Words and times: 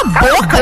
A 0.00 0.04
boca. 0.04 0.58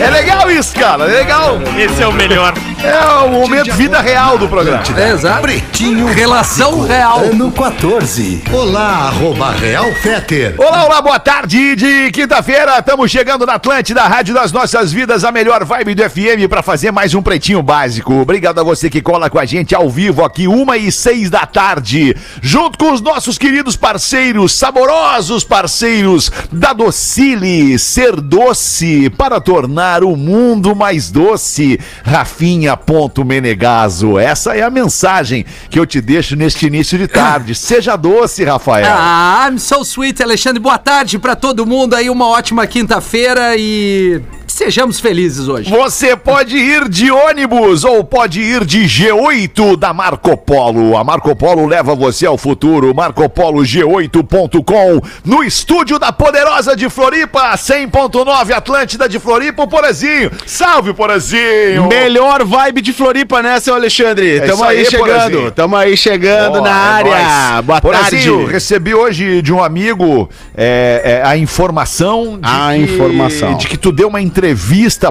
É 0.00 0.10
legal 0.10 0.50
isso, 0.50 0.74
cara. 0.74 1.04
É 1.04 1.18
legal. 1.18 1.60
Esse 1.78 2.02
é 2.02 2.06
o 2.06 2.12
melhor. 2.12 2.54
É 2.82 3.24
o 3.24 3.28
momento 3.28 3.72
vida 3.74 4.00
real 4.00 4.36
do 4.36 4.48
programa. 4.48 4.82
É, 4.96 5.10
exato. 5.10 5.42
Pretinho 5.42 6.06
Relação 6.06 6.80
real. 6.80 7.20
Ano 7.20 7.52
14. 7.52 8.42
Olá, 8.52 9.08
arroba 9.08 9.52
Real 9.52 9.92
Feter. 10.02 10.54
Olá, 10.58 10.84
olá, 10.86 11.00
boa 11.00 11.20
tarde 11.20 11.76
de 11.76 12.10
quinta-feira. 12.10 12.78
Estamos 12.78 13.10
chegando 13.10 13.46
na 13.46 13.54
Atlântida, 13.54 14.02
Rádio 14.02 14.34
das 14.34 14.50
Nossas 14.50 14.92
Vidas, 14.92 15.24
a 15.24 15.30
melhor 15.30 15.64
vibe 15.64 15.94
do 15.94 16.02
FM 16.10 16.48
para 16.48 16.62
fazer 16.62 16.90
mais 16.90 17.14
um 17.14 17.22
Pretinho 17.22 17.62
Básico. 17.62 18.14
Obrigado 18.14 18.58
a 18.58 18.64
você 18.64 18.90
que 18.90 19.00
cola 19.00 19.30
com 19.30 19.38
a 19.38 19.44
gente 19.44 19.74
ao 19.74 19.88
vivo 19.88 20.24
aqui, 20.24 20.48
uma 20.48 20.76
e 20.76 20.90
seis 20.90 21.30
da 21.30 21.46
tarde, 21.46 22.16
junto 22.42 22.76
com 22.76 22.92
os 22.92 23.00
nossos 23.00 23.38
queridos 23.38 23.76
parceiros, 23.76 24.52
saborosos 24.52 25.44
parceiros 25.44 26.07
da 26.50 26.72
Docile, 26.72 27.78
ser 27.78 28.18
doce 28.20 29.10
para 29.10 29.40
tornar 29.40 30.02
o 30.04 30.16
mundo 30.16 30.74
mais 30.74 31.10
doce. 31.10 31.78
Rafinha.menegaso. 32.02 34.18
Essa 34.18 34.56
é 34.56 34.62
a 34.62 34.70
mensagem 34.70 35.44
que 35.68 35.78
eu 35.78 35.86
te 35.86 36.00
deixo 36.00 36.34
neste 36.36 36.66
início 36.66 36.96
de 36.96 37.06
tarde. 37.06 37.54
Seja 37.54 37.94
doce, 37.96 38.44
Rafael. 38.44 38.86
Ah, 38.88 39.46
I'm 39.48 39.58
so 39.58 39.82
sweet, 39.82 40.22
Alexandre. 40.22 40.60
Boa 40.60 40.78
tarde 40.78 41.18
pra 41.18 41.36
todo 41.36 41.66
mundo 41.66 41.94
aí. 41.94 42.08
Uma 42.08 42.28
ótima 42.28 42.66
quinta-feira 42.66 43.54
e 43.56 44.22
sejamos 44.58 44.98
felizes 44.98 45.46
hoje. 45.46 45.70
Você 45.70 46.16
pode 46.16 46.56
ir 46.56 46.88
de 46.88 47.12
ônibus 47.12 47.84
ou 47.84 48.02
pode 48.02 48.40
ir 48.40 48.64
de 48.64 48.86
G8 48.86 49.76
da 49.76 49.94
Marco 49.94 50.36
Polo. 50.36 50.96
A 50.96 51.04
Marco 51.04 51.36
Polo 51.36 51.64
leva 51.64 51.94
você 51.94 52.26
ao 52.26 52.36
futuro. 52.36 52.92
MarcoPoloG8.com 52.92 55.00
no 55.24 55.44
estúdio 55.44 55.96
da 55.96 56.10
Poderosa 56.10 56.74
de 56.74 56.90
Floripa, 56.90 57.54
100.9 57.54 58.52
Atlântida 58.52 59.08
de 59.08 59.20
Floripa, 59.20 59.62
o 59.62 59.68
Porazinho. 59.68 60.32
Salve, 60.44 60.92
Porazinho! 60.92 61.86
Melhor 61.86 62.44
vibe 62.44 62.80
de 62.80 62.92
Floripa, 62.92 63.40
né, 63.40 63.60
seu 63.60 63.76
Alexandre? 63.76 64.38
É 64.38 64.40
tamo 64.40 64.64
aí, 64.64 64.78
aí, 64.78 64.84
chegando, 64.86 65.06
Porazinho. 65.06 65.50
tamo 65.52 65.76
aí 65.76 65.96
chegando 65.96 66.60
na 66.60 66.68
é 66.68 66.72
área. 66.72 67.52
nóis. 67.52 67.64
Boa 67.64 67.80
Porazinho, 67.80 68.38
tarde. 68.38 68.52
recebi 68.52 68.92
hoje 68.92 69.40
de 69.40 69.52
um 69.52 69.62
amigo 69.62 70.28
é, 70.56 71.20
é, 71.22 71.24
a 71.24 71.36
informação 71.36 72.40
de 72.40 72.48
A 72.48 72.70
que, 72.74 72.82
informação. 72.82 73.56
de 73.56 73.68
que 73.68 73.76
tu 73.76 73.92
deu 73.92 74.08
uma 74.08 74.20
entrevista 74.20 74.47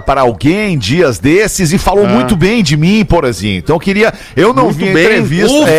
para 0.01 0.21
alguém 0.21 0.77
dias 0.77 1.19
desses 1.19 1.71
e 1.73 1.77
falou 1.77 2.07
muito 2.07 2.35
bem 2.35 2.63
de 2.63 2.75
mim, 2.77 3.03
Porazinho. 3.05 3.57
Então 3.59 3.75
eu 3.75 3.79
queria, 3.79 4.13
eu 4.35 4.53
não 4.53 4.63
Ah. 4.63 4.65
Muito 4.65 4.77
vi 4.77 4.93
bem? 4.93 5.03
entrevista. 5.05 5.53
Ufa. 5.53 5.71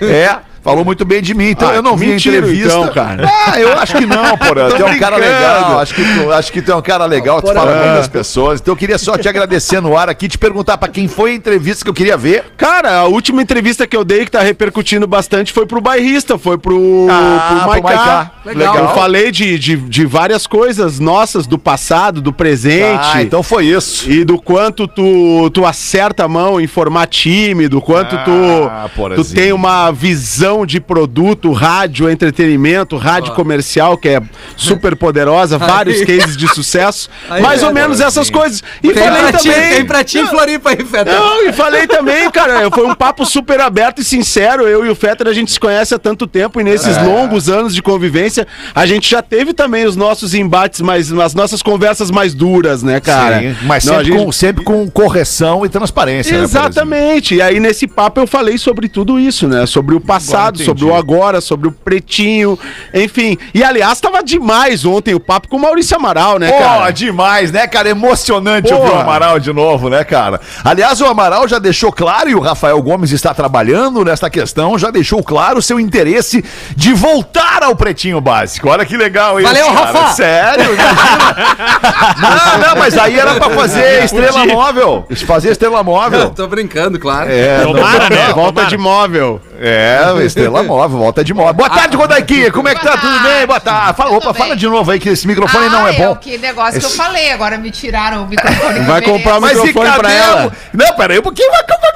É, 0.00 0.06
é, 0.06 0.38
falou 0.64 0.84
muito 0.84 1.04
bem 1.04 1.20
de 1.22 1.34
mim. 1.34 1.50
Então 1.50 1.68
Ah, 1.68 1.74
eu 1.74 1.82
não 1.82 1.96
vi 1.96 2.06
a 2.06 2.08
mentira, 2.10 2.38
entrevista. 2.38 2.66
então, 2.78 2.88
cara. 2.92 3.30
Ah, 3.46 3.60
eu 3.60 3.72
acho 3.78 3.94
que 3.96 4.06
não, 4.06 4.36
Porã. 4.38 4.68
Tô 4.70 4.76
Tu 4.76 4.82
é 4.82 4.86
um 4.86 4.98
cara 4.98 5.16
legal. 5.16 5.78
Acho 5.78 5.94
que 5.94 6.02
tu, 6.02 6.32
acho 6.32 6.52
que 6.52 6.62
tu 6.62 6.72
é 6.72 6.76
um 6.76 6.82
cara 6.82 7.04
legal, 7.04 7.40
tu 7.42 7.52
fala 7.52 7.72
bem 7.82 7.94
das 7.94 8.08
pessoas. 8.08 8.60
Então 8.60 8.72
eu 8.72 8.76
queria 8.76 8.98
só 8.98 9.16
te 9.18 9.28
agradecer 9.28 9.80
no 9.80 9.96
ar 9.96 10.08
aqui, 10.08 10.26
te 10.26 10.38
perguntar 10.38 10.78
para 10.78 10.88
quem 10.88 11.06
foi 11.06 11.32
a 11.32 11.34
entrevista 11.34 11.84
que 11.84 11.90
eu 11.90 11.94
queria 11.94 12.16
ver. 12.16 12.46
Cara, 12.56 12.98
a 13.00 13.04
última 13.04 13.42
entrevista 13.42 13.86
que 13.86 13.96
eu 13.96 14.04
dei 14.04 14.24
que 14.24 14.30
tá 14.30 14.40
repercutindo 14.40 15.06
bastante 15.06 15.52
foi 15.52 15.66
pro 15.66 15.80
bairrista, 15.80 16.38
foi 16.38 16.56
pro, 16.56 17.06
Ah, 17.10 17.66
pro 17.70 17.82
Maiká. 17.82 18.30
Legal. 18.46 18.76
Eu 18.76 18.88
falei 18.88 19.30
de, 19.30 19.58
de, 19.58 19.76
de 19.76 20.06
várias 20.06 20.46
coisas 20.46 20.98
nossas, 20.98 21.46
do 21.46 21.58
passado, 21.58 22.20
do 22.20 22.32
presente. 22.32 23.10
Ah, 23.14 23.22
então 23.22 23.42
foi 23.42 23.66
isso. 23.66 24.10
E 24.10 24.24
do 24.24 24.38
quanto 24.40 24.86
tu, 24.86 25.50
tu 25.50 25.64
acerta 25.66 26.24
a 26.24 26.28
mão 26.28 26.60
em 26.60 26.66
formar 26.66 27.06
time, 27.06 27.68
do 27.68 27.80
quanto 27.80 28.14
Ah, 28.16 28.88
tu, 28.94 29.14
tu 29.16 29.34
tem 29.34 29.52
uma 29.52 29.90
visão 29.90 30.53
de 30.66 30.78
produto, 30.78 31.50
rádio, 31.52 32.10
entretenimento, 32.10 32.96
rádio 32.98 33.32
comercial, 33.34 33.96
que 33.96 34.08
é 34.10 34.20
super 34.56 34.94
poderosa, 34.94 35.56
vários 35.58 36.02
cases 36.04 36.36
de 36.36 36.46
sucesso. 36.54 37.08
Aí, 37.30 37.42
mais 37.42 37.62
é, 37.62 37.66
ou 37.66 37.72
menos 37.72 38.00
essas 38.00 38.28
coisas. 38.28 38.62
E 38.82 38.92
Tem 38.92 39.02
falei 39.02 39.32
ti, 39.32 39.48
também. 39.48 39.70
tem 39.70 39.84
pra 39.86 40.04
ti 40.04 40.18
em 40.18 40.26
Floripa 40.26 40.70
aí, 40.70 40.84
Feta. 40.84 41.12
Não, 41.12 41.48
e 41.48 41.52
falei 41.52 41.86
também, 41.86 42.30
cara, 42.30 42.70
foi 42.70 42.86
um 42.86 42.94
papo 42.94 43.24
super 43.24 43.60
aberto 43.60 44.00
e 44.00 44.04
sincero. 44.04 44.68
Eu 44.68 44.84
e 44.84 44.90
o 44.90 44.94
Fetter, 44.94 45.26
a 45.26 45.32
gente 45.32 45.50
se 45.50 45.58
conhece 45.58 45.94
há 45.94 45.98
tanto 45.98 46.26
tempo 46.26 46.60
e 46.60 46.64
nesses 46.64 46.96
longos 47.02 47.48
anos 47.48 47.74
de 47.74 47.82
convivência, 47.82 48.46
a 48.74 48.84
gente 48.84 49.10
já 49.10 49.22
teve 49.22 49.52
também 49.54 49.86
os 49.86 49.96
nossos 49.96 50.34
embates, 50.34 50.80
mais, 50.82 51.10
as 51.12 51.34
nossas 51.34 51.62
conversas 51.62 52.10
mais 52.10 52.34
duras, 52.34 52.82
né, 52.82 53.00
cara? 53.00 53.40
Sim, 53.40 53.56
mas 53.62 53.84
Não, 53.86 53.94
sempre, 53.94 54.04
gente- 54.12 54.24
com, 54.24 54.32
sempre 54.32 54.64
com 54.64 54.90
correção 54.90 55.64
e 55.64 55.68
transparência. 55.68 56.36
né? 56.36 56.44
Exatamente. 56.44 57.34
e 57.36 57.42
aí, 57.42 57.60
nesse 57.60 57.86
papo, 57.86 58.20
eu 58.20 58.26
falei 58.26 58.58
sobre 58.58 58.88
tudo 58.88 59.18
isso, 59.18 59.46
né? 59.48 59.64
Sobre 59.66 59.94
o 59.94 60.00
passado, 60.00 60.43
entendi. 60.48 60.64
sobre 60.64 60.84
o 60.84 60.94
agora, 60.94 61.40
sobre 61.40 61.68
o 61.68 61.72
pretinho, 61.72 62.58
enfim. 62.92 63.36
E 63.52 63.62
aliás, 63.62 64.00
tava 64.00 64.22
demais 64.22 64.84
ontem 64.84 65.14
o 65.14 65.20
papo 65.20 65.48
com 65.48 65.56
o 65.56 65.60
Maurício 65.60 65.96
Amaral, 65.96 66.38
né, 66.38 66.50
Pô, 66.50 66.58
cara? 66.58 66.90
demais, 66.90 67.52
né, 67.52 67.66
cara? 67.66 67.88
Emocionante 67.88 68.68
Pô. 68.68 68.76
ouvir 68.76 68.92
o 68.92 68.98
Amaral 68.98 69.38
de 69.38 69.52
novo, 69.52 69.88
né, 69.88 70.04
cara? 70.04 70.40
Aliás, 70.64 71.00
o 71.00 71.06
Amaral 71.06 71.46
já 71.48 71.58
deixou 71.58 71.92
claro, 71.92 72.28
e 72.28 72.34
o 72.34 72.40
Rafael 72.40 72.80
Gomes 72.82 73.10
está 73.10 73.32
trabalhando 73.34 74.04
nesta 74.04 74.28
questão, 74.30 74.78
já 74.78 74.90
deixou 74.90 75.22
claro 75.22 75.58
o 75.58 75.62
seu 75.62 75.78
interesse 75.78 76.44
de 76.76 76.92
voltar 76.92 77.62
ao 77.62 77.74
Pretinho 77.76 78.20
Básico. 78.20 78.68
Olha 78.68 78.84
que 78.84 78.96
legal 78.96 79.40
isso, 79.40 79.48
Valeu, 79.48 79.66
cara. 79.66 79.92
Rafa! 79.92 80.14
Sério? 80.14 80.70
não, 82.20 82.68
não, 82.68 82.76
mas 82.76 82.96
aí 82.96 83.18
era 83.18 83.34
pra 83.34 83.50
fazer 83.50 84.04
estrela 84.04 84.46
móvel. 84.46 85.06
Fazer 85.26 85.50
estrela 85.50 85.82
móvel. 85.82 86.30
Tô 86.30 86.46
brincando, 86.46 86.98
claro. 86.98 87.30
É, 87.30 87.62
Tomara, 87.62 88.10
né? 88.10 88.32
Volta 88.32 88.52
Tomara. 88.52 88.68
de 88.68 88.76
móvel. 88.76 89.40
É, 89.60 90.24
estrela 90.24 90.62
móvel, 90.64 90.98
volta 90.98 91.22
de 91.24 91.32
móvel. 91.32 91.54
Boa 91.54 91.70
tarde, 91.70 91.96
Rodaiquinha. 91.96 92.50
Como 92.50 92.68
é 92.68 92.74
que 92.74 92.82
tá? 92.82 92.96
Tudo 92.96 93.20
bem? 93.20 93.46
Boa 93.46 93.60
tarde. 93.60 93.96
Fala, 93.96 94.10
opa, 94.16 94.32
bem. 94.32 94.42
fala 94.42 94.56
de 94.56 94.66
novo 94.66 94.90
aí 94.90 94.98
que 94.98 95.08
esse 95.08 95.26
microfone 95.26 95.68
não 95.68 95.86
é 95.86 95.90
Ah, 95.90 95.92
bom. 95.94 96.16
que 96.16 96.36
negócio 96.38 96.80
que 96.80 96.86
eu 96.86 96.90
falei. 96.90 97.30
Agora 97.32 97.56
me 97.58 97.70
tiraram 97.70 98.24
o 98.24 98.26
microfone. 98.26 98.80
Vai 98.80 99.02
comprar 99.02 99.40
mais- 99.40 99.56
microfone 99.62 99.92
pra 99.92 100.12
ela. 100.12 100.52
Não, 100.72 100.92
peraí, 100.94 101.18
um 101.18 101.22
pouquinho 101.22 101.50
vai 101.50 101.62
comprar 101.62 101.92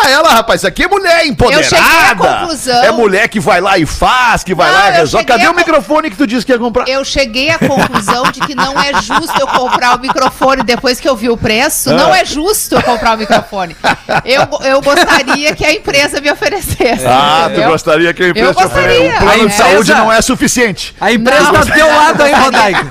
pra 0.00 0.10
ela, 0.10 0.28
rapaz. 0.30 0.60
Isso 0.60 0.66
aqui 0.66 0.84
é 0.84 0.88
mulher 0.88 1.26
empoderada. 1.26 1.64
Eu 1.64 1.68
cheguei 1.68 2.10
à 2.10 2.14
conclusão- 2.14 2.84
É 2.84 2.90
mulher 2.92 3.28
que 3.28 3.40
vai 3.40 3.60
lá 3.60 3.78
e 3.78 3.86
faz, 3.86 4.42
que 4.44 4.54
vai 4.54 4.70
Não, 4.70 4.78
lá 4.78 4.88
e 4.90 4.92
resolve. 4.92 5.26
Cadê 5.26 5.46
o 5.46 5.50
con- 5.50 5.56
microfone 5.56 6.10
que 6.10 6.16
tu 6.16 6.26
disse 6.26 6.44
que 6.46 6.52
ia 6.52 6.58
comprar? 6.58 6.88
Eu 6.88 7.04
cheguei 7.04 7.50
à 7.50 7.58
conclusão 7.58 8.24
de 8.32 8.40
que 8.40 8.54
não 8.54 8.78
é 8.80 8.92
justo 9.02 9.38
eu 9.40 9.46
comprar 9.46 9.96
o 9.96 10.00
microfone 10.00 10.62
depois 10.62 10.98
que 11.00 11.08
eu 11.08 11.16
vi 11.16 11.28
o 11.28 11.36
preço. 11.36 11.90
Não 11.92 12.14
é 12.14 12.24
justo 12.24 12.74
eu 12.76 12.82
comprar 12.82 13.14
o 13.14 13.18
microfone. 13.18 13.76
Eu, 14.24 14.42
eu 14.66 14.80
gostaria 14.80 15.54
que 15.54 15.64
a 15.64 15.72
empresa 15.72 16.20
me 16.20 16.30
oferecesse. 16.30 17.04
Ah, 17.06 17.42
tu 17.46 17.50
entendeu? 17.52 17.70
gostaria 17.70 18.14
que 18.14 18.22
a 18.22 18.28
empresa 18.28 18.48
Eu 18.48 18.54
gostaria. 18.54 19.14
O 19.14 19.18
plano 19.18 19.42
A 19.44 19.46
de 19.46 19.54
saúde 19.54 19.94
não 19.94 20.12
é 20.12 20.20
suficiente. 20.22 20.94
A 21.00 21.12
empresa 21.12 21.42
Não. 21.44 21.52
tá 21.52 21.60
do 21.60 21.72
teu 21.72 21.86
lado 21.86 22.22
aí, 22.22 22.32
Rodaico. 22.34 22.86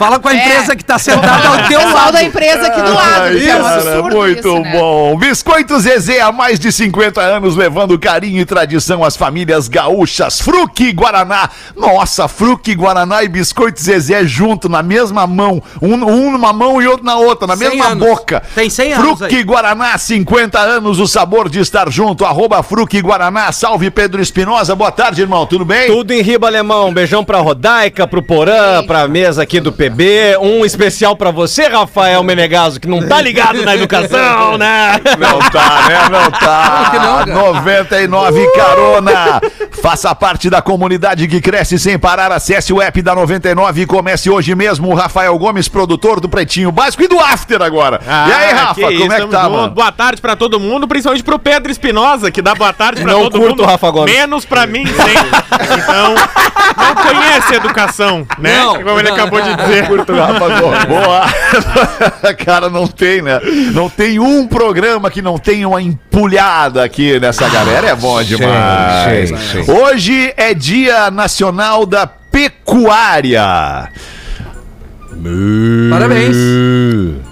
Fala 0.00 0.18
com 0.18 0.28
a 0.28 0.34
empresa 0.34 0.72
É. 0.72 0.76
que 0.76 0.82
tá 0.82 0.98
sentada 0.98 1.46
ao 1.46 1.54
O 1.56 1.68
teu 1.68 1.78
pessoal 1.78 1.92
lado. 1.94 2.12
da 2.14 2.22
empresa 2.24 2.66
aqui 2.68 2.80
do 2.80 2.94
lado, 2.94 3.22
Ai, 3.24 3.34
que 3.36 3.50
é 3.50 3.56
um 3.62 3.66
absurdo 3.66 4.16
muito 4.16 4.38
isso, 4.48 4.58
né? 4.60 4.72
bom. 4.72 5.16
Biscoito 5.18 5.78
Zezé 5.78 6.22
há 6.22 6.32
mais 6.32 6.58
de 6.58 6.72
50 6.72 7.20
anos, 7.20 7.54
levando 7.54 7.98
carinho 7.98 8.40
e 8.40 8.46
tradição 8.46 9.04
às 9.04 9.14
famílias 9.14 9.68
gaúchas. 9.68 10.40
Fruque 10.40 10.90
Guaraná. 10.92 11.50
Nossa, 11.76 12.26
Fruque, 12.28 12.74
Guaraná 12.74 13.22
e 13.22 13.28
Biscoito 13.28 13.78
Zezé 13.82 14.24
junto, 14.24 14.70
na 14.70 14.82
mesma 14.82 15.26
mão. 15.26 15.62
Um, 15.82 15.92
um 16.02 16.30
numa 16.32 16.52
mão 16.54 16.80
e 16.80 16.86
outro 16.86 17.04
na 17.04 17.16
outra, 17.16 17.46
na 17.46 17.54
100 17.56 17.68
mesma 17.68 17.86
anos. 17.88 18.08
boca. 18.08 18.42
Tem 18.54 18.70
100 18.70 18.94
anos 18.94 19.18
Fruque 19.18 19.36
aí. 19.36 19.42
Guaraná, 19.44 19.98
50 19.98 20.58
anos, 20.58 20.98
o 20.98 21.06
sabor 21.06 21.46
de 21.50 21.60
estar 21.60 21.90
junto. 21.90 22.24
Arroba 22.24 22.62
Fruque 22.62 23.02
Guaraná. 23.02 23.52
Salve 23.52 23.90
Pedro 23.90 24.22
Espinosa. 24.22 24.74
Boa 24.74 24.90
tarde, 24.90 25.20
irmão. 25.20 25.44
Tudo 25.44 25.66
bem? 25.66 25.88
Tudo 25.88 26.10
em 26.12 26.22
riba 26.22 26.46
alemão. 26.46 26.88
Um 26.88 26.94
beijão 26.94 27.22
pra 27.22 27.38
Rodaica, 27.40 28.06
pro 28.06 28.22
Porã, 28.22 28.82
pra 28.86 29.06
mesa 29.06 29.42
aqui 29.42 29.60
do 29.60 29.70
PB. 29.90 30.38
Um 30.40 30.64
especial 30.64 31.16
pra 31.16 31.30
você, 31.30 31.66
Rafael 31.68 32.22
Menegaso, 32.22 32.80
que 32.80 32.88
não 32.88 33.06
tá 33.06 33.20
ligado 33.20 33.62
na 33.62 33.74
educação, 33.74 34.56
né? 34.58 35.00
Não 35.18 35.38
tá, 35.50 35.84
né? 35.88 36.08
Não 36.10 36.30
tá. 36.30 36.38
Claro 36.40 36.90
que 36.90 36.98
não, 36.98 37.18
cara. 37.18 37.52
99 37.52 38.46
carona. 38.52 39.40
Faça 39.82 40.14
parte 40.14 40.50
da 40.50 40.60
comunidade 40.62 41.26
que 41.28 41.40
cresce 41.40 41.78
sem 41.78 41.98
parar. 41.98 42.32
Acesse 42.32 42.72
o 42.72 42.80
app 42.80 43.00
da 43.02 43.14
99 43.14 43.82
e 43.82 43.86
comece 43.86 44.28
hoje 44.30 44.54
mesmo. 44.54 44.88
O 44.88 44.94
Rafael 44.94 45.36
Gomes, 45.38 45.68
produtor 45.68 46.20
do 46.20 46.28
Pretinho 46.28 46.70
Básico 46.72 47.02
e 47.02 47.08
do 47.08 47.18
After 47.18 47.60
agora. 47.62 48.00
e 48.06 48.32
aí, 48.32 48.52
Rafa, 48.52 48.80
como 48.80 48.90
isso, 48.92 49.12
é 49.12 49.20
que 49.20 49.26
tá, 49.28 49.42
junto. 49.44 49.52
mano? 49.56 49.70
Boa 49.74 49.92
tarde 49.92 50.20
pra 50.20 50.36
todo 50.36 50.58
mundo, 50.60 50.86
principalmente 50.88 51.22
pro 51.24 51.38
Pedro 51.38 51.70
Espinosa, 51.72 52.30
que 52.30 52.42
dá 52.42 52.54
boa 52.54 52.72
tarde 52.72 53.02
pra 53.02 53.12
Não 53.12 53.22
todo 53.24 53.32
curto 53.38 53.48
mundo. 53.50 53.62
o 53.62 53.66
Rafa 53.66 53.90
Gomes. 53.90 54.14
Menos 54.14 54.44
pra 54.44 54.66
mim, 54.66 54.84
sempre. 54.86 55.40
Então, 55.78 56.14
não 56.76 56.94
conhece 56.94 57.54
educação, 57.54 58.26
né? 58.38 58.58
Não. 58.58 58.82
Como 58.82 58.98
ele 58.98 59.08
acabou 59.10 59.40
de 59.40 59.54
dizer. 59.56 59.79
Curto, 59.86 60.14
Rafa 60.14 60.60
Gomes. 60.60 60.84
Boa. 60.84 62.34
Cara, 62.44 62.68
não 62.68 62.86
tem, 62.86 63.22
né? 63.22 63.40
Não 63.72 63.88
tem 63.88 64.18
um 64.18 64.46
programa 64.46 65.10
que 65.10 65.22
não 65.22 65.38
tenha 65.38 65.68
uma 65.68 65.80
empulhada 65.80 66.84
aqui 66.84 67.18
nessa 67.20 67.48
galera. 67.48 67.88
É 67.88 67.94
bom 67.94 68.22
demais. 68.22 69.30
Hoje 69.68 70.32
é 70.36 70.54
Dia 70.54 71.10
Nacional 71.10 71.86
da 71.86 72.06
Pecuária. 72.06 73.88
Parabéns. 75.90 76.36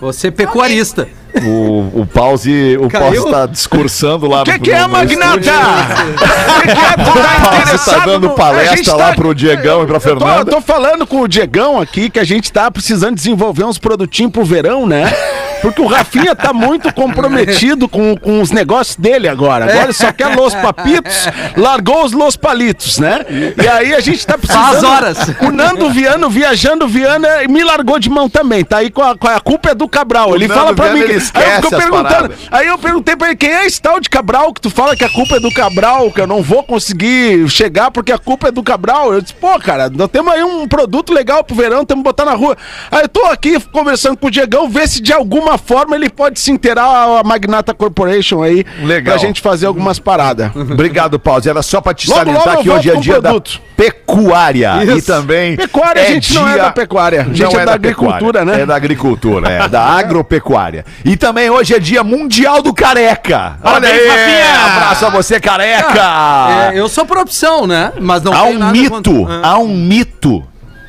Você 0.01 0.29
é 0.29 0.31
pecuarista. 0.31 1.09
O, 1.45 2.01
o 2.01 2.07
Pause, 2.07 2.79
o? 2.81 2.89
Pause 2.89 3.31
tá 3.31 3.47
discursando 3.47 4.27
lá 4.27 4.43
O 4.43 4.45
que, 4.45 4.53
no- 4.53 4.61
que 4.61 4.71
é, 4.73 4.81
no- 4.83 4.89
Magnata? 4.89 5.39
O 5.39 6.61
que, 6.63 6.69
que 6.69 6.71
é? 6.71 6.93
Tu 6.93 6.97
tá 6.97 7.41
Pause 7.41 7.57
interessado 7.63 7.99
tá 8.01 8.07
dando 8.07 8.29
no- 8.29 8.35
palestra 8.35 8.77
gente 8.77 8.91
lá 8.91 9.09
tá- 9.09 9.15
pro 9.15 9.35
Diegão 9.35 9.83
e 9.83 9.87
pra 9.87 9.97
Eu 9.97 10.01
tô, 10.01 10.09
Fernanda. 10.09 10.41
eu 10.41 10.45
tô 10.47 10.61
falando 10.61 11.07
com 11.07 11.21
o 11.21 11.29
Diegão 11.29 11.79
aqui 11.81 12.09
que 12.11 12.19
a 12.19 12.25
gente 12.25 12.51
tá 12.53 12.71
precisando 12.71 13.15
desenvolver 13.15 13.65
uns 13.65 13.79
produtinhos 13.79 14.33
pro 14.33 14.45
verão, 14.45 14.87
né? 14.87 15.13
Porque 15.61 15.81
o 15.81 15.87
Rafinha 15.87 16.35
tá 16.35 16.53
muito 16.53 16.93
comprometido 16.95 17.89
com, 17.89 18.17
com 18.17 18.41
os 18.41 18.51
negócios 18.51 18.97
dele 18.97 19.29
agora. 19.29 19.65
Agora 19.65 19.85
ele 19.85 19.93
só 19.93 20.13
quer 20.13 20.35
los 20.35 20.55
papitos, 20.55 21.27
largou 21.57 22.05
os 22.05 22.13
los 22.13 22.37
palitos, 22.37 22.99
né? 22.99 23.25
E 23.61 23.69
aí 23.69 23.95
a 23.95 24.01
gente 24.01 24.27
tá 24.27 24.39
precisando... 24.39 24.63
Faz 24.63 24.83
horas. 24.83 25.19
O 25.41 25.51
Nando 25.51 25.91
Viano, 25.91 26.31
viajando 26.31 26.87
Viana, 26.87 27.29
me 27.49 27.63
largou 27.65 27.99
de 27.99 28.09
mão 28.09 28.29
também. 28.29 28.65
Tá 28.65 28.79
aí 28.79 28.91
com 28.91 29.03
a, 29.03 29.17
com 29.17 29.29
a 29.29 29.41
culpa 29.41 29.71
é 29.71 29.75
do 29.75 29.89
Cabral. 29.89 30.35
ele 30.35 30.47
Nando 30.47 30.61
fala 30.61 30.75
pra 30.75 30.87
Viana, 30.87 30.99
mim... 30.99 31.13
ele 31.13 31.23
aí 31.35 31.51
eu 31.51 31.63
fico 31.63 31.75
as 31.75 31.83
perguntando... 31.83 32.35
Aí 32.51 32.67
eu 32.67 32.79
perguntei 32.79 33.17
pra 33.17 33.29
ele, 33.29 33.37
quem 33.37 33.51
é 33.51 33.67
esse 33.67 33.81
tal 33.81 34.01
de 34.01 34.09
Cabral 34.09 34.53
que 34.53 34.61
tu 34.61 34.71
fala 34.71 34.97
que 34.97 35.05
a 35.05 35.09
culpa 35.11 35.37
é 35.37 35.41
do 35.41 35.53
Cabral, 35.53 36.11
que 36.11 36.21
eu 36.21 36.27
não 36.27 36.43
vou 36.43 36.63
conseguir 36.63 37.49
chegar 37.49 37.91
porque 37.91 38.13
a 38.13 38.19
culpa 38.19 38.49
é 38.49 38.51
do 38.51 38.63
Cabral? 38.63 39.13
Eu 39.13 39.21
disse, 39.21 39.35
pô, 39.35 39.59
cara, 39.59 39.91
nós 39.91 40.09
temos 40.09 40.33
aí 40.33 40.43
um 40.43 40.67
produto 40.69 41.13
legal 41.13 41.43
pro 41.43 41.57
verão, 41.57 41.85
temos 41.85 42.03
que 42.03 42.09
botar 42.09 42.25
na 42.25 42.35
rua. 42.35 42.57
Aí 42.91 43.03
eu 43.03 43.09
tô 43.09 43.25
aqui 43.27 43.59
conversando 43.73 44.17
com 44.17 44.29
o 44.29 44.31
Diegão, 44.31 44.69
ver 44.69 44.89
se 44.89 45.01
de 45.01 45.13
alguma 45.13 45.48
forma 45.57 45.95
ele 45.97 46.11
pode 46.11 46.39
se 46.41 46.51
inteirar 46.51 46.85
a 47.21 47.23
Magnata 47.25 47.73
Corporation 47.73 48.43
aí, 48.43 48.65
Legal. 48.83 49.17
pra 49.17 49.27
gente 49.27 49.41
fazer 49.41 49.67
algumas 49.67 49.99
paradas. 49.99 50.51
Obrigado, 50.57 51.19
Pause. 51.19 51.49
Era 51.49 51.63
só 51.63 51.81
pra 51.81 51.95
te 51.95 52.09
Logo, 52.11 52.19
salientar 52.19 52.49
logo 52.49 52.63
que 52.63 52.71
hoje 52.71 52.91
é 52.91 52.97
dia 52.97 53.15
da 53.21 53.31
produto. 53.31 53.61
pecuária. 53.77 54.85
E 54.85 54.99
Isso. 54.99 55.07
também. 55.07 55.57
Pecuária, 55.57 56.03
a 56.03 56.07
gente 56.07 56.35
não 56.35 56.49
é 56.49 56.57
da 56.59 56.71
pecuária, 56.73 57.21
a 57.23 57.25
gente 57.25 57.43
Não 57.43 57.61
é 57.61 57.65
da 57.65 57.79
pecuária, 57.79 58.15
agricultura, 58.17 58.45
né? 58.45 58.61
É 58.61 58.67
da 58.67 58.75
agricultura, 58.77 59.49
é 59.49 59.69
da 59.69 59.83
agropecuária. 59.83 60.85
E 61.05 61.17
também 61.17 61.49
hoje 61.49 61.75
é 61.75 61.79
dia 61.79 62.03
mundial 62.03 62.61
do 62.63 62.75
careca. 62.75 63.57
Olha 63.63 63.89
aí, 63.89 63.99
Parabéns, 63.99 64.09
Rafinha! 64.09 64.65
abraço 64.75 65.07
a 65.07 65.11
você, 65.11 65.41
careca. 65.41 66.71
É, 66.73 66.79
eu 66.79 66.89
sou 66.89 67.07
por 67.07 67.19
opção, 67.19 67.67
né? 67.67 67.93
Mas 68.01 68.23
não 68.23 68.33
Há 68.33 68.45
um 68.45 68.59
nada 68.59 68.73
mito, 68.73 68.91
contra- 68.91 69.35
Ah. 69.43 69.51
há 69.53 69.59
um 69.59 69.69
mito. 69.69 70.45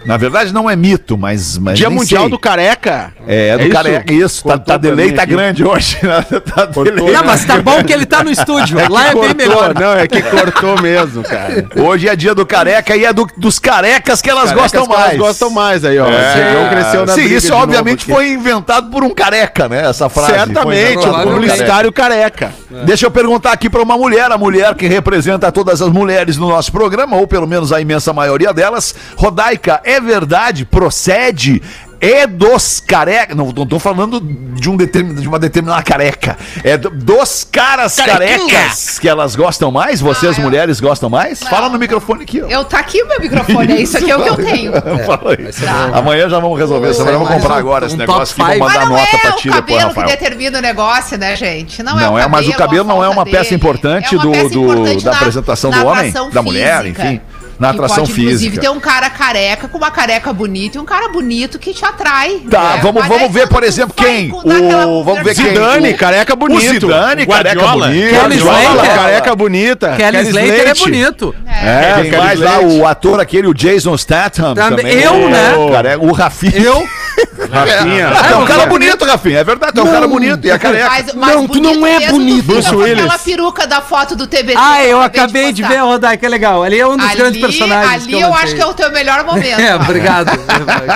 Na 0.06 0.16
verdade 0.18 0.54
não 0.54 0.70
é 0.70 0.76
mito, 0.76 1.18
mas, 1.18 1.58
mas 1.58 1.78
Dia 1.78 1.90
Mundial 1.90 2.24
sei. 2.24 2.30
do 2.32 2.40
Careca. 2.40 3.12
É, 3.28 3.58
do 3.58 3.64
isso? 3.64 3.72
careca, 3.74 4.14
isso. 4.14 4.44
Tá, 4.44 4.50
Cortou 4.58 4.66
tá 4.74 4.80
pra 4.80 4.90
delay, 4.90 5.12
tá 5.12 5.24
aqui. 5.24 5.32
grande 5.34 5.64
hoje. 5.64 5.98
né? 6.02 6.26
Tá 6.56 6.66
delay. 6.66 7.12
Não, 7.14 7.24
mas 7.24 7.46
tá 7.46 7.62
bom 7.62 7.84
que 7.84 7.92
ele 7.94 8.06
tá 8.06 8.24
no 8.24 8.32
estúdio. 8.32 8.78
Lá 8.90 9.08
é 9.10 9.14
bem 9.14 9.22
Cortou, 9.24 9.36
melhor. 9.36 9.74
Não, 9.76 9.94
é 9.94 10.08
que 10.08 10.22
cortou 10.22 10.82
mesmo, 10.82 11.22
cara. 11.24 11.68
Hoje 11.76 12.08
é 12.08 12.16
dia 12.16 12.34
do 12.34 12.46
careca 12.46 12.96
e 12.96 13.04
é 13.06 13.12
do- 13.14 13.28
dos 13.38 13.60
carecas 13.60 14.22
que 14.22 14.30
elas 14.30 14.46
Carecas 14.52 14.62
gostam 14.64 14.88
que 14.88 14.94
elas 14.94 15.06
mais. 15.08 15.18
gostam 15.20 15.50
mais 15.50 15.86
aí, 15.86 16.00
ó. 16.00 16.08
É. 16.08 16.70
Cresceu 16.70 17.06
na 17.06 17.14
Sim, 17.14 17.26
isso 17.26 17.50
novo 17.50 17.64
obviamente 17.64 18.04
aqui. 18.04 18.12
foi 18.12 18.30
inventado 18.32 18.90
por 18.90 19.04
um 19.04 19.10
careca, 19.10 19.68
né? 19.68 19.86
Essa 19.90 20.08
frase. 20.10 20.34
Certamente, 20.34 21.06
um 21.08 21.20
um 21.20 21.24
publicitário 21.24 21.92
careca. 21.92 22.52
Deixa 22.86 23.06
eu 23.06 23.12
perguntar 23.12 23.52
aqui 23.52 23.70
pra 23.70 23.82
uma 23.82 23.98
mulher, 23.98 24.32
a 24.32 24.38
mulher 24.38 24.74
que 24.76 24.88
representa 24.88 25.52
todas 25.52 25.82
as 25.82 25.90
mulheres 25.90 26.38
no 26.38 26.48
nosso 26.50 26.72
programa, 26.72 27.18
ou 27.18 27.28
pelo 27.28 27.46
menos 27.48 27.72
a 27.74 27.82
imensa 27.82 28.14
maioria 28.14 28.54
delas. 28.54 28.96
Rodaica, 29.18 29.82
é 29.92 30.02
verdade? 30.02 30.66
Procede? 30.66 31.62
É 32.02 32.26
dos 32.26 32.80
carecas. 32.80 33.36
Não, 33.36 33.48
não 33.48 33.68
tô 33.68 33.78
falando 33.78 34.22
de, 34.22 34.70
um 34.70 34.78
determin, 34.78 35.16
de 35.16 35.28
uma 35.28 35.38
determinada 35.38 35.84
careca. 35.84 36.38
É 36.64 36.78
do- 36.78 36.90
dos 36.92 37.44
caras 37.44 37.98
carecas 37.98 38.98
que 38.98 39.10
elas 39.10 39.36
gostam 39.36 39.70
mais? 39.70 40.00
Vocês, 40.00 40.38
Ah, 40.38 40.40
eu- 40.40 40.46
mulheres, 40.46 40.80
gostam 40.80 41.10
mais? 41.10 41.42
Não. 41.42 41.50
Fala 41.50 41.68
no 41.68 41.78
microfone 41.78 42.24
aqui, 42.24 42.42
ó. 42.42 42.48
Eu 42.48 42.64
tá 42.64 42.80
aqui 42.80 43.04
o 43.04 43.06
meu 43.08 43.20
microfone, 43.20 43.74
é 43.74 43.82
isso 43.82 43.98
aqui 43.98 44.10
é 44.10 44.16
o 44.16 44.24
que 44.24 44.30
eu 44.30 44.36
tenho. 44.38 44.72
Fala 45.06 45.32
aí. 45.38 45.52
Tá. 45.52 45.98
Amanhã 45.98 46.30
já 46.30 46.40
vamos 46.40 46.58
resolver 46.58 46.88
essa. 46.90 47.04
Vamos 47.04 47.28
comprar 47.28 47.56
um- 47.56 47.58
agora 47.58 47.84
um 47.84 47.88
esse 47.88 47.98
negócio 47.98 48.34
aqui. 48.34 48.42
Mas 48.50 48.60
mandar 48.60 48.86
não 48.86 48.96
nota 48.96 49.16
é 49.16 49.18
pra 49.20 49.32
o 49.32 49.36
ti 49.36 49.50
depois, 49.50 49.84
cabelo 49.84 49.94
que 49.94 50.04
determina 50.06 50.58
o 50.58 50.62
negócio, 50.62 51.18
né, 51.18 51.36
gente? 51.36 51.84
Não, 51.84 51.98
Não 51.98 52.14
o 52.14 52.18
é, 52.18 52.26
mas 52.30 52.48
o 52.48 52.54
cabelo 52.54 52.88
não 52.88 53.04
é 53.04 53.10
uma 53.10 53.26
peça 53.26 53.44
dele. 53.44 53.56
importante 53.56 54.16
É 54.16 54.18
uma 54.18 54.24
do, 54.26 54.32
peça 54.32 54.50
do- 54.50 54.64
importante 54.64 55.04
da 55.04 55.12
na- 55.12 55.18
apresentação 55.18 55.70
na 55.70 55.80
do 55.80 55.86
homem, 55.88 56.14
da 56.32 56.42
mulher, 56.42 56.84
física. 56.84 57.04
enfim. 57.06 57.22
Na 57.60 57.70
Que 57.72 57.76
atração 57.76 58.06
pode, 58.06 58.12
Inclusive, 58.22 58.40
física. 58.52 58.62
ter 58.62 58.70
um 58.70 58.80
cara 58.80 59.10
careca 59.10 59.68
com 59.68 59.78
uma 59.78 59.92
careca 59.92 60.32
bonita 60.32 60.78
e 60.78 60.80
um 60.80 60.86
cara 60.86 61.10
bonito 61.10 61.60
que 61.60 61.74
te 61.74 61.84
atrai. 61.84 62.42
Tá, 62.50 62.76
né? 62.76 62.80
vamos, 62.82 63.06
vamos 63.06 63.32
ver, 63.34 63.50
por 63.50 63.64
exemplo, 63.64 63.94
quem? 63.94 64.32
O, 64.32 65.04
vamos 65.04 65.24
ver 65.24 65.36
quem? 65.36 65.46
Zidane, 65.50 65.90
O- 65.92 65.98
careca 65.98 66.34
O 66.34 66.38
bonito. 66.38 66.72
Zidane, 66.88 67.26
careca 67.28 67.68
bonito. 67.68 68.10
Kelly 68.10 68.38
Slater. 68.38 68.96
careca 68.96 69.36
bonita. 69.36 69.96
Kelly 69.98 70.18
Slater 70.30 70.68
é 70.70 70.74
bonito. 70.74 71.36
É, 71.46 71.94
quem 71.96 72.04
Kelly 72.12 72.18
mais 72.18 72.40
lá? 72.40 72.60
O 72.62 72.88
ator 72.88 73.20
aquele, 73.20 73.48
o 73.48 73.54
Jason 73.54 73.98
Statham. 73.98 74.54
Também. 74.56 74.78
Também. 74.78 75.00
Eu, 75.02 75.14
O- 75.26 75.30
né? 75.30 75.98
O, 75.98 76.06
o 76.08 76.12
Rafinha. 76.14 76.54
Eu? 76.62 76.88
Rafinha. 77.52 78.12
É, 78.30 78.32
é 78.32 78.36
um 78.38 78.46
cara 78.46 78.66
bonito, 78.68 78.89
Rafinha. 79.12 79.40
É 79.40 79.44
verdade, 79.44 79.80
é 79.80 79.84
um 79.84 79.92
cara 79.92 80.08
bonito. 80.08 80.46
E 80.46 80.52
a 80.52 80.60
careca. 80.60 80.90
Mas, 80.90 81.14
mas 81.14 81.36
Não, 81.36 81.48
tu 81.48 81.60
não 81.62 81.86
é 81.86 82.10
bonito. 82.10 82.46
Bruce 82.46 82.70
com 82.70 82.76
Willis. 82.78 83.00
aquela 83.00 83.20
peruca 83.20 83.68
da 83.68 83.82
foto 83.82 84.16
do 84.16 84.28
TBT. 84.28 84.56
Ah, 84.58 84.84
eu 84.84 85.02
acabei 85.02 85.52
de 85.52 85.62
postar. 85.62 85.76
ver, 85.78 85.84
Rodai, 85.84 86.18
que 86.18 86.28
legal. 86.28 86.64
Ali 86.64 86.80
é 86.80 86.88
um 86.88 86.98
dos 86.98 87.12
grandes 87.14 87.42
personagens. 87.42 88.04
Ali 88.04 88.14
que 88.14 88.20
eu, 88.22 88.30
lancei. 88.30 88.44
acho 88.46 88.56
que 88.56 88.62
é 88.62 88.66
o 88.66 88.74
teu 88.74 88.92
melhor 88.92 89.24
momento. 89.26 89.60
É, 89.60 89.76
obrigado. 89.76 90.30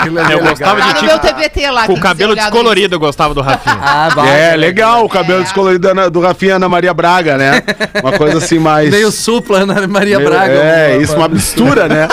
Ali 0.04 0.07
é 0.07 0.07
Eu 0.07 0.13
legal. 0.13 0.39
gostava 0.50 0.81
de 0.81 0.88
no 0.88 0.94
ti 0.95 1.06
meu 1.06 1.19
TBT 1.19 1.71
lá. 1.71 1.86
com 1.86 1.94
o 1.94 2.00
cabelo 2.00 2.36
descolorido, 2.36 2.95
eu 2.95 3.00
gostava 3.00 3.33
do 3.33 3.42
Rafinha. 3.42 3.77
Ah, 3.81 4.10
vai. 4.13 4.54
É, 4.54 4.56
legal 4.56 5.04
o 5.06 5.09
cabelo 5.09 5.42
É. 5.42 5.44
descolorido 5.44 6.09
do 6.12 6.19
Rafinha 6.21 6.56
Ana 6.56 6.69
Maria 6.69 6.94
Braga, 6.94 7.38
né? 7.38 7.62
Uma 8.01 8.13
coisa 8.13 8.38
assim 8.38 8.59
mais. 8.59 8.89
Meio 8.89 9.12
supla, 9.12 9.59
Ana 9.59 9.88
Maria 9.88 10.19
Braga. 10.19 10.54
É, 10.54 10.98
isso, 10.98 11.16
uma 11.16 11.27
mistura, 11.27 11.88
né? 11.88 12.07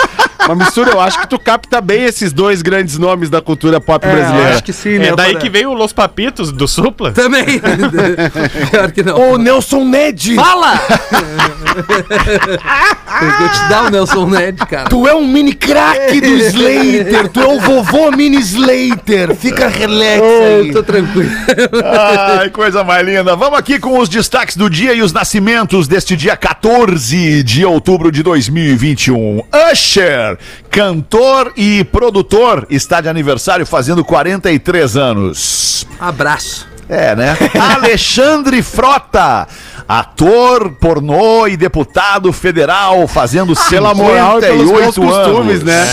Uma 0.45 0.55
mistura, 0.55 0.91
eu 0.91 0.99
acho 0.99 1.19
que 1.19 1.27
tu 1.27 1.37
capta 1.39 1.79
bem 1.81 2.03
esses 2.03 2.33
dois 2.33 2.61
grandes 2.61 2.97
nomes 2.97 3.29
da 3.29 3.41
cultura 3.41 3.79
pop 3.79 4.05
É, 4.05 4.11
brasileira. 4.11 4.49
acho 4.53 4.63
que 4.63 4.73
sim, 4.73 4.97
né? 4.99 5.07
É 5.09 5.15
daí 5.15 5.35
que 5.35 5.49
veio 5.49 5.69
o 5.69 5.73
Los 5.73 5.93
Papitos 5.93 6.51
do 6.51 6.67
Supla. 6.67 7.11
Também. 7.11 7.45
Pior 8.71 8.91
que 8.91 9.03
não. 9.03 9.33
Ô, 9.33 9.37
Nelson 9.37 9.83
Ned! 9.85 10.35
Fala! 10.35 10.73
Eu 13.21 13.31
vou 13.39 13.49
te 13.49 13.69
dar 13.69 13.85
o 13.85 13.89
Nelson 13.89 14.25
Ned, 14.27 14.57
cara. 14.65 14.89
Tu 14.89 15.07
é 15.07 15.13
um 15.15 15.27
mini 15.27 15.53
craque 15.53 16.19
do 16.19 16.27
Slater! 16.27 17.29
Tu 17.29 17.39
é 17.39 17.45
o 17.45 17.59
vovô 17.59 18.11
mini 18.11 18.37
Slater! 18.37 19.35
Fica 19.35 19.67
relax 19.67 20.21
aí! 20.21 20.67
Eu 20.67 20.73
tô 20.73 20.83
tranquilo. 20.83 21.29
Ai, 22.39 22.49
coisa 22.49 22.83
mais 22.83 23.05
linda. 23.05 23.35
Vamos 23.35 23.57
aqui 23.59 23.79
com 23.79 23.97
os 23.99 24.09
destaques 24.09 24.55
do 24.57 24.69
dia 24.69 24.93
e 24.93 25.01
os 25.01 25.13
nascimentos 25.13 25.87
deste 25.87 26.15
dia 26.15 26.35
14 26.35 27.43
de 27.43 27.63
outubro 27.65 28.11
de 28.11 28.23
2021. 28.23 29.43
Usher, 29.71 30.30
cantor 30.69 31.53
e 31.55 31.83
produtor, 31.83 32.65
está 32.69 33.01
de 33.01 33.09
aniversário 33.09 33.65
fazendo 33.65 34.03
43 34.03 34.97
anos. 34.97 35.87
Abraço. 35.99 36.67
É, 36.89 37.15
né? 37.15 37.37
Alexandre 37.77 38.61
Frota, 38.61 39.47
ator, 39.87 40.71
pornô 40.79 41.47
e 41.47 41.55
deputado 41.57 42.31
federal, 42.33 43.07
fazendo 43.07 43.53
Pela 43.69 43.93
moral 43.93 44.37
e 44.39 44.41
pelos 44.41 44.69
bons 44.71 44.93
58 44.95 45.01
anos. 45.01 45.27
costumes, 45.27 45.63
né? 45.63 45.85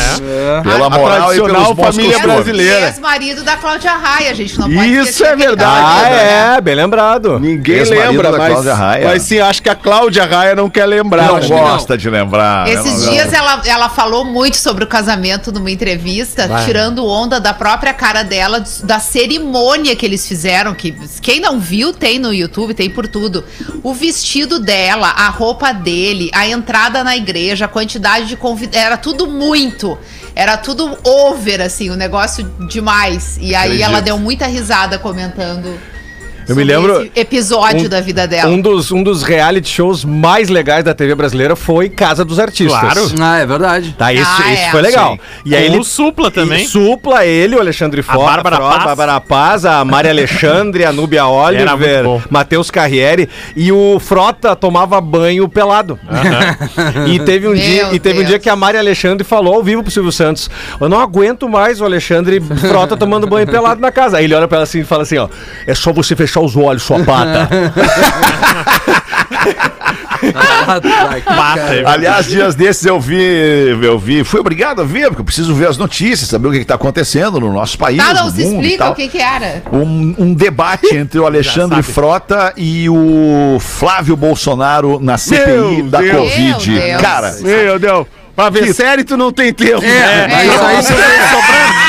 Pela 0.63 0.87
A 0.87 0.91
moral 0.91 1.33
e 1.33 1.37
pelos 1.37 1.51
tradicional 1.51 1.75
bons 1.75 1.85
família 1.87 2.13
costumes. 2.15 2.35
brasileira. 2.35 2.87
Ex-marido 2.89 3.43
da 3.43 3.57
Cláudia 3.57 3.93
Raia, 3.93 4.31
a 4.31 4.35
gente 4.35 4.59
não 4.59 4.71
pode 4.71 4.97
Isso 4.99 5.25
é 5.25 5.37
verdade. 5.37 5.85
Ah, 6.07 6.11
né? 6.11 6.55
é, 6.57 6.61
bem 6.61 6.75
lembrado. 6.75 7.39
Ninguém 7.39 7.85
lembra, 7.85 8.31
da 8.33 8.39
mas, 8.39 8.53
Cláudia 8.53 8.75
Raia. 8.75 9.07
mas 9.09 9.23
sim, 9.23 9.39
acho 9.41 9.63
que 9.63 9.69
a 9.69 9.75
Cláudia 9.75 10.25
Raia 10.25 10.55
não 10.55 10.69
quer 10.71 10.87
lembrar. 10.87 11.27
Não 11.41 11.49
gosta 11.49 11.97
de 11.97 12.09
lembrar. 12.09 12.69
Esses 12.69 13.05
Não, 13.05 13.11
dias 13.11 13.33
ela, 13.33 13.63
ela 13.65 13.89
falou 13.89 14.25
muito 14.25 14.57
sobre 14.57 14.85
o 14.85 14.87
casamento 14.87 15.53
numa 15.53 15.71
entrevista, 15.71 16.49
tirando 16.65 17.05
onda 17.07 17.41
da 17.41 17.53
própria 17.55 17.93
cara 17.93 18.23
dela, 18.23 18.63
da 18.83 18.99
cerimônia 18.99 19.95
que 19.97 20.05
eles 20.07 20.27
fizeram, 20.27 20.75
que 20.75 20.93
quem 21.21 21.41
não 21.41 21.59
viu 21.59 21.93
tem 21.93 22.19
no 22.19 22.33
YouTube, 22.33 22.75
tem 22.75 22.89
por 22.91 23.07
tudo. 23.07 23.45
O 23.83 23.95
vestido 23.95 24.59
dela, 24.59 25.09
a 25.09 25.29
roupa 25.29 25.73
dele, 25.73 26.31
a 26.35 26.47
entrada 26.47 27.05
na 27.05 27.17
igreja, 27.17 27.65
a 27.65 27.69
quantidade 27.69 28.27
de 28.27 28.37
convidados, 28.37 28.81
era 28.81 28.97
tudo 28.97 29.27
muito. 29.27 29.99
Era 30.35 30.57
tudo 30.57 30.97
over, 31.05 31.61
assim, 31.61 31.91
o 31.91 31.97
negócio 31.97 32.45
demais. 32.69 33.39
E 33.41 33.55
aí 33.55 33.67
Acredito. 33.73 33.85
ela 33.85 34.01
deu 34.01 34.19
muita 34.19 34.47
risada 34.47 34.99
comentando. 34.99 35.79
Eu 36.49 36.57
me 36.57 36.65
lembro 36.65 37.03
esse 37.03 37.11
episódio 37.15 37.87
um- 37.87 37.89
da 37.89 38.01
vida 38.01 38.27
dela. 38.27 38.51
Um 38.51 38.61
dos, 38.61 38.91
um 38.91 39.03
dos 39.03 39.23
reality 39.23 39.69
shows 39.69 40.05
mais 40.05 40.49
legais 40.49 40.83
da 40.85 40.95
TV 40.95 41.15
brasileira 41.15 41.55
foi 41.55 41.89
Casa 41.89 42.25
dos 42.25 42.39
Artistas. 42.39 42.79
Claro. 42.81 43.13
Ah, 43.21 43.39
é 43.39 43.47
verdade. 43.47 43.95
Tá, 43.99 44.13
isso, 44.13 44.25
Ah, 44.27 44.53
isso 44.53 44.63
é. 44.63 44.71
foi 44.71 44.83
legal. 44.83 45.13
Sim. 45.13 45.21
E 45.45 45.55
aí 45.55 45.67
Com 45.67 45.73
ele 45.75 45.79
o 45.81 45.85
Supla 45.85 46.31
também. 46.31 46.65
E 46.65 46.69
supla 46.69 47.27
ele, 47.27 47.55
o 47.57 47.61
Alexandre 47.61 48.03
Frota, 48.03 48.25
Bárbara 48.25 48.57
Frota, 48.57 48.73
Paz. 48.75 48.85
Bárbara 48.85 49.21
Paz, 49.21 49.65
a 49.65 49.85
Maria 49.85 50.11
Alexandre, 50.11 50.85
a 50.85 50.93
Núbia 50.93 51.27
Oliver. 51.29 52.05
Matheus 52.31 52.71
Carriere 52.71 53.29
e 53.55 53.71
o 53.71 53.99
Frota 54.01 54.57
tomava 54.57 55.01
banho 55.01 55.49
pelado. 55.49 55.99
e 57.07 57.19
teve 57.21 57.47
um 57.47 57.53
Meu 57.53 57.61
dia, 57.61 57.89
e 57.93 57.99
teve 57.99 58.21
um 58.21 58.25
dia 58.25 58.39
que 58.39 58.49
a 58.49 58.57
Maria 58.57 58.81
Alexandre 58.81 59.25
falou 59.25 59.55
ao 59.55 59.63
vivo 59.63 59.83
pro 59.83 59.91
Silvio 59.91 60.13
Santos: 60.13 60.49
"Eu 60.81 60.89
não 60.89 60.99
aguento 61.01 61.49
mais 61.49 61.81
o 61.81 61.85
Alexandre 61.85 62.41
Frota 62.41 62.97
tomando 62.97 63.27
banho 63.27 63.47
pelado 63.47 63.81
na 63.81 63.91
casa". 63.93 64.19
Aí 64.19 64.25
ele 64.25 64.35
olha 64.35 64.49
pra 64.49 64.57
ela 64.59 64.65
assim 64.65 64.81
e 64.81 64.85
fala 64.85 65.03
assim, 65.03 65.19
ó: 65.19 65.29
"É 65.67 65.75
só 65.75 65.93
você 65.93 66.15
fechar 66.17 66.38
os 66.41 66.57
olhos, 66.57 66.83
sua 66.83 67.01
pata". 67.01 67.49
Cara. 71.25 71.91
Aliás, 71.91 72.27
dias 72.27 72.55
desses 72.55 72.85
eu 72.85 73.01
vi, 73.01 73.17
eu 73.83 73.99
vi, 73.99 74.25
fui 74.25 74.41
obrigado 74.41 74.81
a 74.83 74.85
ver, 74.85 75.09
porque 75.09 75.21
eu 75.21 75.25
preciso 75.25 75.55
ver 75.55 75.69
as 75.69 75.77
notícias, 75.79 76.29
saber 76.29 76.49
o 76.49 76.53
que 76.53 76.59
está 76.59 76.75
acontecendo 76.75 77.39
no 77.41 77.53
nosso 77.53 77.79
país. 77.79 77.99
Tá, 77.99 78.15
não 78.15 78.25
no 78.27 78.31
se 78.31 78.45
mundo 78.45 78.63
explica 78.63 78.91
o 78.91 78.95
que 78.95 79.09
que 79.09 79.19
era. 79.19 79.63
Um, 79.73 80.15
um 80.19 80.35
debate 80.35 80.95
entre 80.97 81.19
o 81.19 81.27
Alexandre 81.27 81.83
Frota 81.83 82.53
e 82.57 82.89
o 82.89 83.59
Flávio 83.61 84.17
Bolsonaro 84.17 84.99
na 85.01 85.17
CPI 85.17 85.83
da 85.83 86.01
Deus. 86.01 86.17
Covid. 86.17 86.71
Meu 86.71 86.81
Deus. 86.87 87.01
Cara, 87.03 87.37
Meu 87.41 87.79
Deus. 87.79 88.07
Pra 88.35 88.51
ver 88.51 88.73
série, 88.73 89.03
tu 89.03 89.17
não 89.17 89.33
tem 89.33 89.53
tempo. 89.53 89.83
É, 89.85 90.29
mas 90.29 90.47
É. 90.47 90.65
aí 90.67 90.77
você 90.77 90.95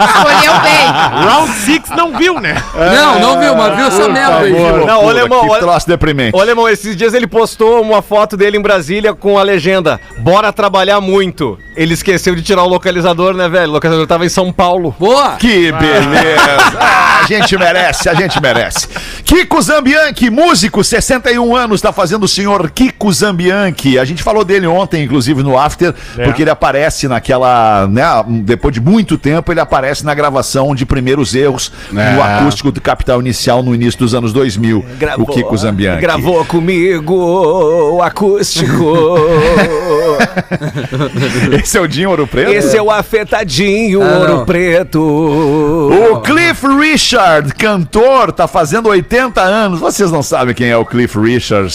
Escolheu 0.00 0.60
bem. 0.60 1.24
Round 1.28 1.52
6 1.52 1.82
não 1.96 2.16
viu, 2.16 2.40
né? 2.40 2.54
Não, 2.74 3.20
não 3.20 3.40
viu, 3.40 3.54
mas 3.56 3.76
viu 3.76 3.86
essa 3.86 4.08
merda 4.08 4.38
aí. 4.38 4.52
Não, 4.86 5.04
ô, 5.04 5.08
Alemão, 5.08 5.40
que 5.40 5.50
olha- 5.50 5.60
troço 5.60 5.86
deprimente. 5.88 6.36
Ô, 6.36 6.40
Alemão, 6.40 6.68
esses 6.68 6.96
dias 6.96 7.14
ele 7.14 7.26
postou 7.26 7.80
uma 7.82 8.02
foto 8.02 8.36
dele 8.36 8.56
em 8.56 8.62
Brasília 8.62 9.14
com 9.14 9.38
a 9.38 9.42
legenda 9.42 10.00
Bora 10.18 10.52
trabalhar 10.52 11.00
muito. 11.00 11.58
Ele 11.76 11.94
esqueceu 11.94 12.34
de 12.34 12.42
tirar 12.42 12.64
o 12.64 12.68
localizador, 12.68 13.34
né, 13.34 13.48
velho? 13.48 13.70
O 13.70 13.74
localizador 13.74 14.06
tava 14.06 14.26
em 14.26 14.28
São 14.28 14.52
Paulo. 14.52 14.94
Boa! 14.98 15.36
Que 15.36 15.70
beleza! 15.72 16.78
Ah, 16.80 17.20
a 17.22 17.26
gente 17.26 17.56
merece, 17.56 18.08
a 18.08 18.14
gente 18.14 18.40
merece. 18.40 18.88
Kiko 19.24 19.60
Zambianchi, 19.62 20.30
músico, 20.30 20.82
61 20.82 21.54
anos, 21.54 21.80
tá 21.80 21.92
fazendo 21.92 22.24
o 22.24 22.28
senhor 22.28 22.70
Kiko 22.70 23.12
Zambianchi. 23.12 23.98
A 23.98 24.04
gente 24.04 24.22
falou 24.22 24.44
dele 24.44 24.66
ontem, 24.66 25.04
inclusive, 25.04 25.42
no 25.42 25.56
After, 25.58 25.94
porque 26.24 26.42
ele 26.42 26.50
aparece 26.50 27.06
naquela, 27.06 27.86
né, 27.88 28.02
depois 28.26 28.74
de 28.74 28.80
muito 28.80 29.16
tempo, 29.16 29.52
ele 29.52 29.60
aparece 29.60 29.87
na 30.04 30.14
gravação 30.14 30.74
de 30.74 30.84
primeiros 30.86 31.34
erros 31.34 31.70
no 31.90 32.22
acústico 32.22 32.70
do 32.70 32.80
Capital 32.80 33.20
Inicial 33.20 33.62
no 33.62 33.74
início 33.74 33.98
dos 33.98 34.14
anos 34.14 34.32
2000. 34.32 34.84
o 35.18 35.26
Kiko 35.26 35.56
Zambianchi. 35.56 36.00
Gravou 36.00 36.44
comigo 36.44 37.14
o 37.94 38.02
acústico. 38.02 39.16
Esse 41.62 41.78
é 41.78 41.80
o 41.80 41.86
Dinho 41.88 42.10
Ouro 42.10 42.26
Preto? 42.26 42.50
Esse 42.52 42.76
é 42.76 42.82
o 42.82 42.90
afetadinho 42.90 44.02
Ah, 44.02 44.18
ouro 44.18 44.36
não. 44.38 44.44
preto. 44.46 45.00
O 45.00 46.20
Cliff 46.20 46.66
Richard, 46.66 47.54
cantor, 47.54 48.32
tá 48.32 48.46
fazendo 48.46 48.88
80 48.88 49.40
anos. 49.40 49.80
Vocês 49.80 50.10
não 50.10 50.22
sabem 50.22 50.54
quem 50.54 50.68
é 50.68 50.76
o 50.76 50.84
Cliff 50.84 51.18
Richard? 51.18 51.74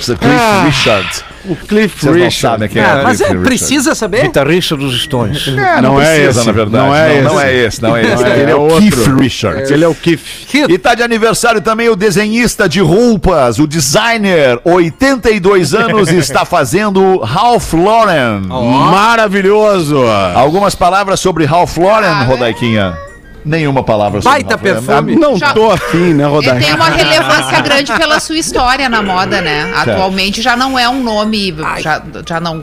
Cliff 0.00 0.18
Ah, 0.24 0.64
Richard. 0.66 1.24
O 1.48 1.56
Cliff 1.56 1.96
Vocês 2.00 2.04
não 2.16 2.24
Richard. 2.24 2.40
sabem 2.40 2.68
quem 2.68 2.82
é, 2.82 2.84
Ah, 2.84 3.00
o 3.00 3.04
mas 3.04 3.20
é, 3.20 3.24
Richard. 3.24 3.44
precisa 3.48 3.94
saber? 3.94 4.22
Guitarrista 4.22 4.76
dos 4.76 5.02
Stones. 5.02 5.48
É, 5.48 5.80
Não 5.80 5.94
não, 5.94 6.00
é 6.00 6.04
precisa, 6.04 6.40
esse, 6.40 6.46
na 6.46 6.52
verdade. 6.52 6.84
não 6.86 6.94
é 6.94 7.22
não, 7.22 7.32
esse. 7.40 7.46
é 7.48 7.56
esse, 7.66 7.82
não 7.82 7.96
é 7.96 8.02
esse. 8.02 8.14
Não 8.22 8.26
é, 8.26 8.38
Ele 8.40 8.42
é 8.42 8.50
é 8.50 8.54
o 8.56 8.60
outro. 8.60 8.80
Keith 8.80 9.20
Richard. 9.20 9.72
Ele 9.72 9.84
é 9.84 9.88
o 9.88 9.94
Keith. 9.94 10.20
E 10.68 10.78
tá 10.78 10.94
de 10.94 11.02
aniversário 11.02 11.60
também 11.60 11.88
o 11.88 11.96
desenhista 11.96 12.68
de 12.68 12.80
roupas, 12.80 13.58
o 13.58 13.66
designer, 13.66 14.60
82 14.64 15.74
anos, 15.74 16.08
está 16.10 16.44
fazendo 16.44 17.18
Ralph 17.18 17.72
Lauren. 17.72 18.40
Maravilhoso. 18.48 19.98
Algumas 20.34 20.74
palavras 20.74 21.20
sobre 21.20 21.44
Ralph 21.44 21.76
Lauren, 21.78 22.08
Ah, 22.08 22.22
Rodaiquinha? 22.24 23.07
Nenhuma 23.48 23.82
palavra 23.82 24.20
sobre 24.20 24.42
Baita 24.44 24.56
Lauren. 24.56 24.82
perfume. 24.84 25.16
Não 25.16 25.36
Já- 25.38 25.52
tô 25.54 25.70
afim, 25.70 26.12
né, 26.14 26.24
Ele 26.24 26.30
Rodaica? 26.32 26.60
tem 26.66 26.74
uma 26.74 26.88
relevância 26.90 27.60
grande 27.62 27.92
pela 27.94 28.20
sua 28.20 28.36
história 28.36 28.88
na 28.88 29.02
moda, 29.02 29.40
né? 29.40 29.72
Atualmente 29.74 30.42
já 30.42 30.54
não 30.56 30.78
é 30.78 30.88
um 30.88 31.02
nome, 31.02 31.54
já, 31.80 32.02
já 32.26 32.38
não. 32.40 32.62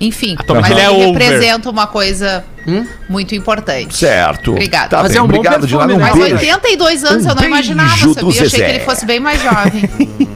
Enfim, 0.00 0.34
Atualmente 0.38 0.70
mas 0.70 0.78
ele 0.78 0.80
é 0.80 0.94
ele 0.94 1.10
over. 1.10 1.22
representa 1.22 1.68
uma 1.70 1.86
coisa 1.86 2.44
muito 3.08 3.34
importante. 3.34 3.96
Certo. 3.96 4.52
Obrigada. 4.52 4.88
Tá 4.88 5.02
Mas 5.02 5.08
bem, 5.12 5.18
é 5.18 5.22
um 5.22 5.26
bom 5.26 5.36
obrigado 5.36 5.66
de 5.66 5.74
perfume, 5.74 5.94
nada. 5.94 5.94
Um 5.94 5.98
né? 5.98 6.10
Mas 6.10 6.38
beijo. 6.40 6.54
82 6.54 7.04
anos 7.04 7.26
Um 7.26 7.28
eu 7.30 7.34
não 7.34 7.44
imaginava, 7.44 7.96
sabia? 8.14 8.42
Achei 8.42 8.48
que 8.64 8.70
ele 8.70 8.80
fosse 8.80 9.04
bem 9.06 9.20
mais 9.20 9.42
jovem. 9.42 9.90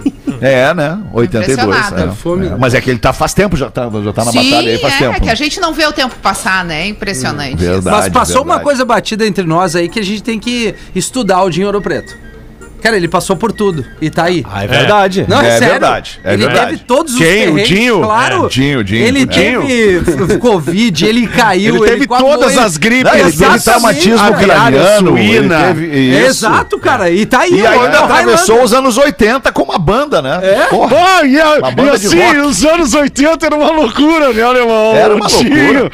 É, 0.45 0.75
né? 0.75 0.99
82. 1.13 1.59
Impressionada. 1.59 2.01
é. 2.01 2.05
Perfume. 2.07 2.47
É, 2.47 2.57
Mas 2.57 2.75
é 2.75 2.81
que 2.81 2.91
ele 2.91 2.99
tá 2.99 3.13
faz 3.13 3.33
tempo, 3.33 3.57
já 3.57 3.71
tá, 3.71 3.89
já 4.03 4.13
tá 4.13 4.25
na 4.25 4.33
Sim, 4.33 4.51
batalha 4.51 4.73
aí 4.73 4.79
faz 4.79 4.95
é, 4.95 4.99
tempo. 4.99 5.21
que 5.23 5.31
a 5.31 5.35
gente 5.35 5.59
não 5.61 5.73
vê 5.73 5.87
o 5.87 5.93
tempo 5.93 6.15
passar, 6.17 6.65
né? 6.65 6.83
É 6.83 6.87
impressionante. 6.89 7.57
Verdade. 7.57 7.97
Mas 7.97 8.13
passou 8.13 8.43
uma 8.43 8.57
verdade. 8.57 8.65
coisa 8.65 8.85
batida 8.85 9.27
entre 9.27 9.45
nós 9.45 9.75
aí 9.75 9.89
que 9.89 9.99
a 9.99 10.05
gente 10.05 10.23
tem 10.23 10.39
que 10.39 10.75
estudar 10.95 11.43
o 11.43 11.51
Dinho 11.51 11.67
Ouro 11.67 11.81
Preto. 11.81 12.17
Cara, 12.85 12.99
ele 12.99 13.09
passou 13.09 13.35
por 13.35 13.51
tudo 13.51 13.83
e 13.99 14.11
tá 14.11 14.25
aí. 14.25 14.45
Ah, 14.53 14.63
é 14.63 14.67
verdade. 14.67 15.25
Não, 15.27 15.41
é, 15.41 15.47
É 15.49 15.51
sério. 15.53 15.69
verdade, 15.71 16.21
é 16.23 16.35
ele 16.35 16.45
verdade. 16.47 16.71
teve 16.73 16.83
todos 16.85 17.15
os 17.15 17.19
Quem? 17.19 17.49
O 17.49 17.63
Dinho? 17.65 18.01
Claro. 18.03 18.45
É, 18.45 18.49
Dinho, 18.51 18.85
Dinho, 18.85 19.07
Ele 19.07 19.23
é. 19.23 19.27
teve 19.27 20.37
Covid, 20.39 21.07
ele 21.07 21.27
caiu. 21.27 21.77
Ele 21.77 21.87
teve 21.87 22.07
quase 22.07 22.23
todas 22.25 22.59
as 22.59 22.77
gripes. 22.77 23.11
Não, 23.11 23.19
ele 23.19 23.33
teve 23.33 23.61
traumatismo 23.61 24.19
cara. 24.19 24.35
craniano. 24.35 25.19
ele 25.19 25.31
suína. 25.39 25.59
teve 25.69 25.87
isso. 26.11 26.27
Exato, 26.27 26.79
cara. 26.79 27.09
E 27.11 27.25
tá 27.25 27.41
aí. 27.41 27.55
E 27.55 27.67
ainda 27.67 27.89
tá 27.91 28.05
atravessou 28.05 28.63
os 28.63 28.75
anos 28.75 28.99
80 28.99 29.51
com 29.51 29.63
uma 29.63 29.79
banda, 29.79 30.21
né? 30.21 30.41
É? 30.43 30.67
Porra. 30.67 30.95
Ah, 30.95 31.25
e, 31.25 31.41
a- 31.41 31.59
e 31.85 31.89
assim, 31.89 32.19
rock. 32.21 32.37
os 32.41 32.65
anos 32.67 32.93
80 32.93 33.47
era 33.47 33.57
uma 33.57 33.71
loucura, 33.71 34.31
né, 34.35 34.43
alemão? 34.43 34.95
Era 34.95 35.15
O 35.15 35.17
uma 35.17 35.27
Dinho. 35.27 35.91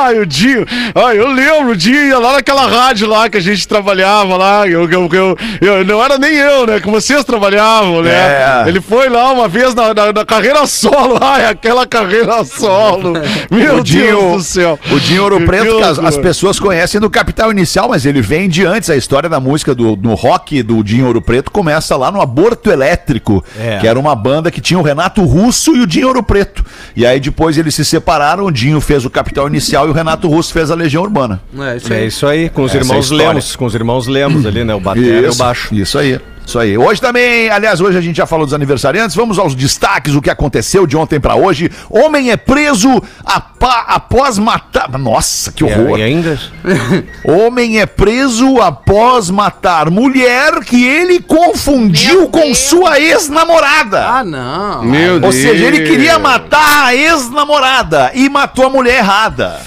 Ai, 0.00 0.18
o 0.18 0.24
Dinho. 0.24 0.64
Ai, 0.94 1.18
eu 1.18 1.28
lembro, 1.30 1.72
o 1.72 1.76
Dinho 1.76 2.06
ia 2.08 2.18
lá 2.18 2.32
naquela 2.32 2.66
rádio 2.66 3.06
lá 3.06 3.28
que 3.28 3.36
a 3.36 3.40
gente 3.42 3.68
trabalhava 3.68 4.34
lá. 4.38 4.66
Eu, 4.66 4.88
eu, 4.90 5.08
eu, 5.12 5.36
eu- 5.60 5.84
não 5.84 6.02
era 6.02 6.16
nem 6.22 6.34
eu, 6.36 6.66
né? 6.66 6.80
Que 6.80 6.88
vocês 6.90 7.24
trabalhavam, 7.24 8.02
né? 8.02 8.10
É. 8.12 8.64
Ele 8.68 8.80
foi 8.80 9.08
lá 9.08 9.30
uma 9.32 9.48
vez 9.48 9.74
na, 9.74 9.92
na- 9.92 10.12
na 10.12 10.24
carreira 10.24 10.66
solo. 10.66 11.18
Ai, 11.20 11.44
aquela 11.46 11.86
carreira 11.86 12.44
solo. 12.44 13.12
Meu 13.50 13.76
O 13.78 13.82
Dinho, 13.82 14.04
Deus 14.06 14.36
do 14.36 14.42
céu. 14.44 14.78
o 14.90 15.00
Dinho 15.00 15.22
Ouro 15.24 15.40
Preto, 15.44 15.76
que 15.76 15.82
as, 15.82 15.98
as 15.98 16.16
pessoas 16.16 16.58
conhecem 16.58 17.00
do 17.00 17.10
Capital 17.10 17.50
Inicial, 17.50 17.88
mas 17.88 18.06
ele 18.06 18.20
vem 18.22 18.48
de 18.48 18.64
antes. 18.64 18.88
A 18.88 18.96
história 18.96 19.28
da 19.28 19.40
música 19.40 19.74
do 19.74 19.96
no 19.96 20.14
rock 20.14 20.62
do 20.62 20.82
Dinho 20.82 21.06
Ouro 21.06 21.20
Preto 21.20 21.50
começa 21.50 21.96
lá 21.96 22.10
no 22.10 22.20
Aborto 22.20 22.70
Elétrico, 22.70 23.44
É. 23.58 23.78
que 23.78 23.86
era 23.88 23.98
uma 23.98 24.14
banda 24.14 24.50
que 24.50 24.60
tinha 24.60 24.78
o 24.78 24.82
Renato 24.82 25.22
Russo 25.24 25.76
e 25.76 25.80
o 25.80 25.86
Dinho 25.86 26.08
Ouro 26.08 26.22
Preto. 26.22 26.64
E 26.96 27.04
aí 27.04 27.18
depois 27.20 27.58
eles 27.58 27.74
se 27.74 27.84
separaram, 27.84 28.44
o 28.46 28.50
Dinho 28.52 28.80
fez 28.80 29.04
o 29.04 29.10
Capital 29.10 29.46
Inicial 29.48 29.86
e 29.86 29.90
o 29.90 29.92
Renato 29.92 30.28
Russo 30.28 30.52
fez 30.52 30.70
a 30.70 30.74
Legião 30.74 31.02
Urbana. 31.02 31.40
É, 31.58 31.76
isso 31.76 31.92
É 31.92 31.96
aí. 31.96 32.06
isso 32.06 32.26
aí, 32.26 32.48
com 32.48 32.62
os 32.62 32.70
Essa 32.74 32.78
é 32.78 32.80
irmãos. 32.82 33.10
Lemos, 33.10 33.56
com 33.56 33.64
os 33.64 33.74
irmãos 33.74 34.06
Lemos 34.06 34.46
ali, 34.46 34.64
né? 34.64 34.74
O 34.74 34.80
batera 34.80 35.26
e 35.26 35.28
o 35.28 35.34
baixo. 35.34 35.74
Isso 35.74 35.98
aí. 35.98 36.11
Isso 36.44 36.58
aí. 36.58 36.76
Hoje 36.76 37.00
também, 37.00 37.48
aliás, 37.50 37.80
hoje 37.80 37.96
a 37.96 38.00
gente 38.00 38.16
já 38.16 38.26
falou 38.26 38.44
dos 38.44 38.52
aniversariantes. 38.52 39.14
Vamos 39.16 39.38
aos 39.38 39.54
destaques, 39.54 40.14
o 40.14 40.20
que 40.20 40.28
aconteceu 40.28 40.86
de 40.86 40.96
ontem 40.96 41.20
pra 41.20 41.34
hoje. 41.36 41.70
Homem 41.88 42.30
é 42.30 42.36
preso 42.36 42.88
apa- 43.24 43.84
após 43.88 44.38
matar. 44.38 44.90
Nossa, 44.98 45.52
que 45.52 45.62
horror. 45.64 45.98
E 45.98 46.02
ainda? 46.02 46.38
Homem 47.24 47.80
é 47.80 47.86
preso 47.86 48.60
após 48.60 49.30
matar 49.30 49.88
mulher 49.90 50.60
que 50.64 50.84
ele 50.84 51.20
confundiu 51.20 52.20
Meu 52.22 52.28
com 52.28 52.40
Deus. 52.40 52.58
sua 52.58 52.98
ex-namorada. 53.00 54.04
Ah, 54.06 54.24
não. 54.24 54.82
Meu 54.84 55.14
Ou 55.14 55.20
Deus. 55.20 55.34
seja, 55.36 55.64
ele 55.64 55.82
queria 55.88 56.18
matar 56.18 56.86
a 56.86 56.94
ex-namorada 56.94 58.10
e 58.14 58.28
matou 58.28 58.66
a 58.66 58.70
mulher 58.70 58.96
errada. 58.98 59.60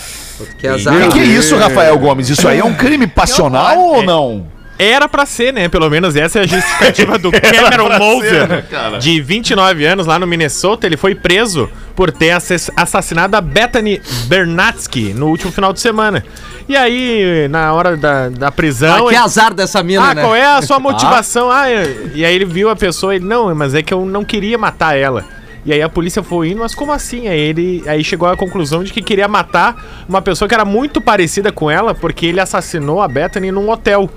Que 0.59 0.67
azar. 0.67 0.93
O 0.93 0.99
que, 0.99 1.07
que 1.13 1.19
é 1.19 1.23
isso, 1.23 1.55
Rafael 1.55 1.97
Gomes? 1.97 2.29
Isso 2.29 2.45
aí 2.47 2.59
é 2.59 2.63
um 2.65 2.73
crime 2.73 3.07
passional 3.07 3.79
ou 3.79 4.03
não? 4.03 4.47
Era 4.77 5.07
pra 5.07 5.25
ser, 5.25 5.53
né? 5.53 5.69
Pelo 5.69 5.89
menos 5.89 6.15
essa 6.15 6.39
é 6.39 6.41
a 6.43 6.47
justificativa 6.47 7.17
do 7.17 7.31
Cameron 7.33 7.97
Moser, 7.97 8.65
de 8.99 9.21
29 9.21 9.85
anos, 9.85 10.05
lá 10.05 10.19
no 10.19 10.27
Minnesota. 10.27 10.85
Ele 10.85 10.97
foi 10.97 11.15
preso 11.15 11.69
por 11.95 12.11
ter 12.11 12.31
assass- 12.31 12.69
assassinado 12.75 13.37
a 13.37 13.41
Bethany 13.41 14.01
Bernatsky 14.27 15.13
no 15.13 15.27
último 15.27 15.51
final 15.51 15.71
de 15.71 15.79
semana. 15.79 16.23
E 16.67 16.75
aí, 16.75 17.47
na 17.49 17.71
hora 17.73 17.95
da, 17.95 18.27
da 18.29 18.51
prisão. 18.51 19.07
Ah, 19.07 19.09
que 19.09 19.15
azar 19.15 19.53
dessa 19.53 19.81
mina, 19.83 20.09
ah, 20.09 20.13
né? 20.15 20.21
qual 20.21 20.35
é 20.35 20.45
a 20.45 20.61
sua 20.61 20.79
motivação? 20.79 21.49
Ah, 21.49 21.69
é- 21.69 21.95
e 22.13 22.25
aí 22.25 22.35
ele 22.35 22.45
viu 22.45 22.69
a 22.69 22.75
pessoa 22.75 23.13
e 23.13 23.17
ele, 23.17 23.25
não, 23.25 23.53
mas 23.55 23.73
é 23.73 23.81
que 23.81 23.93
eu 23.93 24.05
não 24.05 24.25
queria 24.25 24.57
matar 24.57 24.97
ela. 24.97 25.23
E 25.65 25.73
aí 25.73 25.81
a 25.81 25.89
polícia 25.89 26.21
foi 26.21 26.49
indo, 26.49 26.59
mas 26.59 26.75
como 26.75 26.91
assim? 26.91 27.27
Aí 27.27 27.39
ele 27.39 27.83
aí 27.87 28.03
chegou 28.03 28.29
à 28.29 28.37
conclusão 28.37 28.83
de 28.83 28.93
que 28.93 29.01
queria 29.01 29.27
matar 29.27 30.05
uma 30.07 30.21
pessoa 30.21 30.47
que 30.47 30.53
era 30.53 30.63
muito 30.63 31.01
parecida 31.01 31.51
com 31.51 31.71
ela, 31.71 31.95
porque 31.95 32.27
ele 32.27 32.39
assassinou 32.39 33.01
a 33.01 33.07
Bethany 33.07 33.51
num 33.51 33.69
hotel. 33.69 34.09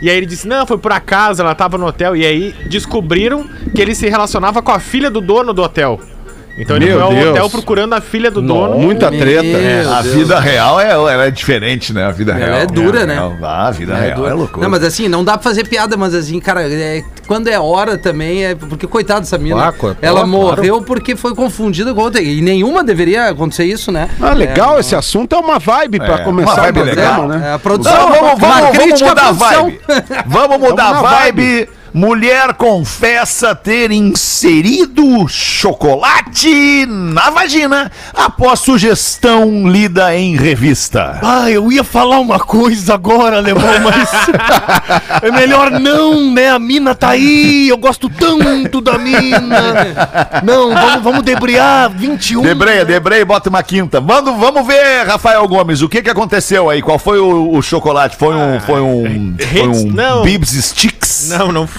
E 0.00 0.08
aí 0.08 0.16
ele 0.16 0.26
disse, 0.26 0.46
não, 0.46 0.64
foi 0.64 0.78
por 0.78 0.92
acaso, 0.92 1.42
ela 1.42 1.54
tava 1.54 1.76
no 1.76 1.86
hotel. 1.86 2.14
E 2.14 2.24
aí 2.24 2.54
descobriram 2.70 3.44
que 3.74 3.82
ele 3.82 3.94
se 3.94 4.08
relacionava 4.08 4.62
com 4.62 4.70
a 4.70 4.78
filha 4.78 5.10
do 5.10 5.20
dono 5.20 5.52
do 5.52 5.62
hotel. 5.62 6.00
Então 6.58 6.76
ele 6.76 6.86
Meu 6.86 6.94
foi 6.96 7.02
ao 7.04 7.12
Deus. 7.14 7.28
hotel 7.30 7.50
procurando 7.50 7.92
a 7.94 8.00
filha 8.00 8.30
do 8.30 8.42
dono. 8.42 8.76
Muita 8.78 9.10
treta. 9.10 9.42
Deus. 9.42 9.86
A 9.86 10.02
vida 10.02 10.40
real 10.40 10.80
é, 10.80 10.90
ela 10.90 11.24
é 11.26 11.30
diferente, 11.30 11.92
né? 11.92 12.04
A 12.04 12.10
vida 12.10 12.32
Ela 12.32 12.44
real. 12.46 12.58
é 12.58 12.66
dura, 12.66 13.06
né? 13.06 13.16
Ah, 13.42 13.68
a 13.68 13.70
vida 13.70 13.94
É, 13.94 14.00
real 14.06 14.16
dura. 14.16 14.30
é 14.30 14.34
loucura. 14.34 14.62
Não, 14.64 14.70
mas 14.70 14.82
assim, 14.82 15.06
não 15.08 15.22
dá 15.22 15.34
pra 15.34 15.42
fazer 15.42 15.66
piada, 15.68 15.96
mas 15.96 16.14
assim, 16.14 16.40
cara, 16.40 16.62
é- 16.68 17.04
quando 17.28 17.46
é 17.48 17.58
hora 17.60 17.96
também, 17.96 18.44
é. 18.44 18.54
Porque, 18.56 18.86
coitado 18.88 19.20
dessa 19.20 19.38
mina. 19.38 19.68
Ah, 19.68 19.72
ela 20.02 20.14
claro. 20.20 20.26
morreu 20.26 20.82
porque 20.82 21.14
foi 21.14 21.34
confundida 21.34 21.94
com 21.94 22.00
outra. 22.00 22.20
E 22.20 22.40
nenhuma 22.40 22.82
deveria 22.82 23.28
acontecer 23.28 23.64
isso, 23.64 23.92
né? 23.92 24.08
Ah, 24.20 24.32
legal, 24.34 24.78
É, 24.78 24.80
esse 24.80 24.96
assunto 24.96 25.36
é 25.36 25.38
uma 25.38 25.58
vibe 25.60 25.98
pra 25.98 26.14
É, 26.16 26.18
começar 26.24 26.54
uma 26.54 26.62
vibe 26.62 26.82
legal. 26.82 27.28
né? 27.28 27.50
É, 27.50 27.52
a 27.54 27.58
produção. 27.58 27.92
Não, 27.92 28.08
vamos, 28.08 28.20
uma 28.20 28.34
vamos, 28.36 28.76
vamos 28.78 29.00
mudar 29.02 29.28
a 29.28 29.32
vibe. 29.32 29.80
Vamos 30.26 30.58
mudar 30.58 30.88
a 30.88 31.02
vibe. 31.02 31.68
Mulher 31.92 32.54
confessa 32.54 33.54
ter 33.54 33.90
inserido 33.90 35.26
chocolate 35.28 36.86
na 36.86 37.30
vagina 37.30 37.90
após 38.14 38.60
sugestão 38.60 39.66
lida 39.68 40.14
em 40.16 40.36
revista. 40.36 41.18
Ah, 41.22 41.50
eu 41.50 41.70
ia 41.72 41.82
falar 41.82 42.18
uma 42.18 42.38
coisa 42.38 42.94
agora, 42.94 43.36
alemão, 43.38 43.64
mas 43.82 44.10
é 45.22 45.30
melhor 45.30 45.70
não, 45.70 46.30
né? 46.32 46.50
A 46.50 46.58
mina 46.58 46.94
tá 46.94 47.10
aí, 47.10 47.68
eu 47.68 47.76
gosto 47.78 48.08
tanto 48.08 48.80
da 48.80 48.98
mina. 48.98 49.86
Não, 50.44 50.74
vamos, 50.74 51.02
vamos 51.02 51.22
debriar 51.22 51.90
21. 51.90 52.42
Debreia, 52.42 52.84
debreia 52.84 53.22
e 53.22 53.24
bota 53.24 53.48
uma 53.48 53.62
quinta. 53.62 54.00
Vamos, 54.00 54.38
vamos 54.38 54.66
ver, 54.66 55.06
Rafael 55.06 55.46
Gomes, 55.48 55.80
o 55.82 55.88
que 55.88 56.02
que 56.02 56.10
aconteceu 56.10 56.68
aí? 56.70 56.82
Qual 56.82 56.98
foi 56.98 57.18
o, 57.18 57.52
o 57.56 57.62
chocolate? 57.62 58.16
Foi 58.16 58.34
um, 58.34 58.60
foi 58.60 58.80
um, 58.80 59.34
foi 59.38 59.60
Hits- 59.70 59.82
um 59.84 59.92
não. 59.92 60.22
Bibs 60.22 60.50
Sticks? 60.50 61.30
Não, 61.30 61.50
não 61.50 61.66
foi. 61.66 61.77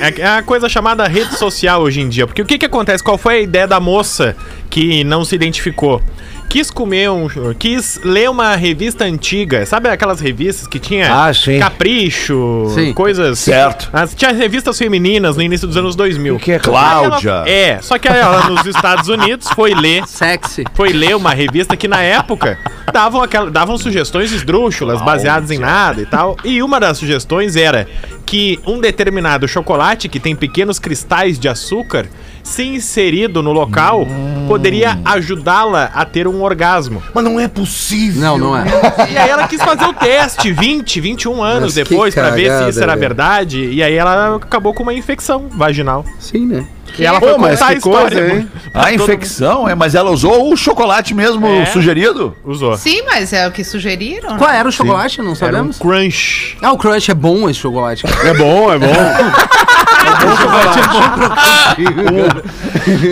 É, 0.00 0.20
é 0.20 0.26
a 0.26 0.42
coisa 0.42 0.68
chamada 0.68 1.06
rede 1.06 1.36
social 1.36 1.82
hoje 1.82 2.00
em 2.00 2.08
dia. 2.08 2.26
Porque 2.26 2.42
o 2.42 2.46
que 2.46 2.58
que 2.58 2.66
acontece? 2.66 3.02
Qual 3.02 3.16
foi 3.16 3.34
a 3.34 3.40
ideia 3.40 3.66
da 3.66 3.80
moça 3.80 4.36
que 4.78 5.02
não 5.02 5.24
se 5.24 5.34
identificou? 5.34 6.00
Quis 6.48 6.70
comer 6.70 7.10
um. 7.10 7.26
Quis 7.58 8.00
ler 8.04 8.30
uma 8.30 8.54
revista 8.54 9.04
antiga. 9.04 9.66
Sabe 9.66 9.88
aquelas 9.88 10.20
revistas 10.20 10.66
que 10.68 10.78
tinha 10.78 11.12
Ah, 11.26 11.34
sim. 11.34 11.58
capricho, 11.58 12.70
Sim. 12.74 12.94
coisas. 12.94 13.38
Certo. 13.40 13.90
As, 13.92 14.14
tinha 14.14 14.32
revistas 14.32 14.78
femininas 14.78 15.36
no 15.36 15.42
início 15.42 15.66
dos 15.66 15.76
anos 15.76 15.96
2000. 15.96 16.38
que 16.38 16.52
é 16.52 16.58
Cláudia. 16.60 17.28
Ela- 17.30 17.48
é, 17.50 17.78
só 17.82 17.98
que 17.98 18.06
ela 18.08 18.48
nos 18.50 18.64
Estados 18.64 19.08
Unidos 19.08 19.48
foi 19.54 19.74
ler 19.74 20.06
Sexy. 20.06 20.64
foi 20.74 20.90
ler 20.92 21.16
uma 21.16 21.34
revista 21.34 21.76
que 21.76 21.88
na 21.88 22.00
época 22.00 22.56
davam, 22.92 23.20
aquela, 23.22 23.50
davam 23.50 23.76
sugestões 23.76 24.32
esdrúxulas, 24.32 25.02
baseadas 25.02 25.50
em 25.50 25.58
nada 25.58 26.00
e 26.00 26.06
tal. 26.06 26.36
E 26.44 26.62
uma 26.62 26.78
das 26.80 26.96
sugestões 26.98 27.56
era 27.56 27.86
que 28.24 28.58
um 28.66 28.80
determinado 28.80 29.46
chocolate 29.48 30.08
que 30.08 30.20
tem 30.20 30.34
pequenos 30.36 30.78
cristais 30.78 31.38
de 31.38 31.48
açúcar, 31.48 32.06
se 32.42 32.62
inserido 32.64 33.42
no 33.42 33.52
local, 33.52 34.06
poderia 34.46 34.98
ajudá-la 35.04 35.90
a 35.94 36.04
ter 36.04 36.26
um 36.26 36.42
orgasmo. 36.42 37.02
Mas 37.14 37.24
não 37.24 37.38
é 37.38 37.46
possível. 37.48 38.20
Não, 38.22 38.38
não 38.38 38.56
é. 38.56 38.64
E 39.10 39.16
aí 39.18 39.28
ela 39.28 39.46
quis 39.46 39.62
fazer 39.62 39.84
o 39.84 39.92
teste 39.92 40.52
20, 40.52 41.00
21 41.00 41.42
anos 41.42 41.74
Mas 41.76 41.88
depois 41.88 42.14
pra 42.14 42.30
ver 42.30 42.50
se 42.62 42.68
isso 42.70 42.78
era 42.82 42.92
velho. 42.92 43.00
verdade. 43.00 43.64
E 43.70 43.82
aí 43.82 43.94
ela 43.94 44.36
acabou 44.36 44.72
com 44.74 44.82
uma 44.82 44.94
infecção 44.94 45.46
vaginal. 45.50 46.04
Sim, 46.18 46.46
né? 46.46 46.66
E 46.98 47.04
ela 47.04 47.20
Pô, 47.20 47.28
foi 47.28 47.38
mas 47.38 47.60
contar 47.60 47.70
a 47.70 47.74
que 47.74 47.80
coisa, 47.82 48.06
história. 48.08 48.34
hein? 48.38 48.48
A 48.74 48.92
infecção, 48.92 49.68
é, 49.68 49.74
mas 49.74 49.94
ela 49.94 50.10
usou 50.10 50.50
o 50.52 50.56
chocolate 50.56 51.12
mesmo 51.14 51.46
É. 51.46 51.66
sugerido? 51.66 52.34
Usou. 52.44 52.76
Sim, 52.76 53.02
mas 53.04 53.32
é 53.32 53.46
o 53.46 53.52
que 53.52 53.62
sugeriram. 53.62 54.32
né? 54.32 54.38
Qual 54.38 54.50
era 54.50 54.66
o 54.68 54.72
chocolate? 54.72 55.18
Não 55.18 55.26
Era 55.26 55.32
um 55.32 55.36
sabemos. 55.36 55.78
crunch. 55.78 56.56
Ah, 56.62 56.72
o 56.72 56.78
Crush 56.78 57.10
é 57.10 57.14
bom 57.14 57.48
esse 57.48 57.60
chocolate. 57.60 58.04
É 58.24 58.34
bom, 58.34 58.72
é 58.72 58.78
bom. 58.78 58.86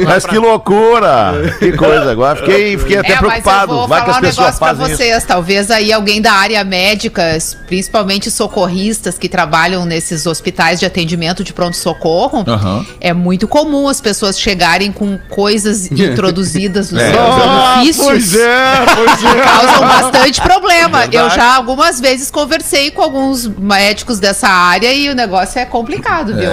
Mas 0.04 0.24
que 0.26 0.38
loucura! 0.38 1.54
Que 1.58 1.72
coisa, 1.72 2.10
agora 2.10 2.36
fiquei, 2.36 2.76
fiquei 2.78 2.98
até 2.98 3.12
É, 3.12 3.14
mas 3.14 3.22
eu 3.22 3.28
preocupado. 3.28 3.74
vou 3.74 3.88
Vai 3.88 4.04
que 4.04 4.10
as 4.10 4.16
falar 4.16 4.18
um 4.18 4.28
pessoas 4.28 4.46
negócio 4.46 4.58
pra 4.58 4.68
fazem 4.68 4.86
isso. 4.86 4.96
vocês. 4.96 5.24
Talvez 5.24 5.70
aí 5.70 5.92
alguém 5.92 6.20
da 6.20 6.32
área 6.32 6.62
médica, 6.64 7.22
principalmente 7.66 8.30
socorristas 8.30 9.18
que 9.18 9.28
trabalham 9.28 9.84
nesses 9.84 10.26
hospitais 10.26 10.80
de 10.80 10.86
atendimento 10.86 11.42
de 11.44 11.52
pronto-socorro, 11.52 12.44
Aham. 12.46 12.84
é 13.00 13.12
muito 13.12 13.46
comum 13.48 13.88
as 13.88 14.00
pessoas 14.00 14.38
chegarem 14.38 14.92
com 14.92 15.18
coisas 15.30 15.90
introduzidas 15.92 16.90
nos 16.90 17.02
É. 17.02 17.12
seus 17.12 17.18
Ah, 17.26 17.74
orifícios. 17.78 18.06
pois 18.06 18.34
é, 18.34 18.86
pois 18.94 19.24
é. 19.24 19.40
Causam 19.42 19.80
bastante 19.80 20.40
problema. 20.40 20.98
Verdade. 21.00 21.16
Eu 21.16 21.30
já 21.30 21.54
algumas 21.56 22.00
vezes 22.00 22.30
conversei 22.30 22.90
com 22.90 23.02
alguns 23.02 23.46
médicos 23.46 24.18
dessa 24.18 24.48
área 24.48 24.92
e 24.92 25.08
o 25.08 25.14
negócio 25.14 25.58
é 25.58 25.64
complicado, 25.64 26.34
viu? 26.34 26.50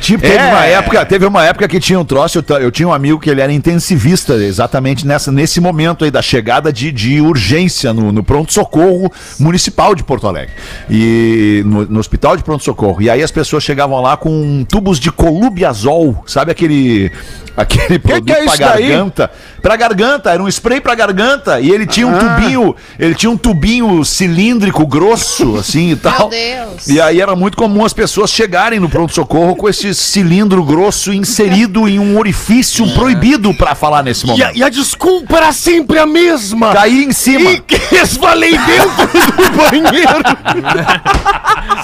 Tipo, 0.00 0.22
teve 0.22 0.36
É. 0.36 0.46
uma 0.48 0.64
época, 0.66 1.04
teve 1.06 1.26
uma 1.26 1.44
época 1.44 1.68
que 1.68 1.78
tinha 1.80 1.98
um 1.98 2.04
troço, 2.04 2.44
eu, 2.48 2.58
eu 2.58 2.70
tinha 2.70 2.88
um 2.88 2.92
amigo 2.92 3.18
que 3.18 3.28
ele 3.30 3.40
era 3.40 3.52
intensivista, 3.52 4.34
exatamente 4.34 5.06
nessa, 5.06 5.30
nesse 5.30 5.60
momento 5.60 6.04
aí 6.04 6.10
da 6.10 6.22
chegada 6.22 6.72
de, 6.72 6.90
de 6.92 7.20
urgência 7.20 7.92
no, 7.92 8.10
no 8.12 8.22
pronto-socorro 8.22 9.12
municipal 9.38 9.94
de 9.94 10.02
Porto 10.02 10.26
Alegre. 10.26 10.54
E 10.88 11.62
no, 11.66 11.84
no 11.86 12.00
hospital 12.00 12.36
de 12.36 12.42
pronto-socorro. 12.42 13.00
E 13.02 13.08
aí 13.10 13.22
as 13.22 13.30
pessoas 13.30 13.62
chegavam 13.62 14.00
lá 14.00 14.16
com 14.16 14.64
tubos 14.68 14.98
de 14.98 15.10
colubiazol, 15.10 16.22
sabe 16.26 16.50
aquele 16.52 17.10
aquele 17.56 17.98
produto 17.98 18.24
que 18.26 18.32
é 18.32 18.36
pra 18.36 18.44
isso 18.46 18.58
daí? 18.58 18.88
garganta? 18.88 19.30
Pra 19.60 19.76
garganta, 19.76 20.30
era 20.30 20.42
um 20.42 20.48
spray 20.48 20.80
pra 20.80 20.94
garganta. 20.94 21.60
E 21.60 21.70
ele 21.70 21.86
tinha 21.86 22.06
um 22.06 22.14
Ah. 22.14 22.18
tubinho, 22.18 22.74
ele 22.98 23.14
tinha 23.14 23.28
um 23.30 23.36
tubinho 23.36 24.02
cilíndrico 24.04 24.86
grosso 24.86 25.56
assim 25.56 25.90
e 25.90 25.96
tal. 25.96 26.28
Deus. 26.30 26.86
E 26.88 27.00
aí 27.00 27.20
era 27.20 27.36
muito 27.36 27.56
comum 27.58 27.84
as 27.84 27.92
pessoas 27.92 28.30
chegarem 28.30 28.80
no 28.80 28.88
pronto-socorro 28.88 29.39
com 29.56 29.68
esse 29.68 29.94
cilindro 29.94 30.62
grosso 30.64 31.12
inserido 31.12 31.88
em 31.88 31.98
um 31.98 32.18
orifício 32.18 32.88
proibido 32.94 33.52
pra 33.54 33.74
falar 33.74 34.02
nesse 34.02 34.24
E 34.24 34.28
momento. 34.28 34.46
a, 34.48 34.52
e 34.52 34.62
a 34.62 34.68
desculpa 34.68 35.36
era 35.36 35.52
sempre 35.52 35.98
a 35.98 36.06
mesma. 36.06 36.72
Caí 36.72 37.04
em 37.04 37.12
cima. 37.12 37.50
E 37.50 37.62
resvalei 37.90 38.56
dentro 38.58 39.06
do 39.06 39.56
banheiro. 39.56 40.20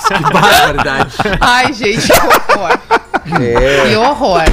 Que 0.07 0.23
barbaridade. 0.33 1.15
Ai, 1.41 1.73
gente, 1.73 2.07
que 2.07 2.13
horror. 2.13 2.79
Que 3.89 3.97
horror. 3.97 4.45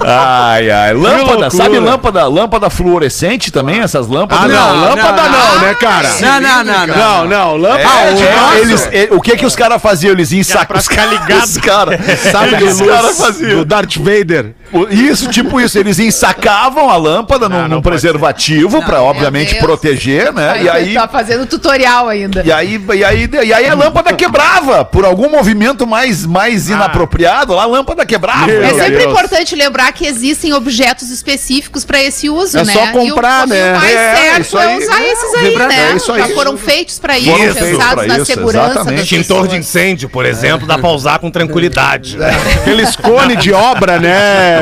Ai, 0.00 0.70
ai. 0.70 0.94
Lâmpada, 0.94 1.50
sabe 1.50 1.78
lâmpada? 1.78 2.26
Lâmpada 2.26 2.70
fluorescente 2.70 3.52
também, 3.52 3.80
essas 3.80 4.06
lâmpadas? 4.08 4.44
Ah, 4.44 4.48
não, 4.48 4.76
Não, 4.76 4.88
lâmpada 4.88 5.22
não, 5.22 5.30
não, 5.30 5.54
não. 5.54 5.60
né, 5.62 5.74
cara? 5.74 6.08
Não, 6.20 6.40
não, 6.40 6.64
não, 6.64 6.86
não. 6.86 6.96
Não, 6.96 7.24
não, 7.28 7.56
lâmpada. 7.56 7.82
É, 7.88 8.58
eles, 8.60 8.88
é, 8.92 9.08
o 9.10 9.20
que 9.20 9.36
que 9.36 9.46
os 9.46 9.54
caras 9.56 9.80
faziam? 9.80 10.12
Eles 10.12 10.32
iam 10.32 10.42
Era 10.50 10.66
pra 10.66 10.80
sacar 10.80 11.08
ficar 11.08 11.22
ligado. 11.22 11.44
Os 11.44 11.56
caras, 11.58 12.00
sabe 12.32 12.54
o 12.54 12.58
que 12.58 12.64
os 12.64 12.80
caras 12.80 13.18
faziam? 13.18 13.58
do 13.58 13.64
Darth 13.64 13.96
Vader. 13.96 14.54
O- 14.72 14.88
Isso, 14.88 15.28
tipo 15.30 15.60
isso. 15.60 15.78
Eles 15.78 15.98
ensacavam 15.98 16.88
a 16.88 16.96
lâmpada 16.96 17.48
num, 17.48 17.54
Não, 17.56 17.62
não 17.62 17.68
num 17.68 17.82
pode 17.82 17.92
preservativo 17.94 18.82
pra, 18.82 19.02
obviamente, 19.02 19.50
Deus. 19.52 19.60
proteger, 19.64 20.32
né? 20.32 20.62
E 20.62 20.68
aí 20.68 20.94
Tá 20.94 21.06
fazendo 21.08 21.44
tutorial 21.46 22.08
ainda. 22.08 22.42
E 22.44 22.50
aí, 22.52 22.80
e 22.94 23.04
aí, 23.04 23.28
e 23.44 23.52
aí 23.52 23.68
a 23.68 23.74
lâmpada 23.74 24.12
quebrava. 24.12 24.84
Por 24.84 25.04
algum 25.04 25.28
movimento 25.30 25.86
mais, 25.86 26.24
mais 26.26 26.68
inapropriado, 26.70 27.54
lá 27.54 27.62
a 27.64 27.66
lâmpada 27.66 28.04
quebrava. 28.06 28.46
Meu 28.46 28.62
É 28.62 28.66
aí- 28.70 28.74
sempre 28.78 28.98
Deus. 28.98 29.10
importante 29.12 29.54
lembrar 29.54 29.92
que 29.92 30.06
existem 30.06 30.52
objetos 30.52 31.10
específicos 31.10 31.84
para 31.84 32.02
esse 32.02 32.28
uso, 32.30 32.58
É 32.58 32.64
né? 32.64 32.72
só 32.72 32.86
comprar, 32.88 33.40
e 33.42 33.44
o, 33.44 33.54
né? 33.54 33.72
O 33.74 33.78
mais 33.78 33.94
É, 33.94 34.14
certo 34.16 34.40
isso 34.42 34.58
é 34.58 34.66
aí. 34.66 34.78
usar 34.78 35.02
esses 35.02 35.34
aí, 35.34 35.56
né? 35.56 35.90
é 35.92 35.96
isso 35.96 36.16
Já 36.18 36.24
aí. 36.24 36.34
foram 36.34 36.56
feitos 36.56 36.98
para 36.98 37.18
isso, 37.18 37.30
Foram 37.30 37.44
feitos 37.44 37.62
pensados 37.62 37.94
pra 37.94 38.06
na 38.06 38.16
isso, 38.16 38.26
segurança 38.26 38.94
Extintor 38.94 39.48
de 39.48 39.56
incêndio, 39.56 40.08
por 40.08 40.24
exemplo, 40.24 40.66
dá 40.66 40.78
pra 40.78 40.90
usar 40.90 41.18
com 41.18 41.30
tranquilidade. 41.30 42.16
Aqueles 42.60 42.96
cone 42.96 43.36
de 43.36 43.52
obra, 43.52 43.98
né? 43.98 44.60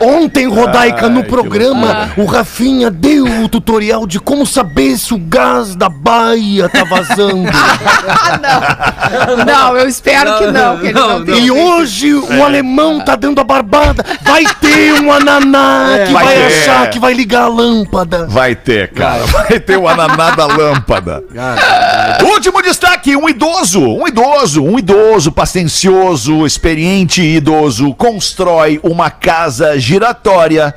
Ontem, 0.00 0.48
Rodaica, 0.48 1.08
no 1.08 1.22
programa, 1.24 2.10
o 2.16 2.24
Rafinha 2.24 2.90
deu 2.90 3.24
o 3.44 3.48
tutorial 3.48 4.06
de 4.06 4.18
como 4.18 4.44
saber 4.46 4.98
se 4.98 5.14
o 5.14 5.18
gás 5.18 5.76
da 5.76 5.88
baia 5.88 6.68
tá 6.68 6.84
vazando. 6.84 7.48
Ah, 7.52 8.40
não. 9.36 9.44
Não, 9.44 9.76
eu 9.76 9.88
espero 9.88 10.38
que 10.38 10.46
não. 10.46 10.78
Que 10.78 10.86
ele 10.86 10.92
não, 10.94 11.18
Não, 11.20 11.34
E 11.34 11.50
hoje 11.50 12.12
o 12.14 12.42
alemão 12.42 13.00
tá 13.00 13.14
dando 13.14 13.40
a 13.40 13.44
barbada. 13.44 14.04
Vai 14.22 14.44
ter 14.60 15.00
um 15.00 15.12
ananá 15.12 16.04
que 16.06 16.12
Vai 16.12 16.24
vai, 16.24 16.34
ter. 16.36 16.46
achar 16.46 16.90
que 16.90 16.98
vai 16.98 17.12
ligar 17.12 17.42
a 17.42 17.48
lâmpada. 17.48 18.26
Vai 18.26 18.54
ter, 18.54 18.90
cara. 18.92 19.24
Vai 19.26 19.60
ter 19.60 19.76
o 19.76 19.86
ananá 19.88 20.30
da 20.30 20.46
lâmpada. 20.46 21.22
Último 22.24 22.62
destaque: 22.62 23.16
um 23.16 23.28
idoso, 23.28 23.80
um 23.80 24.06
idoso, 24.08 24.62
um 24.64 24.78
idoso 24.78 25.30
paciencioso, 25.30 26.46
experiente 26.46 27.22
idoso 27.22 27.94
constrói 28.22 28.78
uma 28.84 29.10
casa 29.10 29.76
giratória 29.80 30.72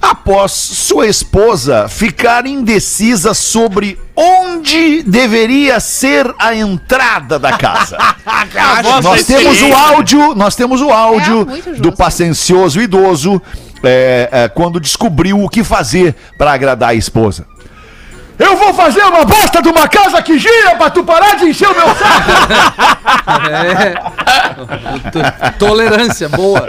após 0.00 0.52
sua 0.52 1.06
esposa 1.06 1.88
ficar 1.88 2.44
indecisa 2.44 3.32
sobre 3.32 3.98
onde 4.14 5.02
deveria 5.04 5.80
ser 5.80 6.34
a 6.38 6.54
entrada 6.54 7.38
da 7.38 7.56
casa. 7.56 7.96
nós 9.02 9.24
temos 9.24 9.62
o 9.62 9.72
áudio, 9.72 10.34
nós 10.34 10.54
temos 10.54 10.82
o 10.82 10.90
áudio 10.90 11.42
É, 11.42 11.44
muito 11.44 11.64
justo. 11.70 11.82
do 11.82 11.92
paciencioso 11.92 12.78
idoso 12.78 13.40
é, 13.82 14.28
é, 14.30 14.48
quando 14.48 14.78
descobriu 14.78 15.42
o 15.42 15.48
que 15.48 15.64
fazer 15.64 16.14
para 16.36 16.52
agradar 16.52 16.90
a 16.90 16.94
esposa. 16.94 17.46
Eu 18.44 18.56
vou 18.56 18.74
fazer 18.74 19.02
uma 19.02 19.24
bosta 19.24 19.62
de 19.62 19.68
uma 19.68 19.86
casa 19.88 20.20
que 20.22 20.38
gira 20.38 20.74
pra 20.76 20.90
tu 20.90 21.04
parar 21.04 21.36
de 21.36 21.46
encher 21.46 21.68
o 21.68 21.74
meu 21.74 21.86
saco! 21.94 22.32
É. 23.50 23.94
Tolerância, 25.58 26.28
boa. 26.28 26.66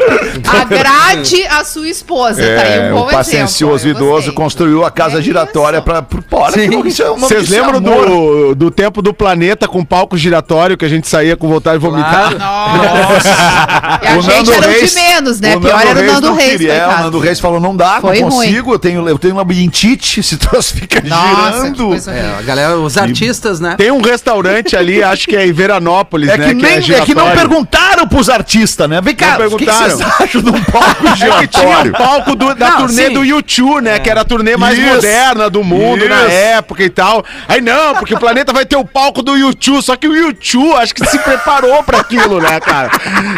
Agrade 0.62 1.44
a 1.48 1.64
sua 1.64 1.88
esposa. 1.88 2.42
tá 2.42 2.62
aí 2.62 2.80
um 2.80 2.84
É, 2.84 2.92
bom 2.92 3.02
o 3.08 3.10
paciencioso 3.10 3.88
exemplo. 3.88 4.06
idoso 4.08 4.34
construiu 4.34 4.86
a 4.86 4.92
casa 4.92 5.20
É 5.20 5.22
giratória 5.22 5.80
isso. 5.80 6.88
isso 6.88 7.04
é 7.04 7.10
uma 7.10 7.28
Vocês 7.28 7.52
é 7.52 7.60
lembram 7.60 7.82
do, 7.82 8.56
do 8.56 8.72
tempo 8.72 9.02
do 9.02 9.14
planeta 9.14 9.68
com 9.68 9.84
palco 9.84 10.18
giratório 10.18 10.78
que 10.78 10.86
a 10.86 10.90
gente 10.90 11.08
saía 11.08 11.36
com 11.36 11.48
vontade 11.48 11.78
de 11.80 11.86
vomitar? 11.86 12.36
Claro. 12.36 12.78
Nossa. 12.78 13.74
E 14.04 14.08
a 14.08 14.18
O 14.18 14.22
gente 14.22 14.36
Nando 14.36 14.54
era 14.54 14.68
o 14.68 14.70
Reis- 14.70 14.90
de 14.94 15.00
menos, 15.00 15.40
né? 15.40 15.56
o 15.56 15.62
Pior 15.62 15.82
era 15.82 16.00
o 16.00 16.04
Nando 16.04 16.34
Reis, 16.34 16.52
queria. 16.52 16.74
É, 16.74 16.88
o. 16.88 16.92
Nando 17.04 17.20
Reis 17.20 17.40
falou: 17.40 17.60
não 17.60 17.76
dá, 17.76 18.00
Foi 18.02 18.20
não 18.20 18.30
ruim. 18.30 18.48
consigo, 18.48 18.74
eu 18.74 18.80
tenho, 18.80 19.08
eu 19.08 19.18
tenho 19.18 19.36
labirintite, 19.36 20.22
se 20.24 20.38
troço 20.38 20.74
fica 20.74 21.02
Nossa, 21.02 21.24
Falando. 21.52 21.63
É, 22.08 22.36
a 22.40 22.42
galera, 22.42 22.78
os 22.78 22.98
artistas, 22.98 23.60
né? 23.60 23.76
Tem 23.78 23.92
um 23.92 24.02
restaurante 24.02 24.76
ali, 24.76 25.02
acho 25.04 25.28
que 25.28 25.36
é 25.36 25.46
em 25.48 25.54
Veranópolis, 25.54 26.30
É 26.30 26.38
né? 26.38 26.48
que, 26.48 26.54
nem, 26.54 26.66
é 26.78 26.82
que 26.82 26.92
não 26.92 27.06
giratório. 27.06 27.36
perguntaram 27.38 28.08
pros 28.08 28.30
artistas, 28.30 28.90
né? 28.90 29.00
Vem 29.02 29.16
cá, 29.16 29.38
Não 29.38 29.48
o 29.48 29.58
que 29.58 29.66
que 29.66 29.72
vocês 29.72 30.02
acham 30.02 30.42
de 30.42 30.50
um 30.50 30.64
palco 30.64 31.08
É 31.08 31.12
que 31.12 31.18
tinha 31.18 31.66
giratório? 31.66 31.92
o 31.92 31.98
palco 31.98 32.36
do- 32.36 32.56
da 32.56 32.70
Não, 32.72 32.78
turnê 32.80 33.08
sim. 33.08 33.14
do 33.14 33.24
YouTube, 33.24 33.82
né? 33.82 34.00
Que 34.00 34.10
era 34.10 34.22
a 34.22 34.26
turnê 34.26 34.58
mais 34.58 34.78
Isso. 34.78 34.88
moderna 34.96 35.50
do 35.50 35.64
mundo 35.64 36.08
na 36.08 36.22
Isso. 36.24 36.32
época 36.32 36.84
e 36.84 36.90
tal. 36.90 37.24
Aí 37.48 37.62
não, 37.62 37.96
porque 37.96 38.14
o 38.14 38.20
planeta 38.20 38.52
vai 38.54 38.66
ter 38.66 38.76
o 38.76 38.86
palco 38.86 39.22
do 39.22 39.36
YouTube. 39.36 39.82
Só 39.82 39.96
que 39.96 40.08
o 40.08 40.16
YouTube 40.16 40.74
acho 40.76 40.94
que 40.94 41.06
se 41.06 41.18
preparou 41.20 41.82
pra 41.84 42.00
aquilo, 42.00 42.40
né, 42.40 42.60
cara? 42.60 42.92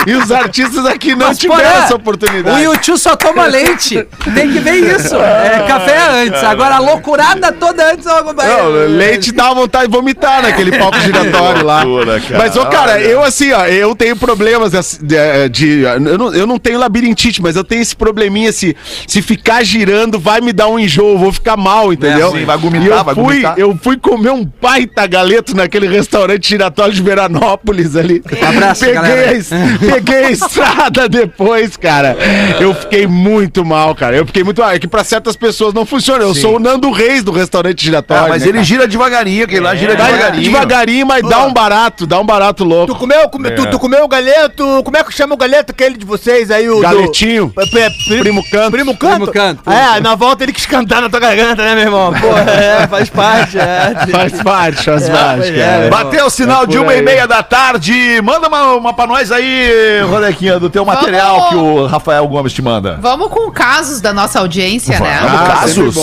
E 0.08 0.14
os 0.14 0.32
artistas 0.32 0.86
aqui 0.86 1.16
não 1.16 1.28
Mas, 1.28 1.38
tiveram 1.38 1.62
porra, 1.64 1.84
essa 1.84 1.96
oportunidade. 1.96 2.58
O 2.60 2.64
YouTube 2.64 2.98
só 2.98 3.16
toma 3.16 3.46
leite. 3.46 4.06
Tem 4.34 4.52
que 4.52 4.60
ver 4.60 4.76
isso. 4.96 5.16
É 5.46 5.66
café 5.68 5.98
antes. 6.24 6.44
Agora 6.44 6.76
a 6.76 6.80
loucurada 6.80 7.52
toda 7.52 7.92
antes. 7.92 8.06
Não, 8.23 8.69
leite 8.97 9.32
dá 9.32 9.54
vontade 9.54 9.88
de 9.88 9.91
vomitar 9.95 10.41
naquele 10.41 10.78
palco 10.78 10.99
giratório 10.99 11.65
lá. 11.65 11.84
loucura, 11.84 12.19
cara. 12.19 12.38
Mas, 12.38 12.56
ô, 12.56 12.65
cara, 12.65 12.99
eu 13.01 13.23
assim, 13.23 13.51
ó, 13.51 13.65
eu 13.65 13.95
tenho 13.95 14.15
problemas 14.15 14.73
assim, 14.73 14.97
de. 15.06 15.49
de- 15.49 15.82
eu, 15.82 16.17
não, 16.17 16.34
eu 16.34 16.47
não 16.47 16.58
tenho 16.58 16.80
labirintite, 16.80 17.41
mas 17.41 17.56
eu 17.56 17.63
tenho 17.63 17.82
esse 17.82 17.95
probleminha 17.95 18.51
se, 18.51 18.75
se 19.08 19.21
ficar 19.21 19.63
girando 19.63 20.19
vai 20.19 20.41
me 20.41 20.51
dar 20.54 20.67
um 20.67 20.80
enjoo, 20.80 21.13
eu 21.13 21.17
vou 21.17 21.32
ficar 21.32 21.58
mal, 21.58 21.91
entendeu? 21.93 22.32
sim, 22.32 22.45
vai 22.45 22.58
vomitar, 22.58 22.86
E 22.86 22.89
eu 22.89 23.04
vai 23.04 23.15
fui, 23.15 23.23
vomitar. 23.23 23.54
Eu 23.58 23.80
fui 23.82 23.97
comer 23.97 24.32
um 24.32 24.45
baita 24.62 25.06
galeto 25.08 25.56
naquele 25.56 25.88
restaurante 25.88 26.47
giratório 26.47 26.93
de 26.93 27.01
Veranópolis 27.01 27.95
ali. 27.95 28.21
abraço, 28.47 28.82
peguei, 28.82 28.95
galera. 28.95 29.32
a, 29.32 29.93
peguei 29.93 30.25
a 30.25 30.32
estrada 30.32 31.08
depois, 31.10 31.78
cara. 31.78 32.15
Eu 32.60 32.73
fiquei 32.73 33.08
muito 33.08 33.63
mal, 33.65 33.95
cara. 33.95 34.15
Eu 34.15 34.25
fiquei 34.25 34.43
muito 34.43 34.62
mal. 34.62 34.71
É 34.71 34.80
que 34.80 34.88
pra 34.88 35.04
certas 35.04 35.36
pessoas 35.36 35.73
não 35.73 35.86
funciona. 35.86 36.23
Eu 36.23 36.34
sou 36.34 36.56
o 36.58 36.60
Nando 36.60 36.91
Reis 36.91 37.23
do 37.23 37.32
restaurante 37.32 37.84
giratório. 37.84 37.94
Ah, 37.97 38.25
mas 38.29 38.41
né, 38.41 38.47
ele 38.49 38.53
cara? 38.58 38.63
gira 38.65 38.88
devagarinho, 38.88 39.43
aquele 39.45 39.62
lá 39.62 39.75
gira 39.75 39.95
devagarinho. 39.95 40.43
devagarinho, 40.43 41.05
mas 41.05 41.21
dá 41.27 41.45
um 41.45 41.53
barato, 41.53 42.05
dá 42.08 42.19
um 42.19 42.25
barato 42.25 42.63
Tu 42.63 42.67
louco. 42.69 42.95
comeu, 42.95 43.27
come- 43.29 43.51
tu, 43.51 43.65
tu 43.69 43.79
comeu 43.79 44.03
o 44.03 44.08
galeto, 44.08 44.81
como 44.84 44.97
é 44.97 45.03
que 45.03 45.13
chama 45.13 45.34
o 45.34 45.38
galeto 45.38 45.71
aquele 45.71 45.97
de 45.97 46.05
vocês 46.05 46.49
aí? 46.51 46.69
O 46.69 46.75
do- 46.75 46.81
Galetinho. 46.81 47.53
É, 47.58 47.63
é, 47.79 47.89
pri- 47.89 48.19
Primo 48.19 48.43
canto. 48.49 48.71
Primo 48.71 48.97
canto? 48.97 49.15
Primo 49.15 49.31
canto. 49.31 49.69
É, 49.69 49.99
na 49.99 50.15
volta 50.15 50.43
ele 50.43 50.53
quis 50.53 50.65
cantar 50.65 51.01
na 51.01 51.10
tua 51.10 51.19
garganta, 51.19 51.63
né, 51.63 51.75
meu 51.75 51.84
irmão? 51.86 52.13
Pô, 52.13 52.27
é, 52.38 52.88
faz 52.88 53.10
parte, 53.10 53.58
é. 53.58 53.93
Faz 54.15 54.41
parte, 54.41 54.84
faz 54.84 55.10
parte, 55.10 55.60
é, 55.60 55.89
Bateu 55.89 56.25
o 56.25 56.29
sinal 56.29 56.63
É 56.63 56.67
de 56.67 56.77
uma 56.77 56.93
e 56.93 56.97
aí. 56.97 57.01
meia 57.03 57.27
da 57.27 57.43
tarde. 57.43 58.21
Manda 58.23 58.47
uma, 58.47 58.73
uma 58.73 58.93
pra 58.93 59.05
nós 59.08 59.31
aí, 59.31 60.01
Rodequinha, 60.10 60.60
do 60.60 60.69
teu 60.69 60.86
material 60.86 61.49
que 61.49 61.55
o 61.55 61.86
Rafael 61.86 62.27
Gomes 62.27 62.53
te 62.53 62.62
manda. 62.62 62.97
Vamos 63.01 63.29
com 63.29 63.51
casos 63.51 63.99
da 64.01 64.13
nossa 64.13 64.39
audiência, 64.39 64.99
né? 64.99 65.19
Vamos, 65.21 65.39
Ah, 65.41 65.47
casos. 65.47 65.95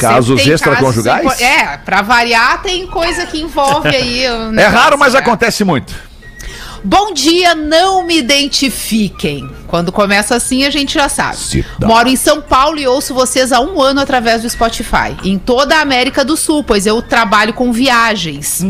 Casos 0.00 0.46
extraconjugais? 0.46 1.31
É, 1.40 1.76
pra 1.78 2.02
variar 2.02 2.62
tem 2.62 2.86
coisa 2.86 3.26
que 3.26 3.40
envolve 3.40 3.88
aí. 3.94 4.24
o 4.28 4.58
É 4.58 4.66
raro, 4.66 4.98
mas 4.98 5.12
né? 5.14 5.20
acontece 5.20 5.64
muito. 5.64 5.94
Bom 6.84 7.12
dia, 7.12 7.54
não 7.54 8.04
me 8.04 8.18
identifiquem. 8.18 9.48
Quando 9.68 9.92
começa 9.92 10.34
assim, 10.34 10.64
a 10.64 10.70
gente 10.70 10.94
já 10.94 11.08
sabe. 11.08 11.36
Moro 11.80 12.08
em 12.08 12.16
São 12.16 12.42
Paulo 12.42 12.76
e 12.78 12.86
ouço 12.88 13.14
vocês 13.14 13.52
há 13.52 13.60
um 13.60 13.80
ano 13.80 14.00
através 14.00 14.42
do 14.42 14.50
Spotify. 14.50 15.16
Em 15.22 15.38
toda 15.38 15.76
a 15.76 15.80
América 15.80 16.24
do 16.24 16.36
Sul, 16.36 16.64
pois 16.64 16.84
eu 16.84 17.00
trabalho 17.00 17.54
com 17.54 17.72
viagens. 17.72 18.62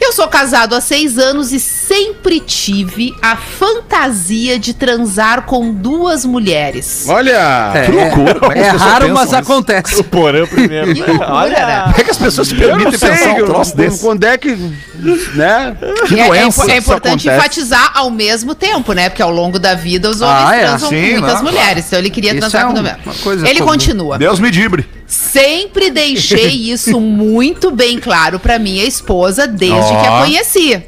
Eu 0.00 0.12
sou 0.12 0.26
casado 0.26 0.74
há 0.74 0.80
seis 0.80 1.18
anos 1.18 1.52
e 1.52 1.60
sempre 1.96 2.40
tive 2.40 3.14
a 3.22 3.36
fantasia 3.36 4.58
de 4.58 4.74
transar 4.74 5.42
com 5.42 5.72
duas 5.72 6.24
mulheres. 6.26 7.06
Olha! 7.08 7.72
É, 7.74 7.86
como 8.10 8.28
é 8.28 8.58
é 8.58 8.62
pessoas 8.64 8.82
raro, 8.82 9.14
mas 9.14 9.26
isso? 9.26 9.36
acontece. 9.36 10.02
Porã 10.04 10.46
primeiro. 10.46 10.94
Que 10.94 11.00
loucura, 11.02 11.48
né? 11.66 11.80
Como 11.84 11.94
é 12.00 12.04
que 12.04 12.10
as 12.10 12.18
pessoas 12.18 12.48
se 12.48 12.54
Eu 12.54 12.68
permitem 12.68 12.98
sei 12.98 13.08
pensar 13.10 13.30
um 13.30 13.38
eu- 13.38 13.46
troço 13.46 13.76
desse? 13.76 14.00
quando 14.04 14.24
é 14.24 14.36
que. 14.36 14.50
Né? 14.54 15.76
Que 16.06 16.14
É, 16.20 16.24
é, 16.24 16.26
doença. 16.28 16.70
é 16.70 16.76
importante 16.76 17.28
enfatizar 17.28 17.92
ao 17.94 18.10
mesmo 18.10 18.54
tempo, 18.54 18.92
né? 18.92 19.08
Porque 19.08 19.22
ao 19.22 19.30
longo 19.30 19.58
da 19.58 19.74
vida 19.74 20.10
os 20.10 20.20
homens 20.20 20.46
Ah, 20.48 20.56
é, 20.56 20.60
transam 20.66 20.88
sim, 20.90 20.96
com 21.02 21.10
muitas 21.20 21.34
não, 21.34 21.42
mulheres. 21.44 21.86
Então 21.86 21.98
ele 21.98 22.10
queria 22.10 22.30
Isso 22.32 22.40
transar 22.40 22.62
é 22.70 22.74
com 23.04 23.10
um- 23.10 23.14
coisa 23.22 23.48
Ele 23.48 23.60
continua. 23.60 24.18
Deus 24.18 24.38
me 24.38 24.50
dibre. 24.50 24.86
Sempre 25.06 25.90
deixei 25.90 26.50
isso 26.72 27.00
muito 27.00 27.70
bem 27.70 27.98
claro 27.98 28.38
pra 28.38 28.58
minha 28.58 28.84
esposa 28.84 29.46
desde 29.46 29.88
que 29.88 30.06
a 30.06 30.18
conheci. 30.22 30.82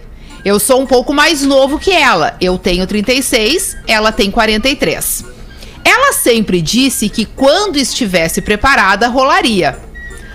Eu 0.48 0.58
sou 0.58 0.80
um 0.80 0.86
pouco 0.86 1.12
mais 1.12 1.42
novo 1.42 1.78
que 1.78 1.90
ela. 1.90 2.34
Eu 2.40 2.56
tenho 2.56 2.86
36, 2.86 3.76
ela 3.86 4.10
tem 4.10 4.30
43. 4.30 5.22
Ela 5.84 6.14
sempre 6.14 6.62
disse 6.62 7.10
que 7.10 7.26
quando 7.26 7.76
estivesse 7.76 8.40
preparada, 8.40 9.08
rolaria. 9.08 9.78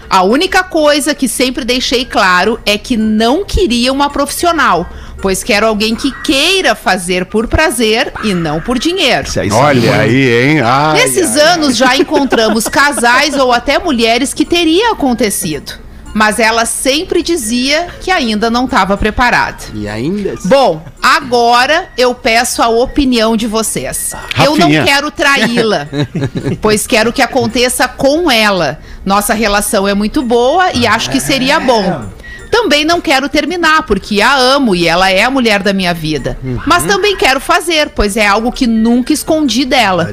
A 0.07 0.21
única 0.21 0.61
coisa 0.61 1.15
que 1.15 1.27
sempre 1.27 1.65
deixei 1.65 2.05
claro 2.05 2.59
é 2.63 2.77
que 2.77 2.95
não 2.95 3.43
queria 3.43 3.91
uma 3.91 4.07
profissional, 4.07 4.87
pois 5.19 5.43
quero 5.43 5.65
alguém 5.65 5.95
que 5.95 6.11
queira 6.21 6.75
fazer 6.75 7.25
por 7.25 7.47
prazer 7.47 8.13
e 8.23 8.35
não 8.35 8.61
por 8.61 8.77
dinheiro. 8.77 9.27
Olha 9.51 9.89
mano. 9.93 10.03
aí, 10.03 10.31
hein? 10.31 10.61
Ai, 10.61 10.93
Nesses 10.93 11.35
ai. 11.35 11.53
anos 11.55 11.75
já 11.75 11.97
encontramos 11.97 12.65
casais 12.69 13.33
ou 13.33 13.51
até 13.51 13.79
mulheres 13.79 14.31
que 14.31 14.45
teria 14.45 14.91
acontecido. 14.91 15.81
Mas 16.13 16.39
ela 16.39 16.65
sempre 16.65 17.23
dizia 17.23 17.87
que 18.01 18.11
ainda 18.11 18.49
não 18.49 18.65
estava 18.65 18.95
preparada. 18.95 19.63
E 19.73 19.87
ainda. 19.87 20.35
Bom, 20.45 20.83
agora 21.01 21.89
eu 21.97 22.13
peço 22.13 22.61
a 22.61 22.67
opinião 22.67 23.35
de 23.35 23.47
vocês. 23.47 24.13
Eu 24.37 24.55
não 24.55 24.67
Rafinha. 24.67 24.83
quero 24.83 25.11
traí-la, 25.11 25.87
pois 26.61 26.85
quero 26.85 27.11
que 27.11 27.21
aconteça 27.21 27.87
com 27.87 28.29
ela. 28.29 28.79
Nossa 29.05 29.33
relação 29.33 29.87
é 29.87 29.93
muito 29.93 30.21
boa 30.21 30.71
e 30.73 30.85
acho 30.87 31.09
que 31.09 31.19
seria 31.19 31.59
bom. 31.59 32.05
Também 32.53 32.85
não 32.85 33.01
quero 33.01 33.27
terminar, 33.27 33.81
porque 33.81 34.21
a 34.21 34.35
amo 34.35 34.75
e 34.75 34.87
ela 34.87 35.09
é 35.09 35.23
a 35.23 35.29
mulher 35.31 35.63
da 35.63 35.73
minha 35.73 35.91
vida. 35.91 36.37
Mas 36.67 36.83
também 36.83 37.17
quero 37.17 37.39
fazer, 37.39 37.89
pois 37.89 38.15
é 38.15 38.27
algo 38.27 38.51
que 38.51 38.67
nunca 38.67 39.11
escondi 39.11 39.65
dela. 39.65 40.07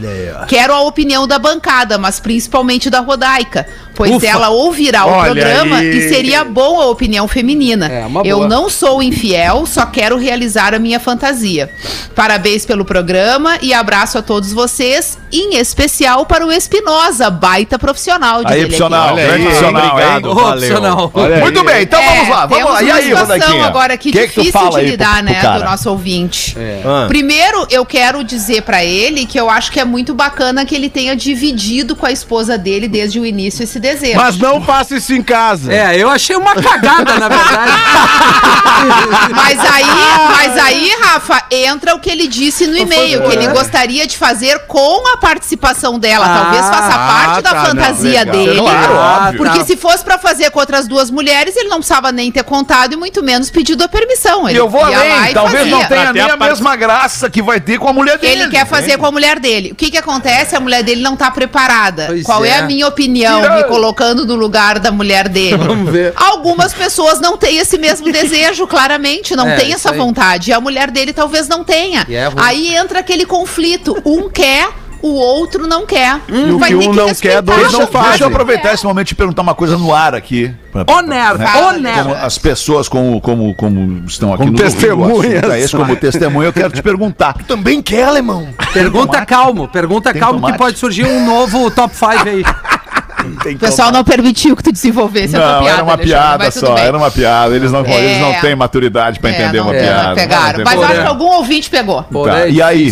Quero 0.48 0.72
a 0.72 0.81
opinião 0.81 1.26
da 1.26 1.38
bancada, 1.38 1.98
mas 1.98 2.18
principalmente 2.18 2.88
da 2.88 3.00
Rodaica, 3.00 3.66
pois 3.94 4.11
Ufa. 4.12 4.26
ela 4.26 4.48
ouvirá 4.48 5.05
o 5.05 5.11
Olha 5.11 5.24
programa 5.33 5.76
aí. 5.76 5.98
e 5.98 6.09
seria 6.09 6.42
bom 6.42 6.81
a 6.81 6.87
opinião 6.87 7.29
feminina. 7.29 7.92
É, 7.92 8.07
Eu 8.24 8.38
boa. 8.38 8.48
não 8.48 8.70
sou 8.70 9.03
infiel, 9.03 9.66
só 9.66 9.85
quero 9.85 10.16
realizar 10.16 10.74
a 10.74 10.79
minha 10.79 10.98
fantasia. 10.98 11.68
Parabéns 12.14 12.64
pelo 12.64 12.87
programa 12.87 13.59
e 13.61 13.74
abraço 13.74 14.16
a 14.16 14.22
todos 14.22 14.50
vocês, 14.50 15.18
em 15.31 15.57
especial 15.59 16.24
para 16.24 16.46
o 16.46 16.50
Espinosa, 16.50 17.29
baita 17.29 17.79
profissional 17.79 18.42
de 18.44 18.50
Aí, 18.53 18.61
profissional, 18.61 19.14
grande 19.14 19.33
aí, 19.33 19.42
profissional, 19.42 19.90
obrigado. 19.92 21.35
aí. 21.35 21.40
Muito 21.42 21.62
bem, 21.64 21.83
então 21.83 22.00
É, 22.00 22.07
vamos 22.16 22.30
lá, 22.31 22.47
vamos 22.47 22.71
lá. 22.73 22.83
E 22.83 22.87
uma 22.87 22.95
aí, 22.95 23.03
situação 23.05 23.27
Rodaquinha? 23.37 23.66
agora 23.66 23.95
aqui 23.95 24.12
Que 24.12 24.19
que 24.27 24.35
tu 24.35 24.40
difícil 24.43 24.53
fala 24.53 24.71
de 24.71 24.75
pro- 24.77 24.85
lidar, 24.90 25.14
pro 25.16 25.25
né, 25.25 25.35
cara? 25.40 25.59
do 25.59 25.64
nosso 25.64 25.90
ouvinte. 25.90 26.57
Ah. 26.85 27.07
Primeiro, 27.09 27.66
eu 27.71 27.85
quero 27.85 28.23
dizer 28.25 28.62
pra 28.62 28.85
ele 28.85 29.27
que 29.27 29.38
eu 29.38 29.49
acho 29.51 29.71
que 29.73 29.79
é 29.81 29.85
muito 29.85 30.14
bacana 30.14 30.64
que 30.64 30.75
ele 30.75 30.88
tenha 30.88 31.14
dividido 31.16 31.95
com 31.97 32.07
a 32.07 32.12
esposa 32.12 32.57
dele 32.59 32.88
desde 32.88 33.19
o 33.21 33.27
início 33.27 33.62
esse 33.62 33.79
desejo. 33.81 34.16
Mas 34.16 34.37
não 34.38 34.61
faça 34.62 34.97
isso 34.97 35.12
em 35.12 35.23
casa. 35.23 35.73
É, 35.73 35.97
eu 35.97 36.09
achei 36.09 36.37
uma 36.37 36.55
cagada, 36.55 37.19
na 37.19 37.29
verdade. 37.29 37.71
Mas 39.35 39.59
aí, 39.61 39.85
mas 40.31 40.59
aí, 40.59 40.90
Rafa, 41.03 41.43
entra 41.51 41.95
o 41.95 42.01
que 42.01 42.11
ele 42.11 42.27
disse 42.27 42.66
no 42.66 42.77
e-mail, 42.77 43.23
que 43.23 43.33
ele 43.33 43.47
gostaria 43.49 44.07
de 44.07 44.16
fazer 44.16 44.61
com 44.66 45.12
a 45.12 45.16
participação 45.19 45.99
dela. 45.99 46.27
Talvez 46.27 46.64
Ah, 46.64 46.73
faça 46.73 46.99
parte 46.99 47.43
da 47.43 47.51
tá, 47.51 47.57
não, 47.59 47.66
fantasia 47.66 48.21
legal. 48.21 48.35
dele. 48.35 48.61
Claro, 48.61 48.95
Ah, 48.97 49.25
óbvio. 49.27 49.38
Porque 49.45 49.64
se 49.64 49.77
fosse 49.77 50.05
pra 50.05 50.19
fazer 50.19 50.51
com 50.51 50.59
outras 50.61 50.87
duas 50.88 51.11
mulheres, 51.11 51.57
ele 51.57 51.69
não 51.69 51.79
precisava 51.79 52.11
nem 52.12 52.19
ter 52.28 52.42
contado 52.42 52.94
e 52.94 52.96
muito 52.96 53.22
menos 53.22 53.50
pedido 53.50 53.85
a 53.85 53.88
permissão. 53.88 54.48
E 54.48 54.50
Ele 54.50 54.59
eu 54.59 54.68
vou 54.68 54.83
além, 54.85 55.30
e 55.30 55.33
talvez 55.33 55.68
não 55.68 55.78
fazia. 55.80 55.88
tenha 55.88 56.02
Pra 56.02 56.12
ter 56.12 56.12
nem 56.14 56.22
a 56.30 56.35
a 56.35 56.37
mesma 56.37 56.74
graça 56.74 57.30
que 57.30 57.40
vai 57.40 57.61
ter 57.61 57.78
com 57.78 57.87
a 57.88 57.92
mulher 57.92 58.18
dele. 58.18 58.42
Ele 58.42 58.50
quer 58.50 58.66
fazer 58.66 58.98
com 58.98 59.06
a 59.06 59.12
mulher 59.12 59.38
dele. 59.38 59.70
O 59.70 59.76
que 59.76 59.92
que 59.92 59.96
acontece? 59.96 60.56
A 60.56 60.61
mulher 60.61 60.83
dele 60.83 61.00
não 61.02 61.14
tá 61.14 61.30
preparada. 61.30 62.06
Pois 62.09 62.24
Qual 62.24 62.44
é. 62.44 62.48
é. 62.48 62.59
a 62.59 62.62
minha 62.62 62.88
opinião, 62.88 63.40
Tira- 63.42 63.54
me 63.59 63.64
colocando 63.64 64.26
no 64.26 64.35
lugar 64.35 64.80
da 64.80 64.90
mulher 64.90 65.28
dele? 65.28 65.56
Vamos 65.62 65.88
ver. 65.92 66.12
Algumas 66.16 66.72
pessoas 66.72 67.20
não 67.20 67.37
têm 67.37 67.59
esse 67.59 67.78
mesmo 67.78 68.11
desejo, 68.11 68.66
claramente, 68.66 69.37
não 69.37 69.46
É, 69.48 69.54
tem 69.56 69.66
isso 69.68 69.76
essa 69.76 69.92
aí. 69.92 69.98
vontade. 69.98 70.50
E 70.50 70.52
a 70.52 70.61
mulher 70.61 70.90
dele 70.90 71.12
talvez 71.12 71.46
não 71.46 71.62
tenha. 71.62 72.04
É 72.11 72.28
aí 72.37 72.74
entra 72.74 72.98
aquele 72.98 73.24
conflito. 73.24 73.96
Um 74.04 74.28
quer, 74.28 74.68
o 75.03 75.09
outro 75.15 75.67
não 75.67 75.87
quer. 75.87 76.21
E 76.29 76.51
o 76.53 76.59
que 76.61 76.75
um 76.75 76.93
não 76.93 77.15
quer, 77.15 77.41
dois 77.43 77.73
não 77.73 77.83
a 77.83 78.09
Deixa, 78.09 78.25
eu 78.25 78.29
aproveitar 78.29 78.73
esse 78.75 78.85
momento 78.85 79.11
e 79.11 79.15
perguntar 79.15 79.43
uma 79.43 79.55
coisa 79.55 79.77
no 79.79 79.95
ar 79.95 80.15
aqui. 80.15 80.55
Pra- 80.73 80.85
Oner, 80.95 81.33
oner. 81.69 81.95
Como 82.03 82.15
as 82.15 82.39
pessoas 82.39 82.89
como, 82.89 83.21
como, 83.21 83.55
como 83.55 84.05
estão 84.07 84.33
aqui 84.33 84.45
Como 84.45 84.53
no 84.53 84.59
Rio, 84.59 84.71
testemunhas. 84.71 85.35
assunto 85.39 85.53
é 85.53 85.61
esse, 85.61 85.77
como 85.77 85.97
testemunha, 85.97 86.49
eu 86.49 86.53
quero 86.53 86.71
te 86.73 86.83
perguntar. 86.83 87.35
Também 87.49 87.83
quer, 87.83 88.05
alemão. 88.05 88.49
Pergunta 88.73 89.25
calmo, 89.27 89.67
pergunta 89.69 90.13
Tem 90.13 90.21
calmo 90.21 90.35
tomate? 90.39 90.53
que 90.53 90.59
pode 90.59 90.79
surgir 90.79 91.05
um 91.07 91.25
novo 91.27 91.71
top 91.71 91.95
5 91.95 92.07
aí. 92.29 92.45
O 93.21 93.59
pessoal 93.59 93.93
não 93.93 94.03
permitiu 94.03 94.57
que 94.57 94.63
tu 94.63 94.73
desenvolvesse 94.73 95.37
a 95.37 95.39
tua 95.41 95.53
Não, 95.53 95.59
piada. 95.63 95.75
era 95.77 95.85
uma 95.85 95.99
piada 95.99 96.51
só, 96.51 96.79
era 96.79 96.97
uma 96.97 97.11
piada. 97.11 97.55
Eles 97.55 97.71
não, 97.71 97.85
eles 97.85 98.19
não 98.19 98.31
É. 98.31 98.41
têm 98.41 98.57
maturidade 98.57 99.21
pra 99.21 99.29
É, 99.29 99.35
entender 99.35 99.59
não- 99.59 99.67
uma 99.67 99.77
é, 99.77 99.83
piada. 99.83 100.15
Pegaram. 100.15 100.59
Não 100.61 100.65
Mas 100.65 100.75
eu 100.75 100.83
acho 100.85 101.01
que 101.03 101.07
algum 101.07 101.27
ouvinte 101.27 101.69
pegou. 101.69 102.03
Tá. 102.03 102.47
E 102.49 102.63
aí? 102.63 102.91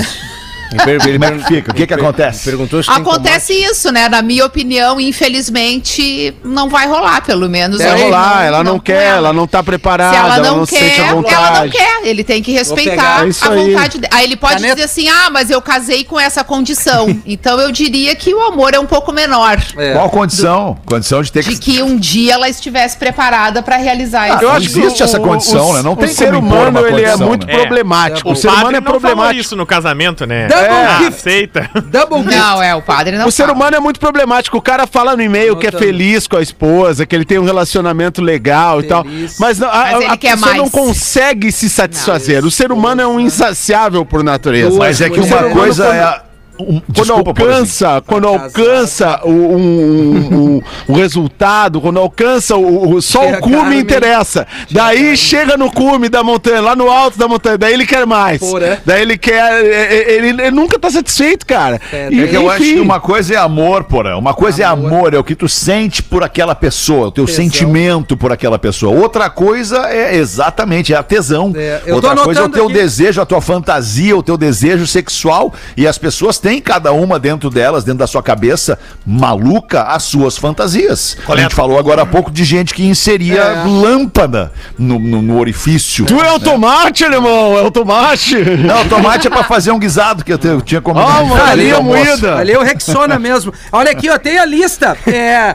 Como 0.68 1.24
é 1.24 1.31
que 1.33 1.44
fica? 1.46 1.70
O 1.70 1.74
que 1.74 1.87
que 1.87 1.94
acontece? 1.94 2.44
Perguntou 2.44 2.83
se 2.83 2.88
tem 2.88 2.98
Acontece 3.00 3.52
isso, 3.52 3.90
né? 3.90 4.09
Na 4.09 4.22
minha 4.22 4.44
opinião, 4.44 5.00
infelizmente, 5.00 6.35
não 6.44 6.68
vai 6.68 6.87
rolar, 6.87 7.22
pelo 7.22 7.48
menos. 7.48 7.78
Quer 7.78 7.94
hoje 7.94 8.02
rolar, 8.04 8.44
ela 8.44 8.64
não 8.64 8.78
quer, 8.78 9.16
ela 9.16 9.33
não 9.33 9.46
tá 9.46 9.62
preparada, 9.62 10.14
Se 10.14 10.16
ela 10.16 10.38
não, 10.38 10.66
se 10.66 10.76
sente 10.76 10.94
quer, 10.96 11.00
à 11.00 11.07
ela 11.07 11.14
não 11.14 11.22
vontade. 11.22 11.70
quer. 11.72 12.00
Ele 12.04 12.24
tem 12.24 12.42
que 12.42 12.52
respeitar 12.52 13.26
É 13.26 13.46
a 13.46 13.50
vontade 13.50 13.98
dele. 13.98 14.12
Aí 14.12 14.24
ele 14.24 14.37
pode 14.37 14.54
Caneta. 14.57 14.74
dizer 14.74 14.85
assim: 14.87 15.09
ah, 15.09 15.31
mas 15.31 15.50
eu 15.50 15.61
casei 15.61 16.04
com 16.04 16.18
essa 16.18 16.44
condição. 16.44 17.09
então 17.26 17.59
eu 17.59 17.70
diria 17.72 18.14
que 18.14 18.35
o 18.35 18.40
amor 18.46 18.74
é 18.74 18.78
um 18.78 18.87
pouco 18.87 19.12
menor. 19.12 19.59
É. 19.76 19.92
Qual 19.92 20.11
condição? 20.11 20.76
Condição 20.87 21.22
de 21.22 21.33
ter 21.33 21.42
De 21.42 21.50
que. 21.50 21.59
que 21.59 21.83
um 21.83 21.96
dia 21.96 22.35
ela 22.35 22.48
estivesse 22.48 22.96
preparada 22.96 23.62
pra 23.62 23.76
realizar 23.76 24.28
isso. 24.35 24.44
Eu 24.44 24.50
acho 24.50 24.70
que 24.70 24.78
existe 24.81 25.02
essa 25.02 25.18
condição, 25.18 25.72
né? 25.72 25.83
Não 25.83 25.96
tem 25.96 26.09
o 26.09 26.14
ser 26.14 26.33
como 26.33 26.46
impor 26.46 26.68
humano 26.68 26.81
uma 26.81 26.88
ele 26.88 27.02
é 27.04 27.16
muito 27.16 27.46
né? 27.46 27.57
problemático. 27.57 28.28
O 28.28 28.33
o 28.33 28.37
ser 28.37 28.48
humano 28.48 28.76
é 28.76 28.81
problemático. 28.81 29.40
isso 29.40 29.57
no 29.57 29.66
casamento, 29.66 30.26
né? 30.26 30.48
Double 30.61 30.77
Ah, 30.77 30.99
gift. 30.99 31.09
aceita. 31.18 31.71
Double 31.90 32.18
gift. 32.23 32.37
Não, 32.37 32.62
é, 32.62 32.75
o 32.75 32.83
padre 32.83 33.16
não 33.16 33.27
O 33.27 33.31
ser 33.33 33.42
fala. 33.44 33.55
humano 33.55 33.77
é 33.77 33.81
muito 33.81 33.99
problemático. 34.01 34.57
O 34.57 34.62
cara 34.62 34.87
fala 34.87 35.16
no 35.16 35.23
e-mail 35.23 35.57
que 35.57 35.66
é 35.66 35.73
feliz 35.73 36.27
com 36.27 36.37
a 36.37 36.42
esposa, 36.42 37.07
que 37.07 37.14
ele 37.14 37.25
tem 37.25 37.38
um 37.38 37.44
relacionamento 37.44 38.21
legal 38.23 38.81
e 38.81 38.85
tal. 38.85 39.05
Mas, 39.38 39.59
não, 39.59 39.68
a, 39.68 39.73
Mas 39.79 39.94
a- 39.94 39.97
ele 39.97 40.07
a 40.07 40.16
quer 40.16 40.33
pessoa 40.33 40.53
não 40.55 40.59
mais. 40.61 40.71
consegue 40.73 41.53
se 41.53 41.68
satisfazer. 41.71 42.44
o 42.44 42.51
ser 42.51 42.71
humano 42.73 43.01
é 43.03 43.07
um 43.07 43.18
insaciável 43.21 44.05
por 44.05 44.23
natureza. 44.23 44.77
Mas 44.79 45.01
é 45.01 45.09
que 45.11 45.21
O 45.21 45.25
ser 45.25 45.35
uma 45.35 45.38
humano, 45.47 45.55
coisa 45.55 45.87
é. 45.87 46.01
a- 46.03 46.23
um- 46.61 46.81
Quando 46.94 47.12
alcança, 47.12 48.03
quando 48.07 48.25
Tá 48.25 48.29
alcança 48.44 49.21
o, 49.25 49.31
um- 49.31 50.29
um- 50.57 50.62
o 50.88 50.92
resultado, 50.94 51.81
quando 51.81 51.99
alcança 51.99 52.57
o, 52.57 52.94
o- 52.94 53.03
só 53.03 53.23
Chega 53.25 53.38
o 53.38 53.40
cume 53.42 53.57
Carmen. 53.57 53.79
interessa. 53.81 54.47
Daí 54.71 55.16
chega 55.16 55.57
no 55.57 55.71
cume 55.71 56.09
da 56.09 56.23
montanha, 56.23 56.61
lá 56.61 56.77
no 56.77 56.88
alto 56.90 57.18
da 57.18 57.27
montanha, 57.29 57.59
daí 57.59 57.75
ele 57.75 57.87
quer 57.87 58.07
mais. 58.07 58.38
Porra. 58.40 58.81
Daí 58.85 59.03
ele 59.03 59.18
quer, 59.18 59.64
é, 59.64 59.94
é, 59.94 60.12
ele, 60.16 60.29
ele 60.29 60.51
nunca 60.51 60.79
tá 60.79 60.90
satisfeito, 60.90 61.44
cara. 61.47 61.81
É, 61.92 62.09
E, 62.11 62.23
É 62.23 62.27
que 62.29 62.37
eu 62.37 62.51
acho 62.51 62.62
que 62.62 62.81
uma 62.81 63.01
coisa 63.01 63.35
é 63.35 63.37
amor, 63.37 63.85
porra. 63.85 64.16
Uma 64.16 64.35
coisa 64.35 64.62
é 64.62 64.64
amor, 64.64 65.12
é 65.14 65.18
o 65.18 65.25
que 65.25 65.35
tu 65.35 65.49
sente 65.49 66.03
por 66.03 66.23
aquela 66.23 66.55
pessoa, 66.55 67.09
o 67.09 67.11
teu 67.11 67.25
Tesão. 67.27 67.44
sentimento 67.44 68.16
por 68.16 68.33
aquela 68.33 68.59
pessoa. 68.59 68.97
Outra 68.97 69.29
coisa 69.29 69.88
é 69.90 70.16
exatamente, 70.16 70.92
é 70.92 70.97
a 70.97 71.03
tesão. 71.03 71.53
É, 71.55 71.83
Outra 71.92 72.14
coisa 72.16 72.40
é 72.40 72.44
o 72.44 72.49
teu 72.49 72.64
aqui. 72.64 72.73
desejo, 72.75 73.21
a 73.21 73.27
tua 73.27 73.40
fantasia, 73.40 74.16
o 74.16 74.23
teu 74.23 74.37
desejo 74.37 74.87
sexual. 74.87 75.53
E 75.77 75.87
as 75.87 75.99
pessoas 75.99 76.38
têm 76.38 76.47
cada 76.61 76.90
uma 76.92 77.18
dentro 77.18 77.50
delas, 77.50 77.84
dentro 77.84 77.98
da 77.98 78.06
sua 78.06 78.22
cabeça, 78.22 78.78
maluca, 79.06 79.82
as 79.82 80.04
suas 80.04 80.37
fantasias. 80.38 81.16
A 81.28 81.37
gente 81.37 81.54
falou 81.54 81.78
agora 81.78 82.02
há 82.02 82.06
pouco 82.06 82.30
de 82.30 82.44
gente 82.44 82.72
que 82.72 82.87
inseria 82.87 83.40
É. 83.42 83.64
lâmpada 83.66 84.50
no, 84.78 84.98
no- 84.98 85.20
no 85.22 85.38
orifício. 85.38 86.06
Tu 86.06 86.18
é 86.20 86.32
o 86.32 86.40
tomate, 86.40 87.04
alemão, 87.04 87.58
é 87.58 87.62
o 87.62 87.70
tomate. 87.70 88.37
Não, 88.37 88.88
tomate 88.88 89.26
é 89.26 89.30
pra 89.30 89.44
fazer 89.44 89.70
um 89.72 89.78
guisado 89.78 90.24
que 90.24 90.32
eu, 90.32 90.38
te- 90.38 90.46
eu 90.48 90.62
tinha 90.62 90.80
comido. 90.80 91.04
Ah, 91.06 91.22
diferente 91.22 91.46
galinha 91.46 91.70
do 91.74 91.76
almoço. 91.76 92.04
moída. 92.06 92.37
Ali 92.37 92.52
é 92.52 92.58
o 92.58 92.62
Rexona 92.62 93.18
mesmo. 93.18 93.52
Olha 93.70 93.90
aqui, 93.90 94.08
ó, 94.08 94.16
tem 94.18 94.38
a 94.38 94.44
lista. 94.44 94.96
É. 95.06 95.54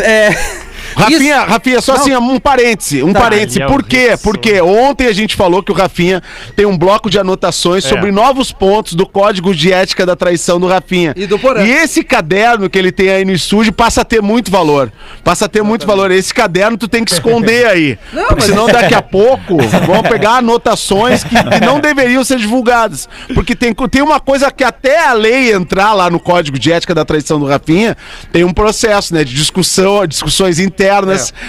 É. 0.00 0.36
Rafinha, 0.96 1.36
Isso- 1.38 1.46
Rafinha, 1.50 1.80
só 1.80 1.94
Não. 1.94 2.00
assim, 2.00 2.14
um 2.16 2.38
parêntese, 2.38 3.02
um 3.02 3.12
Tá. 3.12 3.20
parêntese. 3.20 3.62
É 3.62 3.66
Por 3.66 3.82
quê? 3.82 4.10
Rickson. 4.10 4.22
Porque 4.22 4.60
ontem 4.60 5.06
a 5.06 5.12
gente 5.12 5.34
falou 5.36 5.62
que 5.62 5.72
o 5.72 5.74
Rafinha 5.74 6.22
tem 6.56 6.66
um 6.66 6.76
bloco 6.76 7.10
de 7.10 7.18
anotações 7.18 7.84
É. 7.84 7.88
sobre 7.88 8.10
novos 8.12 8.52
pontos 8.52 8.94
do 8.94 9.06
Código 9.06 9.54
de 9.54 9.72
Ética 9.72 10.06
da 10.06 10.14
Traição 10.16 10.60
do 10.60 10.66
Rafinha. 10.66 11.12
E 11.16 11.26
do 11.26 11.38
Porã. 11.38 11.62
E 11.64 11.70
esse 11.70 12.02
caderno 12.04 12.68
que 12.70 12.78
ele 12.78 12.92
tem 12.92 13.08
aí 13.10 13.24
no 13.24 13.32
estúdio 13.32 13.72
passa 13.72 14.02
a 14.02 14.04
ter 14.04 14.22
muito 14.22 14.50
valor. 14.50 14.92
Passa 15.22 15.46
a 15.46 15.48
ter 15.48 15.62
muito 15.62 15.86
valor. 15.86 16.10
Esse 16.10 16.32
caderno 16.32 16.76
tu 16.78 16.86
tem 16.88 17.04
que 17.04 17.12
esconder 17.12 17.66
aí. 17.66 17.98
Não, 18.12 18.22
porque 18.28 18.34
mas- 18.36 18.44
senão 18.44 18.66
daqui 18.66 18.94
a 18.94 19.02
pouco 19.02 19.56
vão 19.86 20.02
pegar 20.02 20.38
anotações 20.38 21.24
que, 21.24 21.34
que 21.34 21.60
não 21.64 21.80
deveriam 21.80 22.22
ser 22.24 22.38
divulgadas. 22.38 23.08
Porque 23.34 23.54
tem, 23.54 23.74
tem 23.90 24.02
uma 24.02 24.20
coisa 24.20 24.50
que 24.50 24.62
até 24.64 25.06
a 25.06 25.12
lei 25.12 25.52
entrar 25.52 25.92
lá 25.92 26.08
no 26.10 26.18
Código 26.20 26.58
de 26.58 26.72
Ética 26.72 26.94
da 26.94 27.04
Traição 27.04 27.38
do 27.40 27.46
Rafinha, 27.46 27.96
tem 28.32 28.44
um 28.44 28.52
processo, 28.52 29.14
né? 29.14 29.24
De 29.24 29.34
discussão, 29.34 30.06
discussões 30.06 30.58
internas, 30.58 30.83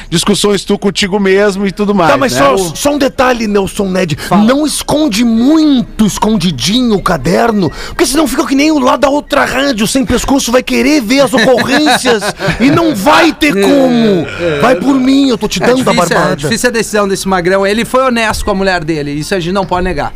discussões 0.10 0.64
tu 0.64 0.78
contigo 0.78 1.20
mesmo 1.20 1.66
e 1.68 1.72
tudo 1.72 1.94
mais. 1.94 2.12
Tá, 2.12 2.18
mas 2.18 2.34
né? 2.34 2.40
só, 2.40 2.56
O- 2.56 2.76
só 2.76 2.94
um 2.94 2.98
detalhe, 2.98 3.48
Nelson 3.48 3.90
Ned. 3.90 4.18
Não 4.46 4.66
esconde 4.66 5.24
muito 5.24 6.06
escondidinho 6.06 6.96
o 6.96 7.02
caderno, 7.02 7.72
porque 7.88 8.06
senão 8.06 8.28
fica 8.28 8.46
que 8.46 8.56
nem 8.56 8.72
o 8.72 8.80
lá 8.80 8.96
da 8.98 9.10
outra 9.10 9.46
rádio, 9.46 9.88
sem 9.88 10.06
pescoço, 10.06 10.52
vai 10.52 10.64
querer 10.64 11.02
ver 11.02 11.22
as 11.22 11.34
ocorrências 11.34 12.24
e 12.60 12.70
não 12.72 12.96
vai 12.96 13.34
ter 13.34 13.54
como. 13.54 14.26
Vai 14.62 14.76
por 14.76 14.96
mim, 15.00 15.30
eu 15.30 15.38
tô 15.38 15.48
te 15.48 15.62
É 15.62 15.66
dando 15.66 15.84
da 15.84 15.92
difícil, 15.92 16.16
é 16.16 16.20
barbada. 16.20 16.36
difícil 16.36 16.70
a 16.70 16.72
decisão 16.72 17.08
desse 17.08 17.28
magrão. 17.28 17.66
Ele 17.66 17.86
foi 17.86 18.04
honesto 18.04 18.44
com 18.46 18.52
a 18.52 18.56
mulher 18.56 18.84
dele. 18.84 19.12
Isso 19.12 19.34
a 19.36 19.40
gente 19.40 19.54
não 19.54 19.66
pode 19.66 19.84
negar. 19.84 20.14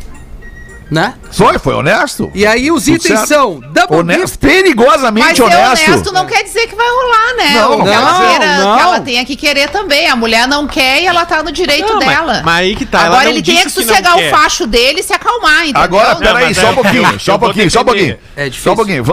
Né? 0.90 1.14
Foi, 1.30 1.56
foi 1.60 1.74
honesto. 1.74 2.30
E 2.34 2.44
aí 2.44 2.70
os 2.72 2.84
Tudo 2.84 2.96
itens 2.96 3.18
certo. 3.20 3.28
são 3.28 3.60
double 3.60 3.98
Honesto, 3.98 4.22
gift. 4.22 4.38
perigosamente 4.38 5.24
Mas 5.28 5.36
ser 5.36 5.42
honesto. 5.44 5.88
honesto 5.88 6.12
não 6.12 6.26
quer 6.26 6.42
dizer 6.42 6.66
que 6.66 6.74
vai 6.74 6.86
rolar, 6.88 7.36
né? 7.36 7.54
Não, 7.60 7.82
que, 7.84 7.88
ela 7.88 8.12
não, 8.12 8.28
queira- 8.28 8.56
não. 8.58 8.74
que 8.76 8.82
ela 8.82 9.00
tenha 9.00 9.24
que 9.24 9.36
querer 9.36 9.68
também. 9.70 10.08
A 10.08 10.16
mulher 10.16 10.48
não 10.48 10.66
quer 10.66 11.00
e 11.02 11.06
ela 11.06 11.24
tá 11.24 11.44
no 11.44 11.52
direito 11.52 11.86
Não, 11.86 12.00
mas- 12.00 12.08
dela. 12.08 12.42
mas 12.44 12.54
aí 12.56 12.74
que 12.74 12.84
tá, 12.84 13.02
Agora 13.02 13.22
não 13.24 13.30
ele 13.30 13.40
tem 13.42 13.54
que 13.54 13.60
que 13.60 13.64
não 13.64 13.70
sossegar 13.70 14.16
o 14.18 14.30
facho 14.30 14.66
dele 14.66 14.98
e 14.98 15.02
se 15.04 15.12
acalmar, 15.12 15.60
entendeu? 15.62 15.80
Agora, 15.82 16.14
Não, 16.14 16.20
peraí, 16.20 16.44
mas 16.46 16.56
só 16.56 16.66
é- 16.66 16.70
um 16.70 16.74
pouquinho, 16.74 17.20
só 17.20 17.34
um 17.36 17.38
pouquinho, 17.38 17.70
só 17.70 17.80
um 17.80 17.84
pouquinho. 17.84 18.18
É 18.36 18.44
difícil. 18.48 18.64
Só 18.64 18.72
um 18.72 18.76
pouquinho. 18.76 19.04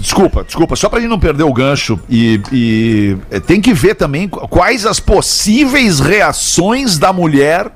Desculpa, 0.00 0.44
desculpa, 0.44 0.76
só 0.76 0.88
pra 0.88 1.00
gente 1.00 1.10
não 1.10 1.18
perder 1.18 1.42
o 1.42 1.52
gancho. 1.52 1.98
E, 2.08 2.40
e, 2.52 3.16
tem 3.40 3.60
que 3.60 3.74
ver 3.74 3.94
também 3.96 4.28
qu- 4.28 4.46
quais 4.46 4.86
as 4.86 5.00
possíveis 5.00 5.98
reações 5.98 6.96
da 6.96 7.12
mulher 7.12 7.72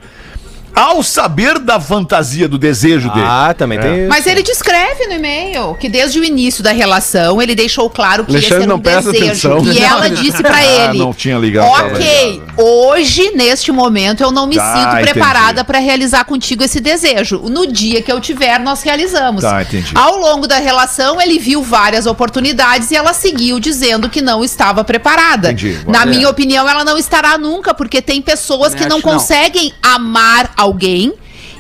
ao 0.79 1.03
saber 1.03 1.59
da 1.59 1.81
fantasia, 1.81 2.49
do 2.49 2.57
desejo 2.59 3.11
dele. 3.13 3.27
Ah, 3.29 3.55
também 3.57 3.79
tem. 3.79 4.07
Mas 4.07 4.27
ele 4.27 4.43
descreve 4.43 5.07
no 5.07 5.15
e-mail 5.15 5.75
que 5.75 5.89
desde 5.89 6.19
o 6.21 6.25
início 6.25 6.63
da 6.63 6.73
relação 6.73 7.41
ele 7.43 7.55
deixou 7.55 7.89
claro 7.91 8.25
que 8.25 8.31
Alexandre 8.33 8.47
esse 8.57 8.63
era 8.63 8.65
um 8.65 8.77
não 8.77 8.81
presta 8.81 9.13
desejo. 9.13 9.53
atenção. 9.53 9.73
E 9.73 9.79
ela 9.79 10.09
disse 10.11 10.43
pra 10.43 10.55
Ah, 10.57 10.65
ele: 10.91 10.99
não 10.99 11.13
tinha 11.13 11.37
ligado, 11.39 11.71
tava 11.71 11.89
Ok, 11.95 12.31
ligado. 12.33 12.53
hoje, 12.57 13.31
neste 13.35 13.73
momento, 13.73 14.23
eu 14.23 14.31
não 14.31 14.47
me 14.47 14.57
Tá, 14.57 14.77
sinto 14.77 14.89
entendi. 14.95 15.11
preparada 15.11 15.65
pra 15.65 15.79
realizar 15.79 16.25
contigo 16.25 16.63
esse 16.63 16.81
desejo. 16.81 17.39
No 17.49 17.67
dia 17.67 18.03
que 18.03 18.11
eu 18.11 18.21
tiver, 18.21 18.59
nós 18.61 18.83
realizamos. 18.83 19.43
Tá, 19.43 19.63
entendi. 19.63 19.93
Ao 19.95 20.17
longo 20.17 20.47
da 20.47 20.59
relação, 20.59 21.21
ele 21.21 21.39
viu 21.39 21.63
várias 21.63 22.07
oportunidades 22.07 22.91
e 22.91 22.97
ela 22.97 23.13
seguiu 23.13 23.59
dizendo 23.61 24.09
que 24.09 24.21
não 24.23 24.45
estava 24.45 24.85
preparada. 24.85 25.49
Entendi. 25.53 25.81
Na 25.87 26.03
É. 26.03 26.07
minha 26.07 26.29
opinião, 26.29 26.69
ela 26.69 26.85
não 26.85 26.97
estará 26.99 27.37
nunca, 27.39 27.73
porque 27.75 28.01
tem 28.03 28.21
pessoas 28.23 28.75
que 28.75 28.81
Acho 28.81 28.89
não 28.89 29.01
que 29.01 29.07
não. 29.07 29.13
conseguem 29.15 29.73
amar 29.83 30.51
alguém. 30.69 31.13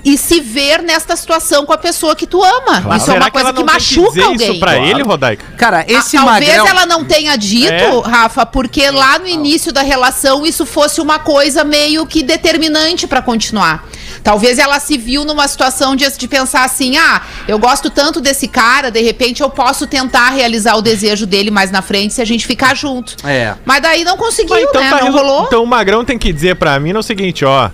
E 0.04 0.16
se 0.16 0.40
ver 0.40 0.80
nesta 0.80 1.16
situação 1.16 1.66
com 1.66 1.72
a 1.72 1.76
pessoa 1.76 2.14
que 2.14 2.24
tu 2.26 2.42
ama. 2.42 2.96
Isso 2.96 3.10
é 3.10 3.12
Será 3.14 3.24
uma 3.26 3.30
coisa 3.32 3.48
ela 3.48 3.52
que, 3.52 3.60
não 3.60 3.66
tem 3.66 3.74
machuca 3.74 4.08
dizer 4.10 4.22
alguém. 4.22 4.50
isso 4.52 4.60
pra 4.60 4.78
ele, 4.78 5.02
Rodaica? 5.02 5.44
Cara, 5.58 5.84
esse 5.88 6.16
Ah, 6.16 6.24
Talvez 6.24 6.48
magrão... 6.56 6.66
ela 6.68 6.86
não 6.86 7.04
tenha 7.04 7.36
dito, 7.36 7.72
É? 7.72 8.00
Rafa, 8.08 8.46
porque 8.46 8.88
lá 8.92 9.18
no 9.18 9.26
início 9.26 9.72
da 9.72 9.82
relação 9.82 10.46
isso 10.46 10.64
fosse 10.64 11.00
uma 11.00 11.18
coisa 11.18 11.64
meio 11.64 12.06
que 12.06 12.22
determinante 12.22 13.08
pra 13.08 13.20
continuar. 13.20 13.84
Talvez 14.22 14.58
ela 14.58 14.78
se 14.80 14.96
viu 14.98 15.24
numa 15.24 15.46
situação 15.48 15.94
de, 15.96 16.08
de 16.16 16.28
pensar 16.28 16.64
assim: 16.64 16.96
ah, 16.96 17.22
eu 17.46 17.58
gosto 17.58 17.90
tanto 17.90 18.20
desse 18.20 18.48
cara, 18.48 18.90
de 18.90 19.00
repente 19.02 19.42
eu 19.42 19.50
posso 19.50 19.86
tentar 19.86 20.30
realizar 20.30 20.76
o 20.76 20.82
desejo 20.82 21.26
dele 21.26 21.50
mais 21.50 21.70
na 21.70 21.82
frente 21.82 22.14
se 22.14 22.22
a 22.22 22.24
gente 22.24 22.46
ficar 22.46 22.74
junto. 22.76 23.16
É. 23.26 23.54
Mas 23.64 23.82
daí 23.82 24.04
não 24.04 24.16
conseguiu, 24.16 24.54
Mas 24.56 24.64
então 24.68 24.80
né? 24.82 24.90
tá 24.90 25.04
não 25.04 25.12
rolou. 25.12 25.44
Então 25.46 25.62
o 25.62 25.66
Magrão 25.66 26.04
tem 26.04 26.18
que 26.18 26.32
dizer 26.32 26.56
pra 26.56 26.78
mim 26.80 26.92
o 26.94 27.02
seguinte, 27.02 27.44
ó. 27.44 27.70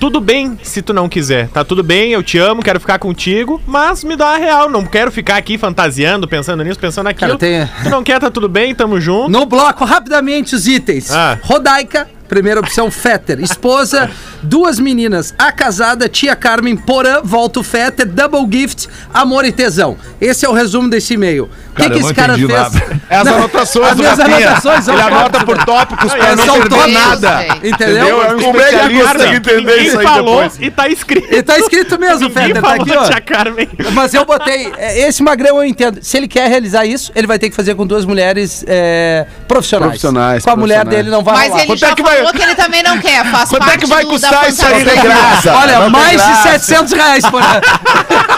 Tudo 0.00 0.20
bem 0.20 0.58
se 0.62 0.82
tu 0.82 0.92
não 0.92 1.08
quiser. 1.08 1.48
Tá 1.48 1.64
tudo 1.64 1.82
bem, 1.82 2.12
eu 2.12 2.22
te 2.22 2.36
amo, 2.38 2.62
quero 2.62 2.80
ficar 2.80 2.98
contigo, 2.98 3.62
mas 3.66 4.02
me 4.04 4.16
dá 4.16 4.30
a 4.34 4.36
real. 4.36 4.68
Não 4.68 4.84
quero 4.84 5.10
ficar 5.12 5.36
aqui 5.36 5.56
fantasiando, 5.56 6.26
pensando 6.28 6.62
nisso, 6.64 6.78
pensando 6.78 7.04
naquilo. 7.04 7.38
Cara, 7.38 7.38
tem- 7.38 7.68
Tu 7.82 7.88
não 7.90 8.02
quer, 8.02 8.18
tá 8.20 8.30
tudo 8.30 8.48
bem, 8.48 8.74
tamo 8.74 9.00
junto. 9.00 9.28
No 9.30 9.46
bloco, 9.46 9.84
rapidamente, 9.84 10.54
os 10.54 10.66
itens. 10.66 11.10
Ah. 11.10 11.38
Rodaica, 11.42 12.08
primeira 12.28 12.60
opção, 12.60 12.90
Fetter. 12.90 13.40
Esposa, 13.40 14.10
duas 14.42 14.78
meninas. 14.78 15.34
A 15.38 15.52
casada, 15.52 16.08
tia 16.08 16.34
Carmen, 16.34 16.76
Porã, 16.76 17.20
volta 17.22 17.60
o 17.60 17.62
Fetter, 17.62 18.06
Double 18.06 18.46
Gift, 18.50 18.88
amor 19.12 19.44
e 19.44 19.52
tesão. 19.52 19.96
Esse 20.20 20.44
é 20.44 20.48
o 20.48 20.52
resumo 20.52 20.88
desse 20.88 21.14
e-mail. 21.14 21.48
O 21.70 21.76
que, 21.76 21.90
que 21.90 21.98
esse 21.98 22.14
cara 22.14 22.34
fez? 22.34 22.48
nada. 22.48 23.00
As 23.10 23.26
anotações 23.26 23.88
As 23.88 23.96
do 23.96 24.02
minhas 24.02 24.18
Rafinha. 24.18 24.36
anotações 24.48 24.86
Ele 24.88 25.00
anota 25.00 25.44
por 25.44 25.64
tópicos 25.64 26.14
pra 26.14 26.36
Não, 26.36 26.60
perder 26.60 26.86
nada. 26.88 27.46
Entendeu? 27.64 28.22
É 28.22 28.34
Como 28.42 28.60
é 28.60 28.68
que 28.68 28.74
ele 28.76 29.02
consegue 29.02 29.36
entender 29.36 29.76
isso 29.82 29.98
aí 29.98 30.06
falou 30.06 30.36
depois? 30.42 30.58
e 30.60 30.70
tá 30.70 30.88
escrito. 30.88 31.34
E 31.34 31.42
tá 31.42 31.58
escrito 31.58 31.98
mesmo, 31.98 32.30
Fetter, 32.30 32.62
tá 32.62 32.74
aqui, 32.74 32.92
ó. 32.96 33.04
tia 33.08 33.20
Carmen. 33.20 33.68
Mas 33.92 34.14
eu 34.14 34.24
botei. 34.24 34.72
é, 34.78 35.08
Esse 35.08 35.20
magrão 35.22 35.56
eu 35.56 35.64
entendo. 35.64 35.98
Se 36.00 36.16
ele 36.16 36.28
quer 36.28 36.48
realizar 36.48 36.86
isso, 36.86 37.10
ele 37.14 37.26
vai 37.26 37.38
ter 37.40 37.50
que 37.50 37.56
fazer 37.56 37.74
com 37.74 37.84
duas 37.84 38.04
mulheres 38.04 38.64
é, 38.68 39.26
profissionais. 39.48 39.90
Profissionais, 39.90 40.44
Com 40.44 40.50
a 40.50 40.56
mulher 40.56 40.76
profissionais. 40.82 41.04
dele 41.06 41.10
não 41.16 41.24
vai 41.24 41.34
Mas 41.34 41.48
rolar. 41.48 41.58
ele 41.60 41.66
Quanto 41.66 41.84
é 41.84 41.94
que 41.96 42.02
vai- 42.02 42.13
falou 42.18 42.32
que 42.32 42.42
ele 42.42 42.54
também 42.54 42.82
não 42.82 42.98
quer. 42.98 43.24
Faz 43.30 43.48
Quanto 43.50 43.68
é 43.70 43.76
que 43.78 43.86
vai 43.86 44.04
custar 44.04 44.48
isso 44.48 44.64
aí? 44.66 44.84
Não 44.84 44.92
tem 44.92 45.02
graça. 45.02 45.54
Olha, 45.54 45.78
não 45.80 45.90
mais 45.90 46.10
de 46.10 46.16
graça. 46.28 46.42
700 46.58 46.92
reais 46.92 47.24
por 47.26 47.42
ano. 47.42 47.60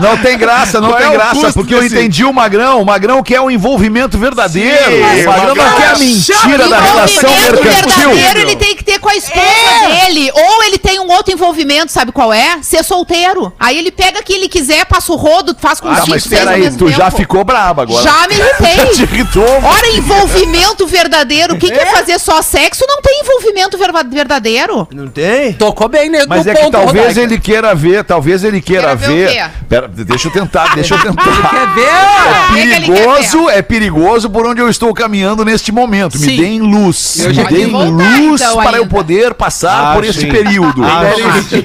Não 0.00 0.16
tem 0.16 0.38
graça, 0.38 0.80
não 0.80 0.88
Qual 0.88 0.98
tem 0.98 1.06
é 1.06 1.10
o 1.10 1.12
graça, 1.12 1.52
porque 1.52 1.74
eu 1.74 1.80
desse- 1.80 1.94
entendi 1.94 2.24
o 2.24 2.32
Magrão. 2.32 2.80
O 2.80 2.84
Magrão 2.84 3.22
quer 3.22 3.40
um 3.42 3.50
envolvimento 3.50 4.16
verdadeiro. 4.16 4.78
Sim, 4.90 5.26
o 5.26 5.30
Magrão 5.30 5.54
não 5.54 5.72
quer 5.76 5.88
a 5.90 5.98
mentira 5.98 6.68
da 6.68 6.80
relação 6.80 7.30
envolvimento 7.30 7.62
mercantil. 7.64 8.10
verdadeiro 8.10 8.40
ele 8.40 8.56
tem 8.56 8.74
que 8.74 8.82
ter 8.84 8.98
com 8.98 9.08
a 9.10 9.14
esposa 9.14 9.42
dele. 9.88 10.30
Ou 10.34 10.62
ele 10.64 10.78
tem 10.78 10.98
um 10.98 11.10
outro 11.12 11.32
envolvimento, 11.34 11.92
sabe 11.92 12.10
qual 12.10 12.32
é? 12.32 12.58
Ser 12.62 12.82
solteiro. 12.82 13.52
Aí 13.60 13.76
ele 13.78 13.90
pega 13.92 14.22
quem 14.22 14.36
ele 14.36 14.48
quiser, 14.48 14.86
passa 14.86 15.12
o 15.12 15.16
rodo, 15.16 15.54
faz 15.60 15.78
com 15.78 15.88
Ah, 15.88 15.96
cinco, 15.96 16.10
mas 16.10 16.22
seis 16.24 16.44
mesmo 16.58 16.78
tu 16.78 16.88
já 16.90 17.04
tempo. 17.04 17.16
ficou 17.18 17.44
braba 17.44 17.82
agora. 17.82 18.02
Já 18.02 18.26
me 18.28 18.34
Já 18.40 18.46
te 18.46 18.62
irritei. 19.02 19.04
irritou. 19.04 19.62
Ora, 19.62 19.88
envolvimento 19.90 20.86
verdadeiro. 20.86 21.54
O 21.54 21.58
que, 21.58 21.70
que 21.70 21.78
é 21.78 21.86
fazer 21.86 22.18
só 22.18 22.40
sexo? 22.40 22.84
Não 22.88 23.01
tem 23.02 23.20
envolvimento 23.20 23.76
verdadeiro. 23.78 24.88
Não 24.92 25.08
tem? 25.08 25.52
Tocou 25.54 25.88
bem 25.88 26.08
né, 26.08 26.24
Mas 26.28 26.44
no 26.46 26.52
é 26.52 26.54
que 26.54 26.70
talvez 26.70 27.06
Rodaica. 27.08 27.20
ele 27.20 27.38
queira 27.38 27.74
ver, 27.74 28.04
talvez 28.04 28.44
ele 28.44 28.60
queira 28.60 28.96
Queira 28.96 28.96
ver 28.96 29.28
ver. 29.28 29.50
Pera, 29.68 29.88
deixa 29.88 30.28
eu 30.28 30.32
tentar, 30.32 30.72
deixa 30.76 30.94
eu 30.94 31.00
tentar. 31.00 31.22
Quer 31.24 31.74
ver? 31.74 31.88
Ah, 31.90 32.48
é 32.50 32.52
que 32.52 32.58
ele 32.60 32.86
quer 32.86 32.92
perigoso, 32.94 33.50
é 33.50 33.62
perigoso 33.62 34.30
por 34.30 34.46
onde 34.46 34.60
eu 34.60 34.68
estou 34.68 34.92
caminhando 34.94 35.44
neste 35.44 35.72
momento. 35.72 36.18
Me 36.18 36.26
Sim. 36.26 36.36
deem 36.36 36.60
luz. 36.60 37.18
Eu 37.20 37.30
Me 37.34 37.44
deem 37.44 37.66
voltar, 37.70 38.18
luz 38.20 38.40
então, 38.40 38.56
para 38.62 38.76
eu 38.76 38.82
ainda. 38.84 38.94
poder 38.94 39.34
passar 39.34 39.90
Ah, 39.90 39.94
por 39.94 40.04
este 40.04 40.26
período. 40.26 40.82
Ah, 40.84 41.02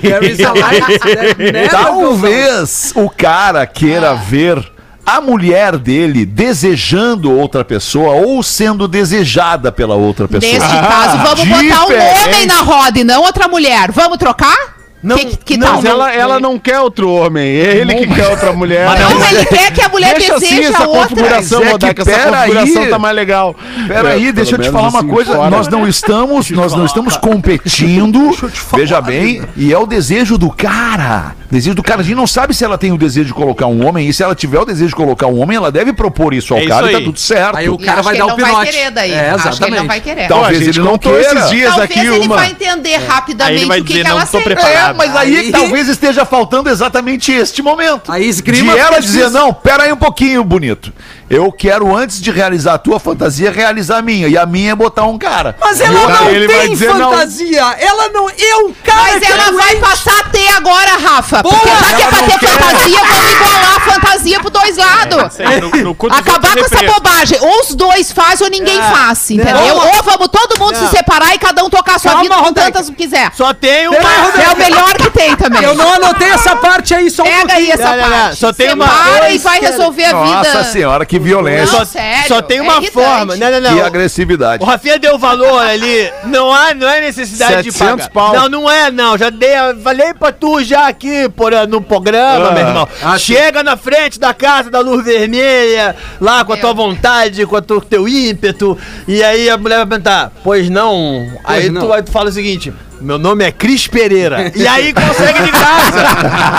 There 0.02 0.32
is 0.32 0.39
a 0.39 0.54
light 0.54 1.00
that 1.00 1.38
never 1.38 1.52
goes 1.54 1.73
out. 1.73 1.86
Talvez 1.86 2.91
o 2.95 3.10
cara 3.10 3.65
queira 3.65 4.13
ver 4.15 4.63
a 5.08 5.22
mulher 5.22 5.78
dele 5.78 6.26
desejando 6.26 7.32
outra 7.32 7.63
pessoa 7.63 8.12
ou 8.15 8.43
sendo 8.43 8.89
desejada 8.89 9.72
pela 9.72 9.96
outra 9.96 10.28
pessoa. 10.28 10.52
Neste 10.52 10.67
caso, 10.67 11.17
vamos 11.20 11.48
botar 11.48 11.86
um 11.86 12.26
homem 12.26 12.46
na 12.46 12.62
roda 12.62 13.00
e 13.00 13.06
não 13.06 13.24
outra 13.24 13.48
mulher. 13.48 13.89
Vamos 13.93 14.17
trocar? 14.17 14.76
Não, 15.03 15.15
que, 15.15 15.38
que 15.38 15.57
não, 15.57 15.67
tal? 15.67 15.75
Mas 15.75 15.86
ela, 15.86 16.12
ela 16.13 16.39
não 16.39 16.57
quer 16.57 16.79
outro 16.79 17.10
homem, 17.12 17.43
é 17.47 17.77
ele 17.77 17.93
que 17.95 18.07
quer 18.07 18.27
outra 18.29 18.51
mulher. 18.51 18.88
Não, 18.99 19.27
ele 19.29 19.45
quer 19.45 19.71
que 19.71 19.81
a 19.81 19.89
mulher 19.89 20.15
Deixa 20.15 20.36
assim 20.36 20.63
essa 20.65 20.88
outra. 20.88 21.01
configuração, 21.10 21.60
Mas 21.63 21.73
é 21.73 21.93
que 21.93 22.01
essa 22.01 22.12
pera 22.12 22.38
configuração 22.38 22.81
aí. 22.83 22.89
tá 22.89 22.99
mais 22.99 23.15
legal. 23.15 23.55
Peraí, 23.88 24.27
É, 24.29 24.31
deixa 24.31 24.55
eu 24.55 24.60
te 24.60 24.69
falar 24.71 24.89
uma 24.89 24.99
assim, 24.99 25.07
coisa. 25.07 25.33
fora. 25.36 25.49
Nós 25.51 25.67
não 25.67 25.88
estamos, 25.88 26.49
nós 26.49 26.73
não 26.73 26.86
estamos 26.86 27.15
competindo. 27.15 28.31
Veja 28.75 28.99
bem, 28.99 29.41
e 29.55 29.71
é 29.71 29.77
o 29.77 29.86
desejo 29.86 30.38
do 30.38 30.49
cara. 30.49 31.36
Desejo 31.49 31.75
do 31.75 31.83
cara. 31.83 32.01
A 32.01 32.03
gente 32.03 32.15
não 32.15 32.27
sabe 32.27 32.53
se 32.53 32.65
ela 32.65 32.77
tem 32.77 32.91
o 32.91 32.97
desejo 32.97 33.27
de 33.27 33.33
colocar 33.33 33.67
um 33.67 33.86
homem. 33.88 34.10
E 34.10 34.13
se 34.13 34.21
ela 34.23 34.36
tiver 34.36 34.60
o 34.60 34.65
desejo 34.65 34.89
de 34.89 34.95
colocar 34.95 35.27
um 35.27 35.39
homem, 35.39 35.55
ela 35.57 35.71
deve 35.71 35.93
propor 35.93 36.33
isso 36.33 36.53
ao 36.53 36.60
É 36.60 36.63
isso 36.63 36.69
cara 36.73 36.88
e 36.88 36.91
tá 36.91 36.97
aí. 36.97 37.03
tudo 37.05 37.19
certo. 37.19 37.55
Aí 37.55 37.69
o 37.69 37.75
E 37.75 37.86
cara 37.86 38.01
vai 38.01 38.17
dar 38.17 38.25
o 38.25 38.29
vai 38.29 38.38
pinote. 38.38 38.71
querer 38.71 38.91
daí. 38.91 39.12
É, 39.12 39.29
Acho 39.29 39.29
que 39.29 39.47
ele 39.47 39.49
exatamente. 39.49 39.79
não 39.79 39.88
vai 39.88 40.01
querer. 40.01 40.27
Talvez 40.27 40.62
ele 40.67 40.79
não 40.79 40.97
queira. 40.97 41.19
esses 41.21 41.49
dias 41.49 41.75
Talvez 41.75 42.13
ele 42.13 42.27
vai 42.27 42.49
entender 42.51 42.95
Aí 42.95 43.05
rapidamente 43.07 43.81
o 43.81 43.86
que, 43.86 44.01
ela 44.01 44.25
preparado. 44.25 44.87
É, 44.89 44.93
mas 44.93 45.15
aí, 45.15 45.38
Aí- 45.38 45.52
talvez 45.52 45.88
esteja 45.88 46.26
faltando 46.26 46.69
exatamente 46.69 47.32
este 47.32 47.62
momento. 47.62 48.12
Aí 48.12 48.28
esgrima 48.28 48.73
de 48.73 48.80
ela 48.80 48.88
fica 48.89 49.02
dizer, 49.02 49.30
não, 49.32 49.54
pera 49.54 49.84
aí 49.84 49.91
um 49.91 49.97
pouquinho, 49.97 50.43
bonito. 50.43 50.91
Eu 51.30 51.52
quero, 51.52 51.93
antes 51.93 52.21
de 52.21 52.32
realizar 52.32 52.76
a 52.76 52.78
tua 52.78 53.02
fantasia, 53.02 53.52
realizar 53.52 53.97
a 53.97 54.02
minha. 54.02 54.30
E 54.30 54.38
a 54.38 54.45
minha 54.45 54.71
é 54.71 54.76
botar 54.76 55.04
um 55.04 55.17
cara. 55.17 55.58
Mas 55.60 55.82
ela 55.82 56.08
não 56.08 56.30
ele 56.30 56.47
vai 56.47 56.60
tem 56.62 56.69
dizer 56.69 56.93
não. 56.93 57.12
fantasia. 57.12 57.76
Ela 57.80 58.08
não. 58.10 58.30
Eu, 58.30 58.73
cara. 58.82 59.02
Mas 59.12 59.30
ela 59.30 59.52
vai 59.52 59.76
passar 59.76 60.17
a 60.21 60.23
ter 60.30 60.47
agora, 60.56 60.91
Rafa. 60.97 61.43
Boa! 61.43 61.54
Porque 61.54 61.67
já 61.69 61.97
que 61.97 62.02
é 62.02 62.08
pra 62.08 62.21
não 62.21 62.28
ter 62.30 62.39
quer. 62.39 62.47
fantasia, 62.47 63.00
vamos 63.00 63.32
igualar 63.34 63.76
a 63.76 63.80
fantasia 63.82 64.39
pros 64.39 64.52
dois 64.54 64.78
lados. 64.78 65.39
Aí, 65.41 65.60
no- 65.60 65.69
no 65.69 65.97
Acabar 66.15 66.54
com 66.54 66.65
essa 66.65 66.84
bobagem. 66.84 67.38
Ou 67.41 67.60
os 67.62 67.76
dois 67.76 68.10
fazem 68.13 68.45
ou 68.47 68.52
ninguém 68.52 68.82
faz, 68.84 69.30
entendeu? 69.30 69.54
Não. 69.76 69.86
Ou 69.97 70.04
vamos 70.04 70.30
todo 70.30 70.58
mundo 70.58 70.78
se 70.78 70.88
separar 70.95 71.36
e 71.36 71.39
cada 71.39 71.62
um 71.62 71.69
tocar 71.69 71.95
a 71.95 72.00
sua 72.00 72.12
Calma, 72.12 72.23
vida 72.23 72.36
com 72.38 72.54
tantas 72.54 72.89
que 72.89 72.95
quiser. 72.95 73.32
Só 73.36 73.54
tem 73.54 73.89
uma. 73.89 73.97
É 73.97 74.54
o 74.54 74.58
melhor 74.58 74.76
que 74.97 75.09
tem 75.11 75.35
também. 75.35 75.63
Eu 75.63 75.75
não 75.75 75.93
anotei 75.93 76.29
essa 76.29 76.55
parte 76.55 76.93
aí, 76.93 77.09
só 77.11 77.23
um 77.23 77.25
Pega 77.25 77.53
aí 77.53 77.71
essa 77.71 77.83
Não, 77.83 77.97
não, 77.97 78.09
não. 78.09 78.09
parte. 78.17 78.35
Só 78.37 78.53
tem 78.53 78.73
uma 78.73 78.87
Separa 78.87 79.31
e 79.31 79.37
vai 79.37 79.59
resolver 79.59 80.03
a 80.05 80.07
vida. 80.23 80.35
Nossa 80.37 80.63
senhora, 80.65 81.05
que 81.05 81.19
violência. 81.19 81.77
Não, 81.79 81.85
sério. 81.85 82.27
Só 82.27 82.41
tem 82.41 82.57
é 82.57 82.61
uma 82.61 82.73
irritante. 82.77 82.93
forma. 82.93 83.35
Não, 83.35 83.51
não, 83.51 83.69
Que 83.69 83.75
não. 83.75 83.85
agressividade. 83.85 84.63
O 84.63 84.65
Rafinha 84.65 84.97
deu 84.99 85.17
valor 85.17 85.59
ali. 85.61 86.11
Não 86.25 86.53
há, 86.53 86.73
não 86.73 86.87
é 86.87 87.01
necessidade 87.01 87.63
de 87.63 87.71
700 87.71 88.07
pagar. 88.07 88.09
pau. 88.11 88.33
Não, 88.35 88.49
não 88.49 88.71
é, 88.71 88.91
não. 88.91 89.17
Já 89.17 89.29
dei, 89.29 89.49
falei 89.83 90.13
pra 90.13 90.31
tu 90.31 90.63
já 90.63 90.87
aqui 90.87 91.27
por, 91.29 91.51
no 91.67 91.81
programa, 91.81 92.49
Ah. 92.49 92.51
meu 92.51 92.67
irmão. 92.67 92.87
Ah, 93.03 93.17
sim. 93.17 93.33
Chega 93.33 93.63
na 93.63 93.75
frente 93.77 94.19
da 94.19 94.33
casa 94.33 94.69
da 94.69 94.79
luz 94.79 95.03
vermelha, 95.03 95.95
lá 96.19 96.43
com 96.45 96.53
a 96.53 96.57
tua 96.57 96.73
vontade, 96.73 97.45
com 97.45 97.55
o 97.55 97.61
teu, 97.81 98.07
ímpeto. 98.07 98.77
E 99.07 99.23
aí 99.23 99.49
a 99.49 99.57
mulher 99.57 99.77
vai 99.77 99.85
perguntar, 99.87 100.31
pois 100.43 100.69
não? 100.69 101.27
aí, 101.43 101.69
não. 101.69 101.81
Tu, 101.87 101.93
aí 101.93 102.03
tu 102.03 102.11
fala 102.11 102.29
o 102.29 102.31
seguinte. 102.31 102.73
Meu 102.99 103.17
nome 103.19 103.43
é 103.43 103.51
Cris 103.51 103.88
Pereira. 103.88 104.51
E 104.55 104.67
aí 104.67 104.91
consegue 104.93 105.43
de 105.43 105.51
graça. 105.51 105.99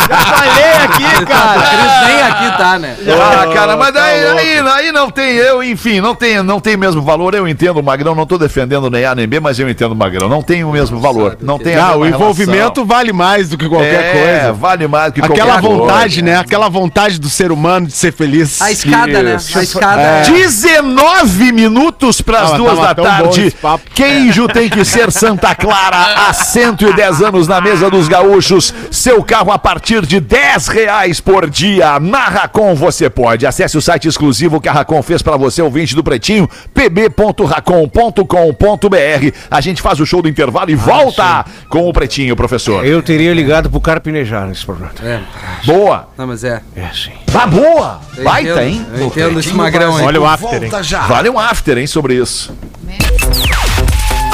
Já 0.09 0.35
falei 0.35 0.73
aqui, 0.85 1.27
cara. 1.27 1.61
Cris 1.63 2.07
nem 2.09 2.23
aqui 2.23 2.59
tá, 2.59 2.79
né? 2.79 2.97
Ah, 3.09 3.53
cara, 3.55 3.77
mas 3.77 3.95
aí, 3.97 4.27
aí, 4.27 4.59
aí 4.69 4.93
não 4.93 5.11
tem, 5.11 5.35
eu, 5.37 5.63
enfim, 5.63 6.01
não 6.01 6.15
tem, 6.15 6.43
não 6.43 6.61
tem 6.61 6.77
mesmo 6.77 7.03
valor. 7.03 7.35
Eu 7.35 7.47
entendo 7.49 7.79
o 7.79 7.83
Magrão, 7.83 8.15
não 8.15 8.25
tô 8.27 8.39
defendendo 8.39 8.89
nem 8.91 9.05
A 9.05 9.15
nem 9.15 9.27
B, 9.27 9.41
mas 9.41 9.59
eu 9.59 9.69
entendo 9.69 9.93
o 9.93 9.97
Magrão. 9.97 10.29
Não 10.29 10.43
tem 10.43 10.65
o 10.65 10.71
mesmo 10.71 11.01
valor. 11.01 11.37
Não 11.41 11.59
tem 11.59 11.75
a 11.75 11.79
Não, 11.79 11.89
mesma 12.01 12.05
o 12.05 12.07
envolvimento 12.07 12.59
relação. 12.59 12.87
vale 12.87 13.13
mais 13.13 13.49
do 13.49 13.59
que 13.59 13.69
qualquer 13.69 14.05
é, 14.05 14.13
coisa. 14.39 14.53
vale 14.53 14.87
mais 14.87 15.13
do 15.13 15.21
que 15.21 15.27
Aquela 15.33 15.61
qualquer 15.61 15.69
vontade, 15.69 16.15
coisa. 16.21 16.23
né? 16.23 16.37
Aquela 16.39 16.69
vontade 16.69 17.19
do 17.19 17.29
ser 17.29 17.51
humano 17.53 17.87
de 17.87 17.93
ser 17.93 18.13
feliz. 18.13 18.63
A 18.63 18.71
escada, 18.71 19.23
né? 19.23 19.37
Isso. 19.37 19.59
A 19.59 19.63
escada. 19.63 20.01
É. 20.03 20.23
19 20.23 21.53
minutos 21.53 22.21
para 22.21 22.41
as 22.43 22.53
Ah, 22.53 22.57
duas 22.57 22.79
da 22.79 22.95
tarde. 22.95 23.55
Queijo 23.95 24.47
tem 24.49 24.69
que 24.69 24.85
ser 24.85 25.11
Santa 25.11 25.55
Clara 25.55 26.28
há 26.29 26.33
110 26.33 27.23
anos 27.23 27.49
na 27.49 27.61
mesa 27.61 27.89
dos 27.89 28.07
gaúchos. 28.07 28.75
Seu 28.91 29.25
carro 29.25 29.51
a 29.51 29.59
partir 29.59 30.05
de 30.05 30.21
10 30.21 30.69
reais 30.69 31.21
por 31.21 31.49
dia. 31.49 31.99
Na 31.99 32.27
Racon 32.27 32.75
você 32.75 33.09
pode. 33.09 33.47
Acesse 33.47 33.79
o 33.79 33.83
site 33.83 34.09
exclusivo 34.09 34.61
que 34.61 34.69
a 34.69 34.73
Racon 34.73 35.03
fez 35.03 35.23
para 35.23 35.39
você, 35.39 35.63
ouvinte 35.63 35.95
do 35.95 36.05
Pretinho, 36.05 36.49
pb.racon.com.br. 36.75 39.37
A 39.51 39.61
gente 39.63 39.81
faz 39.81 40.01
o 40.01 40.07
show 40.07 40.21
do 40.21 40.29
intervalo 40.29 40.71
e 40.71 40.75
volta 40.75 41.47
com 41.71 41.89
o 41.89 41.93
Pretinho, 41.93 42.37
professor. 42.37 42.85
Eu 42.85 43.03
teria 43.03 43.33
ligado 43.33 43.71
pro 43.71 43.81
Carpinejar 43.81 44.47
nesse 44.47 44.67
programa. 44.67 44.93
É. 45.03 45.21
Boa. 45.65 46.09
Não, 46.17 46.27
mas 46.27 46.45
é. 46.45 46.61
É 46.77 46.89
sim. 46.93 47.13
Tá 47.33 47.47
boa. 47.47 48.01
Eu 48.17 48.25
Baita, 48.25 48.51
entendo, 48.51 48.63
hein? 48.63 48.87
Eu 48.95 49.07
entendo 49.07 49.41
esse 49.41 49.55
magrão 49.55 49.97
aí. 49.97 50.05
Olha 50.05 50.21
o 50.21 50.27
after, 50.27 50.63
hein? 50.63 50.71
Vale 51.09 51.31
um 51.31 51.39
after, 51.39 51.79
hein, 51.79 51.87
sobre 51.87 52.13
isso. 52.15 52.53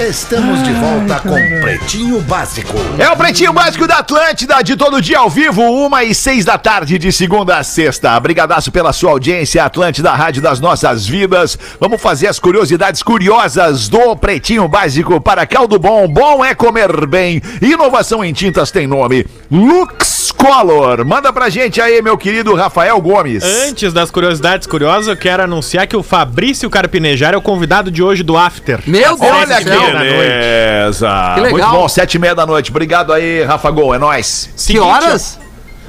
Estamos 0.00 0.62
de 0.62 0.72
volta 0.72 1.20
com 1.20 1.60
Pretinho 1.60 2.22
Básico. 2.22 2.72
É 2.98 3.10
o 3.10 3.16
Pretinho 3.18 3.52
Básico 3.52 3.86
da 3.86 3.98
Atlântida, 3.98 4.62
de 4.62 4.74
todo 4.74 5.02
dia 5.02 5.18
ao 5.18 5.28
vivo, 5.28 5.60
uma 5.60 6.02
e 6.02 6.14
seis 6.14 6.42
da 6.42 6.56
tarde, 6.56 6.98
de 6.98 7.12
segunda 7.12 7.58
a 7.58 7.62
sexta. 7.62 8.18
Brigadaço 8.18 8.72
pela 8.72 8.94
sua 8.94 9.10
audiência, 9.10 9.62
Atlântida, 9.62 10.10
rádio 10.12 10.40
das 10.40 10.58
nossas 10.58 11.06
vidas. 11.06 11.58
Vamos 11.78 12.00
fazer 12.00 12.28
as 12.28 12.38
curiosidades 12.38 13.02
curiosas 13.02 13.90
do 13.90 14.16
Pretinho 14.16 14.66
Básico 14.68 15.20
para 15.20 15.46
caldo 15.46 15.78
bom. 15.78 16.08
Bom 16.08 16.42
é 16.42 16.54
comer 16.54 17.06
bem. 17.06 17.42
Inovação 17.60 18.24
em 18.24 18.32
tintas 18.32 18.70
tem 18.70 18.86
nome. 18.86 19.26
Lux 19.50 20.32
Color. 20.32 21.04
Manda 21.04 21.30
pra 21.32 21.50
gente 21.50 21.82
aí, 21.82 22.00
meu 22.00 22.16
querido 22.16 22.54
Rafael 22.54 22.98
Gomes. 23.00 23.44
Antes 23.44 23.92
das 23.92 24.10
curiosidades 24.10 24.66
curiosas, 24.66 25.08
eu 25.08 25.16
quero 25.16 25.42
anunciar 25.42 25.86
que 25.86 25.96
o 25.96 26.02
Fabrício 26.02 26.70
Carpinejar 26.70 27.34
é 27.34 27.36
o 27.36 27.42
convidado 27.42 27.90
de 27.90 28.02
hoje 28.02 28.22
do 28.22 28.38
After. 28.38 28.80
Meu 28.86 29.18
Deus 29.18 29.30
Olha 29.30 29.60
do 29.60 29.70
que 29.92 29.98
céu. 29.98 30.18
beleza. 30.18 31.32
Que 31.34 31.40
legal. 31.40 31.70
Muito 31.70 31.80
bom, 31.82 31.88
sete 31.88 32.14
e 32.14 32.18
meia 32.18 32.34
da 32.34 32.46
noite. 32.46 32.70
Obrigado 32.70 33.12
aí, 33.12 33.42
Rafa 33.44 33.70
Gol, 33.70 33.94
é 33.94 33.98
nóis. 33.98 34.48
Que 34.66 34.78
horas? 34.78 35.38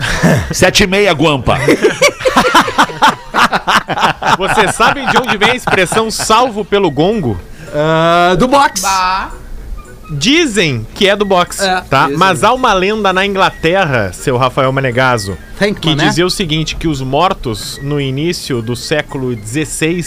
Sete 0.52 0.84
e 0.84 0.88
meia, 0.88 1.14
Guampa. 1.14 1.58
Vocês 4.38 4.76
sabem 4.76 5.06
de 5.08 5.18
onde 5.18 5.38
vem 5.38 5.52
a 5.52 5.56
expressão 5.56 6.10
salvo 6.10 6.66
pelo 6.66 6.90
gongo? 6.90 7.40
Ah, 7.74 8.36
do 8.38 8.48
box. 8.48 8.82
Bah. 8.82 9.32
Dizem 10.14 10.86
que 10.94 11.08
é 11.08 11.16
do 11.16 11.24
boxe, 11.24 11.64
É, 11.64 11.82
tá? 11.90 12.04
dizem. 12.04 12.18
Mas 12.18 12.44
há 12.44 12.52
uma 12.52 12.74
lenda 12.74 13.14
na 13.14 13.26
Inglaterra, 13.26 14.12
seu 14.12 14.36
Rafael 14.36 14.70
Manegaso, 14.72 15.38
que 15.80 15.96
né? 15.96 16.06
dizia 16.06 16.26
o 16.26 16.30
seguinte, 16.30 16.76
que 16.76 16.88
os 16.88 17.00
mortos 17.02 17.80
no 17.82 18.02
início 18.02 18.62
do 18.62 18.76
século 18.76 19.34
XVI 19.38 20.06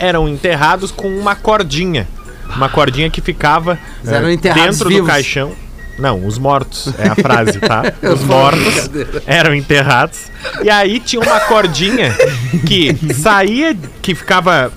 eram 0.00 0.28
enterrados 0.28 0.90
com 0.90 1.06
uma 1.08 1.36
cordinha. 1.36 2.08
Uma 2.54 2.68
cordinha 2.68 3.10
que 3.10 3.20
ficava 3.20 3.78
enterrados 4.32 4.76
dentro 4.76 4.88
vivos. 4.88 5.04
do 5.04 5.10
caixão. 5.10 5.52
Não, 5.98 6.26
os 6.26 6.38
mortos, 6.38 6.92
é 6.98 7.08
a 7.08 7.14
frase, 7.14 7.58
tá? 7.58 7.82
Os 8.12 8.22
mortos 8.22 8.90
eram 9.26 9.54
enterrados. 9.54 10.26
E 10.62 10.68
aí 10.68 11.00
tinha 11.00 11.22
uma 11.22 11.40
cordinha 11.40 12.14
que 12.66 13.14
saía, 13.14 13.74
que 14.02 14.14
ficava 14.14 14.70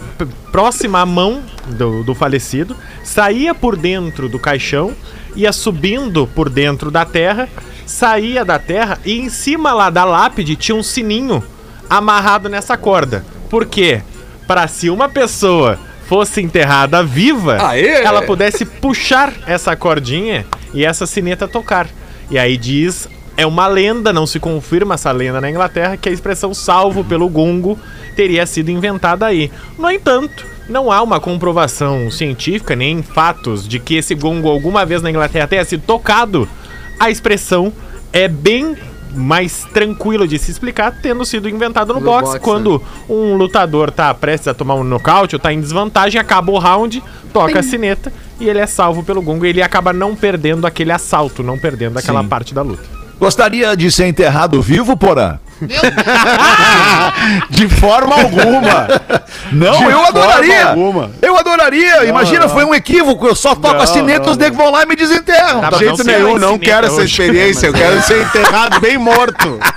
próxima 0.49 1.01
à 1.01 1.05
mão 1.05 1.43
do, 1.67 2.03
do 2.03 2.15
falecido, 2.15 2.75
saía 3.03 3.53
por 3.53 3.75
dentro 3.75 4.29
do 4.29 4.39
caixão, 4.39 4.95
ia 5.35 5.51
subindo 5.51 6.25
por 6.25 6.49
dentro 6.49 6.89
da 6.89 7.03
terra, 7.05 7.49
saía 7.85 8.45
da 8.45 8.57
terra 8.57 8.97
e 9.03 9.19
em 9.19 9.29
cima 9.29 9.73
lá 9.73 9.89
da 9.89 10.05
lápide 10.05 10.55
tinha 10.55 10.75
um 10.75 10.83
sininho 10.83 11.43
amarrado 11.89 12.47
nessa 12.47 12.77
corda. 12.77 13.25
Por 13.49 13.65
quê? 13.65 14.01
Para 14.47 14.67
se 14.67 14.89
uma 14.89 15.09
pessoa 15.09 15.77
fosse 16.09 16.41
enterrada 16.41 17.03
viva, 17.03 17.57
Aê! 17.69 18.01
ela 18.01 18.23
pudesse 18.23 18.65
puxar 18.65 19.31
essa 19.45 19.75
cordinha 19.75 20.43
e 20.73 20.83
essa 20.83 21.05
sineta 21.05 21.47
tocar. 21.47 21.87
E 22.31 22.39
aí 22.39 22.57
diz 22.57 23.07
É 23.37 23.45
uma 23.45 23.67
lenda, 23.67 24.11
não 24.11 24.25
se 24.25 24.39
confirma 24.39 24.95
essa 24.95 25.11
lenda 25.11 25.39
na 25.39 25.49
Inglaterra, 25.49 25.95
que 25.95 26.09
a 26.09 26.11
expressão 26.11 26.53
salvo 26.53 27.05
pelo 27.05 27.29
gongo 27.29 27.79
teria 28.15 28.45
sido 28.45 28.69
inventada 28.69 29.27
aí. 29.27 29.49
No 29.77 29.89
entanto, 29.89 30.45
não 30.67 30.91
há 30.91 31.01
uma 31.01 31.19
comprovação 31.19 32.11
científica 32.11 32.75
nem 32.75 33.01
fatos 33.01 33.65
de 33.67 33.79
que 33.79 33.95
esse 33.95 34.13
gongo 34.13 34.49
alguma 34.49 34.85
vez 34.85 35.01
na 35.01 35.09
Inglaterra 35.11 35.47
tenha 35.47 35.63
sido 35.63 35.83
tocado. 35.85 36.49
A 36.99 37.09
expressão 37.09 37.71
é 38.11 38.27
bem 38.27 38.75
mais 39.13 39.65
tranquila 39.73 40.27
de 40.27 40.37
se 40.37 40.51
explicar, 40.51 40.91
tendo 41.01 41.25
sido 41.25 41.49
inventado 41.49 41.93
no, 41.93 41.99
No 41.99 42.05
boxe, 42.05 42.23
boxe, 42.25 42.39
quando 42.39 42.81
um 43.09 43.35
lutador 43.35 43.91
tá 43.91 44.13
prestes 44.13 44.47
a 44.47 44.53
tomar 44.53 44.75
um 44.75 44.83
nocaute 44.83 45.35
ou 45.35 45.39
tá 45.39 45.51
em 45.51 45.59
desvantagem, 45.59 46.19
acaba 46.19 46.51
o 46.51 46.57
round, 46.59 47.03
toca 47.33 47.59
a 47.59 47.63
sineta 47.63 48.11
e 48.39 48.47
ele 48.47 48.59
é 48.59 48.67
salvo 48.67 49.03
pelo 49.03 49.21
gongo 49.21 49.45
e 49.45 49.49
ele 49.49 49.61
acaba 49.61 49.91
não 49.91 50.15
perdendo 50.15 50.65
aquele 50.65 50.91
assalto, 50.91 51.43
não 51.43 51.57
perdendo 51.57 51.97
aquela 51.97 52.21
Sim. 52.21 52.29
parte 52.29 52.53
da 52.53 52.61
luta. 52.61 52.83
Gostaria 53.19 53.75
de 53.75 53.91
ser 53.91 54.07
enterrado 54.07 54.61
vivo, 54.61 54.95
Porã? 54.95 55.37
Meu 55.61 55.69
Deus. 55.81 55.93
De 57.49 57.67
forma 57.67 58.15
alguma. 58.15 58.87
Não, 59.51 59.77
De 59.77 59.83
eu 59.83 59.91
forma 59.91 60.07
adoraria. 60.07 60.67
alguma. 60.69 61.11
Eu 61.21 61.37
adoraria. 61.37 62.05
Imagina, 62.05 62.47
foi 62.49 62.63
um 62.65 62.73
equívoco. 62.73 63.27
Eu 63.27 63.35
só 63.35 63.55
toco 63.55 63.75
Não, 63.75 63.81
a 63.81 63.87
sineta, 63.87 64.25
não, 64.25 64.31
os 64.31 64.37
negros 64.37 64.57
vão 64.57 64.71
lá 64.71 64.83
e 64.83 64.85
me 64.85 64.95
desenterram. 64.95 65.61
Tá, 65.61 65.69
De 65.71 65.79
jeito 65.79 65.97
não 66.03 66.05
nenhum, 66.13 66.37
não 66.37 66.49
mais 66.51 66.61
quero 66.61 66.87
essa 66.87 67.03
experiência. 67.03 67.67
Eu 67.67 67.73
quero 67.73 68.01
ser 68.01 68.21
enterrado 68.23 68.79
bem 68.79 68.97
morto. 68.97 69.59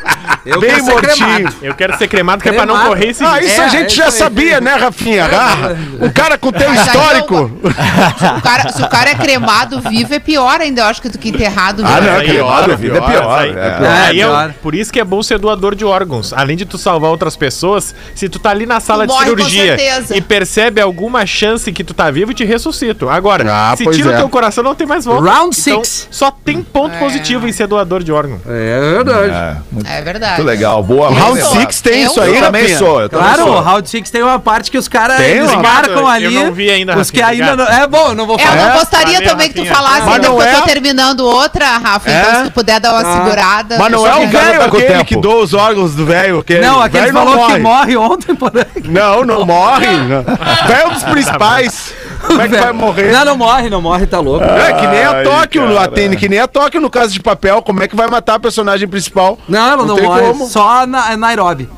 Eu 0.44 0.58
bem 0.60 0.70
quero 0.70 0.84
ser 0.84 0.90
mortinho. 0.92 1.14
cremado. 1.36 1.56
Eu 1.62 1.74
quero 1.74 1.98
ser 1.98 2.08
cremado, 2.08 2.42
que 2.42 2.48
é 2.48 2.52
pra 2.52 2.66
não 2.66 2.74
Cremado. 2.74 2.88
correr 2.96 3.10
esse 3.10 3.24
Ah, 3.24 3.40
isso 3.40 3.60
É, 3.60 3.64
a 3.64 3.66
é 3.66 3.70
gente 3.70 3.86
isso 3.88 3.96
já 3.96 4.10
sabia, 4.10 4.60
né, 4.60 4.74
Rafinha? 4.74 5.24
Ah, 5.32 5.76
o 6.04 6.12
cara 6.12 6.36
com 6.36 6.50
teu 6.50 6.72
histórico. 6.74 7.50
o 7.62 8.40
cara- 8.42 8.68
se 8.72 8.82
o 8.82 8.88
cara 8.88 9.10
é 9.10 9.14
cremado 9.14 9.80
vivo, 9.80 10.12
é 10.14 10.18
pior 10.18 10.60
ainda, 10.60 10.80
eu 10.82 10.86
acho, 10.86 11.00
que 11.00 11.08
do 11.08 11.16
que 11.18 11.28
enterrado 11.28 11.84
vivo. 11.84 11.94
Ah, 11.96 12.00
não, 12.00 12.20
cremado, 12.24 12.70
ó, 12.70 12.74
a 12.74 12.76
vida 12.76 12.98
é 12.98 13.00
pior. 13.00 13.38
Aí, 13.38 13.50
é. 13.50 13.86
aí 14.08 14.20
é 14.20 14.24
pior. 14.24 14.54
por 14.62 14.74
isso 14.74 14.92
que 14.92 14.98
é 14.98 15.04
bom 15.04 15.22
ser 15.22 15.38
doador 15.38 15.71
de 15.74 15.84
órgãos. 15.84 16.32
Além 16.32 16.56
de 16.56 16.64
tu 16.64 16.76
salvar 16.78 17.10
outras 17.10 17.36
pessoas, 17.36 17.94
se 18.14 18.28
tu 18.28 18.38
tá 18.38 18.50
ali 18.50 18.66
na 18.66 18.80
sala 18.80 19.06
de 19.06 19.12
morre 19.12 19.30
com 19.30 19.36
cirurgia 19.36 19.76
e 20.14 20.20
percebe 20.20 20.80
alguma 20.80 21.24
chance 21.26 21.70
que 21.72 21.82
tu 21.84 21.94
tá 21.94 22.10
vivo, 22.10 22.32
te 22.34 22.44
ressuscito. 22.44 23.08
Agora, 23.08 23.44
Ah, 23.52 23.74
se 23.76 23.84
tira 23.90 24.12
é. 24.12 24.14
o 24.14 24.18
teu 24.18 24.28
coração, 24.28 24.62
não 24.64 24.74
tem 24.74 24.86
mais 24.86 25.04
volta. 25.04 25.30
Round 25.30 25.56
Então, 25.58 25.84
six. 25.84 26.08
só 26.10 26.30
tem 26.30 26.62
ponto 26.62 26.96
positivo 26.98 27.46
em 27.48 27.52
ser 27.52 27.66
doador 27.66 28.02
de 28.02 28.12
órgão. 28.12 28.40
É 28.46 28.92
verdade. 28.94 29.30
É, 29.32 29.56
muito, 29.70 29.90
É 29.90 30.02
verdade. 30.02 30.34
muito 30.36 30.46
legal. 30.46 30.82
Boa. 30.82 31.08
Eu 31.08 31.14
Round 31.14 31.40
sou. 31.40 31.52
Six 31.60 31.80
tem 31.80 32.02
Eu 32.02 32.10
isso 32.10 32.20
aí, 32.20 32.36
Eu 32.36 32.42
também 32.42 32.76
sou. 32.76 33.00
Eu 33.00 33.10
Claro, 33.10 33.42
sou. 33.44 33.60
Round 33.60 33.88
Six 33.88 34.10
tem 34.10 34.22
uma 34.22 34.38
parte 34.38 34.70
que 34.70 34.78
os 34.78 34.88
caras 34.88 35.18
marcam 35.62 35.98
Eu 36.00 36.06
ali. 36.08 36.30
não 36.34 36.52
vi 36.52 36.70
ainda, 36.70 36.96
Os 36.98 37.10
que 37.10 37.20
ainda 37.22 37.56
não. 37.56 37.66
É 37.66 37.86
bom, 37.86 38.08
eu 38.08 38.14
não 38.14 38.26
vou 38.26 38.38
É, 38.38 38.42
eu 38.42 38.46
falar. 38.46 38.68
não 38.68 38.78
gostaria 38.78 39.22
também 39.22 39.48
que 39.50 39.60
tu 39.62 39.66
falasse 39.66 40.02
ainda, 40.08 40.12
porque 40.12 40.26
eu 40.26 40.42
é? 40.42 40.54
tô 40.54 40.62
terminando 40.62 41.20
outra, 41.20 41.78
Rafa. 41.78 42.10
É? 42.10 42.20
Então, 42.20 42.34
se 42.36 42.44
tu 42.44 42.52
puder 42.52 42.80
dar 42.80 42.92
uma 42.92 43.00
Ah. 43.02 43.24
segurada. 43.24 43.78
Mas 43.78 43.92
não 43.92 44.06
é 44.06 44.14
o 44.16 44.28
velho 44.28 44.62
aquele 44.62 45.04
que 45.04 45.16
doa 45.16 45.42
os 45.42 45.54
órgãos 45.54 45.61
do 45.70 46.06
velho. 46.06 46.44
Não, 46.60 46.80
aquele 46.80 47.04
velho 47.04 47.14
falou 47.14 47.36
morre. 47.36 47.54
que 47.54 47.60
morre 47.60 47.96
ontem, 47.96 48.34
por 48.34 48.52
aí. 48.56 48.82
Não, 48.84 49.24
não 49.24 49.44
morre. 49.46 49.86
não. 49.86 50.22
Velho 50.22 50.82
é 50.82 50.86
um 50.86 50.92
dos 50.92 51.04
principais. 51.04 51.94
Como 52.26 52.40
é 52.40 52.48
que 52.48 52.56
vai 52.56 52.72
morrer? 52.72 53.12
Não, 53.12 53.24
não 53.24 53.36
morre, 53.36 53.68
não 53.68 53.82
morre, 53.82 54.06
tá 54.06 54.20
louco. 54.20 54.44
É 54.44 54.72
que 54.72 54.86
nem 54.86 55.02
a 55.02 55.10
Ai, 55.10 55.24
Tóquio, 55.24 55.66
no 55.66 55.74
cara. 55.74 55.86
Atene, 55.86 56.16
que 56.16 56.28
nem 56.28 56.38
a 56.38 56.46
Tóquio 56.46 56.80
no 56.80 56.88
caso 56.88 57.12
de 57.12 57.20
papel. 57.20 57.60
Como 57.62 57.82
é 57.82 57.88
que 57.88 57.96
vai 57.96 58.06
matar 58.08 58.34
a 58.34 58.40
personagem 58.40 58.86
principal? 58.88 59.38
Não, 59.48 59.72
ela 59.72 59.84
não, 59.84 59.96
tem 59.96 60.04
morre. 60.04 60.22
como. 60.22 60.46
Só 60.46 60.86
na 60.86 61.16
Nairobi. 61.16 61.68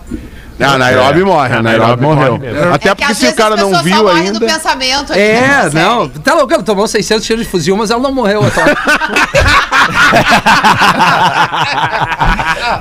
Não, 0.59 0.79
Nairobi 0.79 1.25
morre. 1.25 1.55
É, 1.55 1.59
A 1.59 1.63
Nairobi 1.63 1.87
Nairobi 1.87 2.03
morreu. 2.03 2.33
morre 2.39 2.53
mesmo. 2.53 2.75
Até 2.75 2.89
É 2.91 2.95
que 2.95 3.03
porque 3.03 3.15
se 3.15 3.27
o 3.27 3.35
cara 3.35 3.57
não 3.57 3.83
viu 3.83 3.97
morrem 4.03 4.33
do 4.33 4.45
ainda. 4.45 4.47
pensamento. 4.47 5.13
aqui 5.13 5.21
É, 5.21 5.63
série. 5.71 5.75
não. 5.75 6.09
Tá 6.09 6.35
louco, 6.35 6.53
ela 6.55 6.63
tomou 6.63 6.87
600 6.87 7.27
tiros 7.27 7.45
de 7.45 7.51
fuzil, 7.51 7.77
mas 7.77 7.91
ela 7.91 8.03
não 8.03 8.13
morreu. 8.13 8.43
Ela 8.43 8.51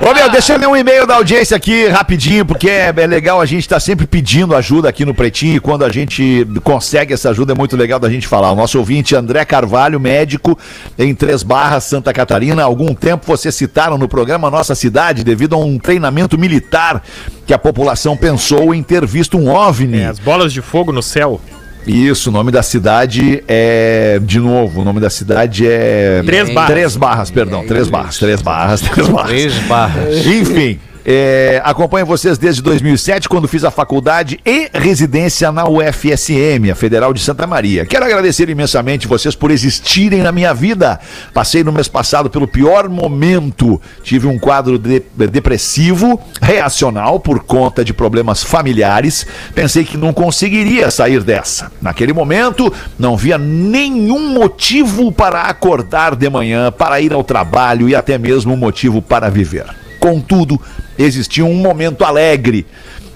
Ô, 0.00 0.14
meu, 0.14 0.30
deixa 0.30 0.54
eu 0.54 0.58
ler 0.58 0.68
um 0.68 0.76
e-mail 0.76 1.06
da 1.06 1.16
audiência 1.16 1.56
aqui 1.56 1.86
rapidinho, 1.88 2.44
porque 2.44 2.68
é, 2.68 2.92
é 2.96 3.06
legal 3.06 3.40
a 3.40 3.46
gente 3.46 3.60
estar 3.62 3.80
sempre 3.80 4.06
pedindo 4.06 4.54
ajuda 4.54 4.88
aqui 4.88 5.04
no 5.04 5.14
Pretinho 5.14 5.56
e 5.56 5.60
quando 5.60 5.84
a 5.84 5.90
gente 5.90 6.46
consegue 6.62 7.12
essa 7.12 7.30
ajuda 7.30 7.52
é 7.52 7.56
muito 7.56 7.76
legal 7.76 7.98
da 7.98 8.10
gente 8.10 8.26
falar. 8.26 8.50
O 8.52 8.56
nosso 8.56 8.78
ouvinte 8.78 9.14
André 9.14 9.44
Carvalho, 9.44 10.00
médico 10.00 10.58
em 10.98 11.14
Três 11.14 11.42
Barras, 11.42 11.84
Santa 11.84 12.12
Catarina. 12.12 12.62
Há 12.62 12.64
algum 12.64 12.94
tempo 12.94 13.26
vocês 13.26 13.54
citaram 13.54 13.98
no 13.98 14.08
programa 14.08 14.50
Nossa 14.50 14.74
Cidade 14.74 15.24
devido 15.24 15.54
a 15.54 15.58
um 15.58 15.78
treinamento 15.78 16.38
militar 16.38 17.02
que 17.46 17.52
a 17.52 17.58
população 17.58 18.16
pensou 18.16 18.74
em 18.74 18.82
ter 18.82 19.06
visto 19.06 19.36
um 19.36 19.48
OVNI. 19.48 20.00
É, 20.00 20.06
as 20.06 20.18
bolas 20.18 20.52
de 20.52 20.60
fogo 20.62 20.92
no 20.92 21.02
céu. 21.02 21.40
Isso, 21.86 22.30
o 22.30 22.32
nome 22.32 22.50
da 22.50 22.62
cidade 22.62 23.44
é. 23.46 24.18
De 24.22 24.40
novo, 24.40 24.80
o 24.80 24.84
nome 24.84 25.00
da 25.00 25.10
cidade 25.10 25.66
é. 25.66 26.22
Três 26.24 26.48
Barras. 26.50 26.70
Três 26.70 26.96
Barras, 26.96 27.30
perdão. 27.30 27.66
Três 27.66 27.90
Barras, 27.90 28.18
Três 28.18 28.40
Barras, 28.40 28.80
Três 28.80 29.08
Barras. 29.08 29.28
Três 29.28 29.54
barras. 29.66 30.26
Enfim. 30.26 30.78
É, 31.04 31.60
acompanho 31.64 32.06
vocês 32.06 32.38
desde 32.38 32.62
2007, 32.62 33.28
quando 33.28 33.46
fiz 33.46 33.62
a 33.62 33.70
faculdade 33.70 34.40
e 34.44 34.70
residência 34.72 35.52
na 35.52 35.68
UFSM, 35.68 36.70
a 36.70 36.74
Federal 36.74 37.12
de 37.12 37.20
Santa 37.20 37.46
Maria. 37.46 37.84
Quero 37.84 38.06
agradecer 38.06 38.48
imensamente 38.48 39.06
vocês 39.06 39.34
por 39.34 39.50
existirem 39.50 40.22
na 40.22 40.32
minha 40.32 40.54
vida. 40.54 40.98
Passei 41.34 41.62
no 41.62 41.72
mês 41.72 41.88
passado 41.88 42.30
pelo 42.30 42.48
pior 42.48 42.88
momento. 42.88 43.80
Tive 44.02 44.26
um 44.26 44.38
quadro 44.38 44.78
de- 44.78 45.02
depressivo, 45.30 46.18
reacional, 46.40 47.20
por 47.20 47.40
conta 47.44 47.84
de 47.84 47.92
problemas 47.92 48.42
familiares. 48.42 49.26
Pensei 49.54 49.84
que 49.84 49.98
não 49.98 50.12
conseguiria 50.12 50.90
sair 50.90 51.22
dessa. 51.22 51.70
Naquele 51.82 52.14
momento, 52.14 52.72
não 52.98 53.14
via 53.16 53.36
nenhum 53.36 54.30
motivo 54.30 55.12
para 55.12 55.42
acordar 55.42 56.16
de 56.16 56.30
manhã, 56.30 56.72
para 56.72 57.00
ir 57.00 57.12
ao 57.12 57.22
trabalho 57.22 57.88
e 57.88 57.94
até 57.94 58.16
mesmo 58.16 58.54
um 58.54 58.56
motivo 58.56 59.02
para 59.02 59.28
viver. 59.28 59.66
Contudo, 60.00 60.60
existia 60.98 61.44
um 61.44 61.54
momento 61.54 62.04
alegre 62.04 62.66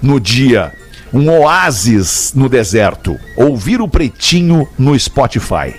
no 0.03 0.21
dia, 0.21 0.73
um 1.13 1.31
oásis 1.31 2.33
no 2.35 2.49
deserto. 2.49 3.19
Ouvir 3.37 3.81
o 3.81 3.89
pretinho 3.89 4.69
no 4.79 4.99
Spotify. 4.99 5.75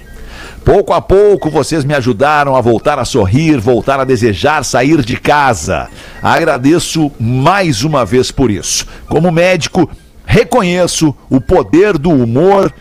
Pouco 0.63 0.93
a 0.93 1.01
pouco 1.01 1.49
vocês 1.49 1.83
me 1.83 1.93
ajudaram 1.93 2.55
a 2.55 2.61
voltar 2.61 2.99
a 2.99 3.05
sorrir, 3.05 3.57
voltar 3.59 3.99
a 3.99 4.03
desejar 4.03 4.63
sair 4.63 5.03
de 5.03 5.17
casa. 5.17 5.87
Agradeço 6.21 7.11
mais 7.19 7.83
uma 7.83 8.05
vez 8.05 8.29
por 8.29 8.51
isso. 8.51 8.85
Como 9.07 9.31
médico, 9.31 9.89
reconheço 10.25 11.15
o 11.29 11.41
poder 11.41 11.97
do 11.97 12.11
humor 12.11 12.71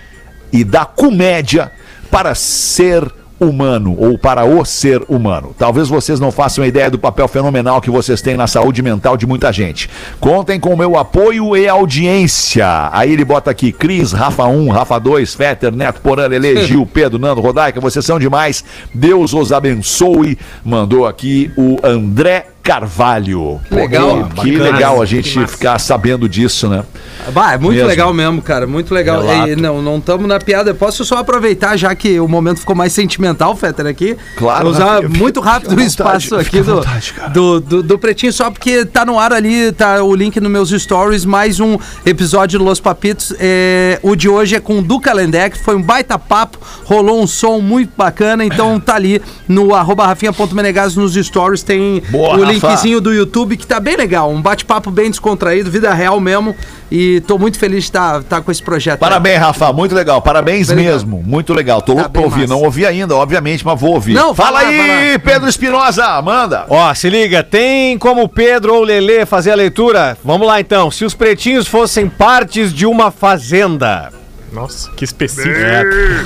e 0.53 0.65
da 0.65 0.85
comédia 0.85 1.73
para 2.11 2.35
ser 2.35 3.11
humano 3.41 3.95
ou 3.99 4.19
para 4.19 4.45
o 4.45 4.65
ser 4.65 5.03
humano. 5.09 5.55
Talvez 5.57 5.89
vocês 5.89 6.21
não 6.21 6.31
façam 6.31 6.65
ideia 6.65 6.91
do 6.91 6.99
papel 6.99 7.29
fenomenal 7.29 7.81
que 7.81 7.91
vocês 7.91 8.21
têm 8.21 8.37
na 8.37 8.47
saúde 8.47 8.83
mental 8.83 9.17
de 9.17 9.27
muita 9.27 9.53
gente. 9.53 9.89
Contem 10.21 10.59
com 10.59 10.75
o 10.75 10.77
meu 10.77 10.99
apoio 10.99 11.57
e 11.57 11.69
audiência. 11.69 12.91
Aí 12.93 13.13
ele 13.13 13.25
bota 13.25 13.51
aqui 13.51 13.73
Cris, 13.73 14.13
Rafa 14.13 14.45
1, 14.45 14.69
Rafa 14.69 14.99
2, 14.99 15.35
Fetter, 15.35 15.75
Neto 15.75 16.01
Porã, 16.01 16.27
Lele, 16.27 16.65
Gil, 16.67 16.87
Pedro, 16.87 17.19
Nando, 17.19 17.41
Rodaica, 17.41 17.81
vocês 17.81 18.05
são 18.05 18.19
demais. 18.19 18.65
Deus 18.93 19.33
os 19.33 19.53
abençoe. 19.53 20.39
Mandou 20.65 21.07
aqui 21.07 21.51
o 21.57 21.79
André 21.83 22.47
Carvalho. 22.63 23.61
Pô, 23.69 23.77
legal. 23.77 24.29
Que, 24.35 24.51
que 24.51 24.57
legal 24.57 25.01
a 25.01 25.07
Que 25.07 25.17
gente 25.17 25.47
ficar 25.47 25.79
sabendo 25.79 26.29
disso, 26.29 26.69
né? 26.69 26.85
Bah, 27.33 27.53
é 27.53 27.59
muito 27.59 27.75
Mesmo. 27.75 27.89
legal 27.89 28.15
mesmo, 28.15 28.41
cara. 28.43 28.67
Muito 28.67 28.95
legal. 28.95 29.23
E, 29.47 29.57
não, 29.57 29.83
não 29.83 29.99
estamos 29.99 30.27
na 30.27 30.39
piada. 30.39 30.73
Posso 30.75 31.05
só 31.05 31.17
aproveitar, 31.19 31.77
já 31.77 31.95
que 31.95 32.19
o 32.21 32.29
momento 32.29 32.61
ficou 32.61 32.77
mais 32.77 32.93
sentimental, 32.93 33.55
Fetter, 33.57 33.87
aqui? 33.87 34.17
Claro, 34.37 34.69
Usar 34.69 35.03
né? 35.03 35.09
Muito 35.09 35.41
rápido 35.41 35.75
o 35.75 35.81
espaço 35.81 36.31
vontade, 36.31 36.49
aqui 36.49 36.61
do, 36.61 36.75
vontade, 36.77 37.15
do, 37.33 37.61
do, 37.61 37.83
do 37.83 37.99
Pretinho, 37.99 38.33
só 38.33 38.51
porque 38.51 38.85
tá 38.85 39.05
no 39.05 39.19
ar 39.19 39.33
ali, 39.33 39.73
tá 39.73 40.03
o 40.03 40.15
link 40.15 40.39
nos 40.41 40.51
meus 40.51 40.71
stories, 40.71 41.25
mais 41.25 41.61
um 41.61 41.77
episódio 42.07 42.59
do 42.59 42.65
Los 42.65 42.81
Papitos. 42.81 43.35
É, 43.39 43.99
o 44.03 44.15
de 44.15 44.29
hoje 44.29 44.57
é 44.57 44.61
com 44.61 44.79
o 44.79 44.83
Duca 44.83 45.13
Lendec, 45.13 45.59
foi 45.59 45.75
um 45.75 45.83
baita 45.83 46.19
papo, 46.19 46.59
rolou 46.85 47.21
um 47.23 47.27
som 47.27 47.61
muito 47.61 47.93
bacana, 47.97 48.45
então 48.45 48.79
tá 48.79 48.95
ali 48.95 49.21
no 49.47 49.75
arroba 49.75 50.07
rafinha.menegas 50.07 50.97
nos 50.97 51.15
stories, 51.15 51.63
tem 51.63 52.03
Boa, 52.11 52.37
o. 52.37 52.48
linkzinho 52.49 53.01
do 53.01 53.13
YouTube 53.13 53.57
que 53.57 53.67
tá 53.67 53.79
bem 53.81 53.97
legal, 53.97 54.31
um 54.31 54.41
bate-papo 54.41 54.91
bem 54.91 55.11
descontraído, 55.11 55.71
vida 55.71 55.93
real 55.93 56.19
mesmo, 56.21 56.55
e 56.91 57.21
tô 57.23 57.39
muito 57.39 57.59
feliz 57.59 57.85
de 57.85 57.91
estar 57.91 58.23
tá, 58.23 58.41
com 58.41 58.51
esse 58.51 58.63
projeto. 58.63 58.99
Parabéns, 59.01 59.39
Rafa, 59.39 59.73
muito 59.73 59.95
legal. 59.95 60.23
Parabéns 60.23 60.71
Obrigado. 60.71 60.93
mesmo, 60.93 61.23
muito 61.25 61.53
legal. 61.53 61.83
Tô 61.83 61.93
louco 61.93 62.05
Tá 62.05 62.11
pra 62.11 62.23
bem 62.23 62.31
ouvir. 62.31 62.41
massa. 62.43 62.55
Não 62.55 62.63
ouvi 62.63 62.87
ainda, 62.87 63.15
obviamente, 63.15 63.65
mas 63.65 63.81
vou 63.81 63.95
ouvir. 63.95 64.15
Não, 64.15 64.35
fala 64.35 64.63
lá, 64.63 64.69
aí, 64.69 65.13
lá. 65.13 65.19
Pedro 65.19 65.49
Espinosa, 65.49 66.21
manda. 66.23 66.67
Ó, 66.69 66.93
se 66.95 67.11
liga, 67.11 67.43
tem 67.43 67.99
como 67.99 68.23
o 68.23 68.29
Pedro 68.29 68.75
ou 68.75 68.81
o 68.83 68.85
Lelê 68.85 69.27
fazer 69.27 69.51
a 69.51 69.55
leitura? 69.55 70.17
Vamos 70.25 70.47
lá 70.47 70.61
então. 70.61 70.91
Se 70.91 71.05
os 71.05 71.15
pretinhos 71.15 71.67
fossem 71.67 72.09
partes 72.09 72.73
de 72.73 72.87
uma 72.87 73.11
fazenda. 73.11 74.11
Nossa, 74.53 74.91
que 74.97 75.05
específico. 75.05 75.55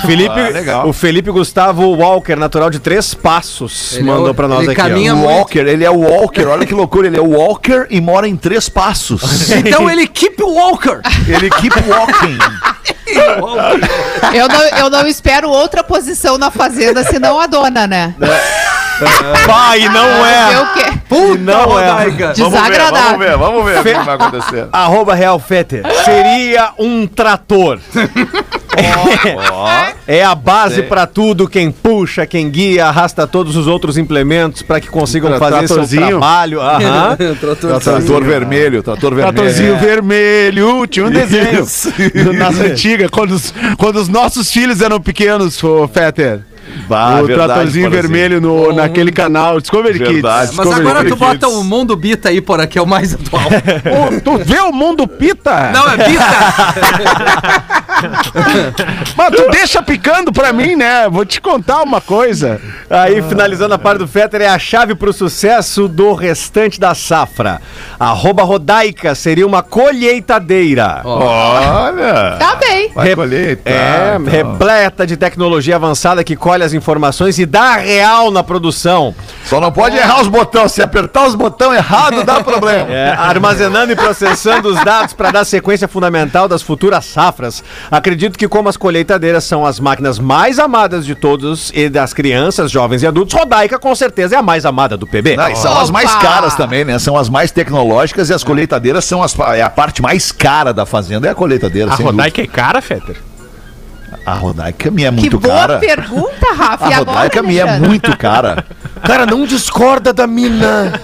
Felipe, 0.07 0.31
Ah, 0.41 0.49
legal. 0.49 0.89
O 0.89 0.93
Felipe 0.93 1.31
Gustavo 1.31 1.83
Walker, 1.97 2.37
natural 2.37 2.71
de 2.71 2.79
Três 2.79 3.15
Passos, 3.15 3.95
Ele 3.95 4.05
mandou 4.05 4.29
é 4.29 4.31
o- 4.31 4.35
pra 4.35 4.47
nós 4.49 4.63
ele 4.63 4.73
aqui. 4.73 4.81
caminha 4.81 5.15
ó. 5.15 5.19
Walker, 5.19 5.59
ele 5.59 5.85
é 5.85 5.91
o 5.91 5.99
Walker, 6.01 6.45
olha 6.47 6.65
que 6.67 6.73
loucura, 6.75 7.07
ele 7.09 7.17
é 7.17 7.21
o 7.21 7.31
Walker 7.31 7.87
e 7.91 8.01
mora 8.01 8.29
em 8.29 8.37
três 8.37 8.69
passos. 8.69 9.23
Então 9.53 9.91
ele 9.91 10.07
keep 10.07 10.41
Walker. 10.43 11.01
ele 11.29 11.51
keep 11.51 11.75
walking. 11.89 12.39
Eu 14.35 14.49
não, 14.49 14.63
eu 14.79 14.91
não 14.91 15.07
espero 15.07 15.51
outra 15.51 15.85
posição 15.85 16.39
na 16.39 16.51
fazenda 16.51 17.05
senão 17.05 17.39
a 17.39 17.47
dona, 17.47 17.87
né? 17.87 18.15
Pai, 19.47 19.81
não 19.89 20.23
Ver 20.23 20.55
é. 20.55 20.61
o 20.61 20.73
quê? 20.75 20.93
E 21.15 21.39
não 21.39 21.79
é. 21.79 22.11
Desagradável. 22.33 22.93
Vamos 22.93 23.19
ver, 23.19 23.37
vamos 23.37 23.65
ver 23.65 23.81
o 23.81 23.83
que 23.83 24.05
vai 24.07 24.15
acontecer. 24.15 24.69
Arroba 24.73 25.15
Real 25.15 25.39
Fetter. 25.39 25.83
Seria 26.05 26.73
um 26.79 27.07
trator. 27.07 27.79
É 30.07 30.25
a 30.25 30.35
base 30.35 30.83
pra 30.85 31.07
tudo, 31.07 31.47
quem 31.47 31.71
puxa, 31.71 32.27
quem 32.27 32.51
guia, 32.51 32.87
arrasta 32.87 33.27
todos 33.27 33.55
os 33.55 33.67
outros 33.67 33.99
implementos 33.99 34.63
pra 34.63 34.81
que 34.81 34.89
consigam 34.89 35.39
fazer 35.39 35.69
seu 35.69 35.87
trabalho. 35.87 36.61
Aham. 36.61 37.17
Trator 37.81 38.25
vermelho, 38.25 38.83
trator 38.83 39.15
vermelho. 39.15 39.33
Tratorzinho 39.35 39.77
vermelho, 39.79 40.87
tinha 40.87 41.07
um 41.07 41.11
desenho 41.11 41.67
nas 42.35 42.59
antigas, 42.59 43.11
quando 43.11 43.33
os, 43.33 43.53
quando 43.77 43.97
os 43.97 44.09
nossos 44.09 44.51
filhos 44.51 44.81
eram 44.81 45.01
pequenos, 45.01 45.61
Fetter. 45.93 46.41
Bah, 46.89 47.21
o 47.23 47.27
verdade, 47.27 47.49
tratorzinho 47.53 47.91
Porazinho. 47.91 47.91
vermelho 47.91 48.41
no, 48.41 48.73
naquele 48.73 49.13
canal 49.13 49.61
Discovery 49.61 49.99
Verdade. 49.99 50.15
Kids. 50.15 50.57
Mas 50.57 50.67
Discovery 50.67 50.81
agora 50.81 50.99
tu 51.05 51.17
Kids. 51.17 51.19
bota 51.19 51.49
o 51.49 51.65
Mundo 51.65 51.97
Bita 51.97 52.29
aí, 52.29 52.41
porra, 52.41 52.67
que 52.67 52.79
é 52.79 52.83
o 52.83 52.87
mais 52.87 53.15
atual. 53.15 53.45
Tu 54.25 54.39
vê 54.39 54.61
o 54.61 54.73
mundo 54.73 55.07
pita? 55.07 55.71
Não, 55.73 55.89
é 55.89 55.97
Bita! 55.97 56.23
Mas 59.17 59.31
tu 59.37 59.49
deixa 59.51 59.83
picando 59.83 60.33
pra 60.33 60.53
mim, 60.53 60.75
né? 60.77 61.09
Vou 61.09 61.25
te 61.25 61.41
contar 61.41 61.83
uma 61.83 62.01
coisa. 62.01 62.61
Aí, 62.91 63.23
finalizando 63.23 63.75
a 63.75 63.79
parte 63.79 63.99
do 63.99 64.09
Fetter, 64.09 64.43
é 64.43 64.49
a 64.49 64.59
chave 64.59 64.95
pro 64.95 65.13
sucesso 65.13 65.87
do 65.89 66.13
restante 66.15 66.81
da 66.81 66.95
safra. 66.95 67.61
Arroba 67.99 68.43
Rodaica 68.43 69.15
seria 69.15 69.47
uma 69.47 69.63
colheitadeira. 69.63 71.01
Olha. 71.05 72.37
Tá 72.39 72.57
bem. 72.57 72.91
Colher. 73.15 73.57
tá, 73.59 73.71
É, 73.71 74.17
então. 74.21 74.33
repleta 74.33 75.07
de 75.07 75.17
tecnologia 75.17 75.77
avançada 75.77 76.25
que 76.25 76.35
colhe 76.53 76.65
as 76.65 76.75
informações 76.75 77.39
e 77.39 77.47
dá 77.47 77.77
real 77.77 78.31
na 78.31 78.43
produção. 78.43 79.15
Só 79.47 79.59
não 79.59 79.73
pode 79.73 79.97
errar 79.97 80.21
os 80.21 80.29
botões. 80.29 80.73
Se 80.73 80.83
apertar 80.83 81.27
os 81.27 81.35
botões 81.35 81.79
errados, 81.79 82.25
dá 82.25 82.45
problema. 82.45 82.93
É, 82.93 83.09
armazenando 83.11 83.91
e 83.91 83.97
processando 83.97 84.69
os 84.69 84.85
dados 84.85 85.15
para 85.15 85.31
dar 85.31 85.47
sequência 85.47 85.89
fundamental 85.89 86.47
das 86.47 86.61
futuras 86.61 87.07
safras. 87.07 87.65
Acredito 87.91 88.39
que, 88.39 88.47
como 88.47 88.69
as 88.69 88.77
colheitadeiras 88.77 89.45
são 89.45 89.65
as 89.65 89.81
máquinas 89.81 90.19
mais 90.19 90.59
amadas 90.59 91.07
de 91.07 91.15
todos 91.15 91.73
e 91.75 91.89
das 91.89 92.13
crianças, 92.13 92.71
jovens 92.71 93.03
e 93.03 93.07
adultos, 93.07 93.35
Rodaica 93.35 93.79
com 93.79 93.95
certeza 93.95 94.35
é 94.35 94.39
a 94.39 94.43
mais 94.43 94.67
amada 94.67 94.95
do 94.95 95.07
PB. 95.07 95.37
Não, 95.37 95.49
e 95.49 95.57
são 95.57 95.81
as 95.81 95.91
mais 95.91 96.11
Opa! 96.13 96.21
caras 96.21 96.55
também, 96.55 96.85
né? 96.85 96.99
São 96.99 97.17
as 97.17 97.31
mais 97.31 97.51
tecnológicas 97.51 98.29
e 98.29 98.35
as 98.35 98.45
colheitadeiras 98.45 99.07
são 99.07 99.23
as, 99.23 99.35
é 99.55 99.63
a 99.63 99.71
parte 99.71 100.03
mais 100.03 100.31
cara 100.31 100.75
da 100.75 100.85
fazenda, 100.85 101.27
é 101.27 101.31
a 101.31 101.35
colheitadeira. 101.35 101.95
A 101.95 101.97
sem 101.97 102.05
Rodaica 102.05 102.43
é 102.43 102.47
cara, 102.47 102.83
Fetter? 102.83 103.32
A 104.25 104.35
Rodaica 104.35 104.91
me 104.91 105.05
é 105.05 105.11
Que 105.11 105.21
muito 105.21 105.39
boa 105.41 105.55
cara. 105.55 105.79
pergunta, 105.79 106.53
Rafa. 106.55 106.85
A 106.85 106.89
agora, 106.97 106.99
Rodaica 107.13 107.43
me 107.43 107.59
é 107.59 107.79
muito 107.79 108.17
cara. 108.17 108.65
Cara, 109.05 109.27
não 109.27 109.45
discorda 109.45 110.13
da 110.13 110.27
mina. 110.27 111.01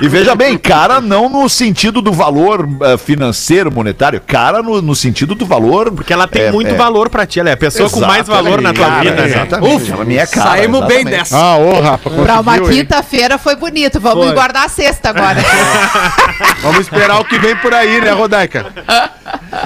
E 0.00 0.08
veja 0.08 0.34
bem, 0.34 0.56
cara 0.56 1.00
não 1.00 1.28
no 1.28 1.48
sentido 1.48 2.00
do 2.00 2.12
valor 2.12 2.68
eh, 2.82 2.96
financeiro, 2.96 3.72
monetário, 3.72 4.20
cara 4.20 4.62
no, 4.62 4.80
no 4.80 4.94
sentido 4.94 5.34
do 5.34 5.44
valor. 5.44 5.90
Porque 5.90 6.12
ela 6.12 6.28
tem 6.28 6.42
é, 6.42 6.52
muito 6.52 6.70
é, 6.70 6.74
valor 6.74 7.08
pra 7.08 7.26
ti. 7.26 7.40
Ela 7.40 7.50
é 7.50 7.52
a 7.54 7.56
pessoa 7.56 7.90
com 7.90 8.00
mais 8.00 8.26
valor 8.26 8.60
na 8.60 8.70
é 8.70 8.72
tua 8.72 8.86
cara, 8.86 9.00
vida, 9.00 9.16
né? 9.16 9.26
Exatamente. 9.26 9.92
ela 9.92 10.04
me 10.04 10.16
é 10.16 10.26
cara. 10.26 10.50
Saímos 10.50 10.80
bem 10.86 10.98
exatamente. 10.98 11.18
dessa. 11.18 11.36
Ah, 11.36 11.56
ô, 11.56 11.80
Rafa, 11.80 12.10
Pra 12.10 12.40
uma 12.40 12.58
quinta-feira 12.60 13.38
foi 13.38 13.56
bonito. 13.56 14.00
Vamos 14.00 14.26
Foi. 14.26 14.34
guardar 14.34 14.66
a 14.66 14.68
sexta 14.68 15.10
agora. 15.10 15.42
Vamos 16.62 16.80
esperar 16.80 17.20
o 17.20 17.24
que 17.24 17.38
vem 17.38 17.56
por 17.56 17.74
aí, 17.74 18.00
né, 18.00 18.12
Rodaica? 18.12 18.66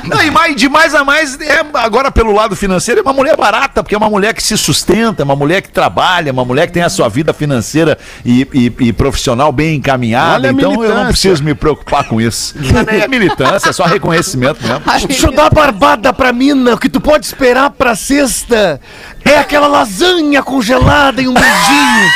Não, 0.05 0.22
e 0.22 0.31
mais, 0.31 0.57
de 0.57 0.68
mais 0.68 0.95
a 0.95 1.05
mais, 1.05 1.39
é, 1.41 1.64
agora 1.74 2.11
pelo 2.11 2.33
lado 2.33 2.57
financeiro, 2.57 3.01
é 3.01 3.03
uma 3.03 3.12
mulher 3.12 3.37
barata, 3.37 3.83
porque 3.83 3.95
é 3.95 3.99
uma 3.99 4.11
mulher 4.11 4.35
que 4.35 4.43
se 4.43 4.57
sustenta, 4.57 5.22
é 5.22 5.24
uma 5.24 5.37
mulher 5.37 5.62
que 5.62 5.68
trabalha, 5.70 6.33
uma 6.33 6.45
mulher 6.45 6.66
que 6.66 6.72
tem 6.72 6.83
a 6.83 6.89
sua 6.89 7.09
vida 7.09 7.17
financeira 7.32 7.98
e, 8.24 8.46
e- 8.52 8.72
e 8.88 8.92
profissional 8.92 9.50
bem 9.52 9.76
encaminhada. 9.76 10.48
Então 10.50 10.82
eu 10.84 10.94
não 10.94 11.06
preciso 11.06 11.42
me 11.42 11.54
preocupar 11.54 12.04
com 12.04 12.20
isso. 12.20 12.54
Não 12.58 12.80
é 13.02 13.08
militância, 13.08 13.70
é 13.70 13.72
só 13.72 13.84
reconhecimento 13.84 14.60
mesmo. 14.66 14.82
Deixa 15.06 15.26
eu 15.26 15.32
dar 15.32 15.50
barbada 15.50 16.12
pra 16.12 16.32
mina. 16.32 16.74
O 16.74 16.78
que 16.78 16.88
tu 16.88 17.00
pode 17.00 17.26
esperar 17.26 17.70
pra 17.70 17.94
sexta 17.94 18.80
é 19.24 19.38
aquela 19.38 19.66
lasanha 19.66 20.42
congelada 20.42 21.20
e 21.22 21.28
um 21.28 21.34
beijinho. 21.34 22.08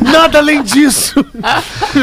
Nada 0.00 0.38
além 0.38 0.62
disso. 0.62 1.24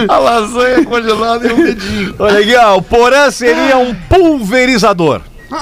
A 0.07 0.17
lasanha 0.17 0.83
congelada 0.85 1.47
e 1.47 1.51
um 1.53 1.63
dedinho. 1.63 2.15
Olha 2.19 2.39
aqui, 2.39 2.55
ó, 2.55 2.77
o 2.77 2.81
Porã 2.81 3.29
seria 3.31 3.77
um 3.77 3.93
pulverizador. 3.93 5.21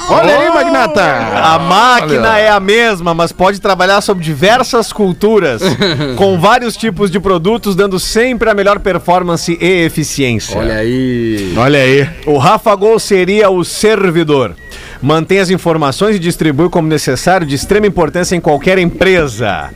Olha 0.10 0.38
aí, 0.38 0.50
Magnata. 0.50 1.04
A 1.04 1.60
máquina 1.60 2.30
Olha. 2.30 2.38
é 2.38 2.50
a 2.50 2.60
mesma, 2.60 3.14
mas 3.14 3.32
pode 3.32 3.60
trabalhar 3.60 4.02
sob 4.02 4.24
diversas 4.24 4.94
culturas, 4.94 5.62
com 6.16 6.40
vários 6.40 6.78
tipos 6.78 7.10
de 7.10 7.20
produtos, 7.20 7.76
dando 7.76 8.00
sempre 8.00 8.50
a 8.50 8.54
melhor 8.54 8.80
performance 8.80 9.58
e 9.60 9.86
eficiência. 9.86 10.58
Olha 10.58 10.76
aí. 10.76 11.54
Olha 11.58 11.80
aí. 11.80 12.10
O 12.26 12.38
Rafa 12.38 12.76
Gol 12.76 13.00
seria 13.00 13.50
o 13.50 13.64
servidor. 13.64 14.56
Mantém 15.02 15.40
as 15.40 15.50
informações 15.50 16.18
e 16.18 16.20
distribui 16.20 16.70
como 16.70 16.88
necessário, 16.88 17.48
de 17.48 17.56
extrema 17.56 17.88
importância 17.88 18.36
em 18.36 18.42
qualquer 18.42 18.78
empresa. 18.78 19.70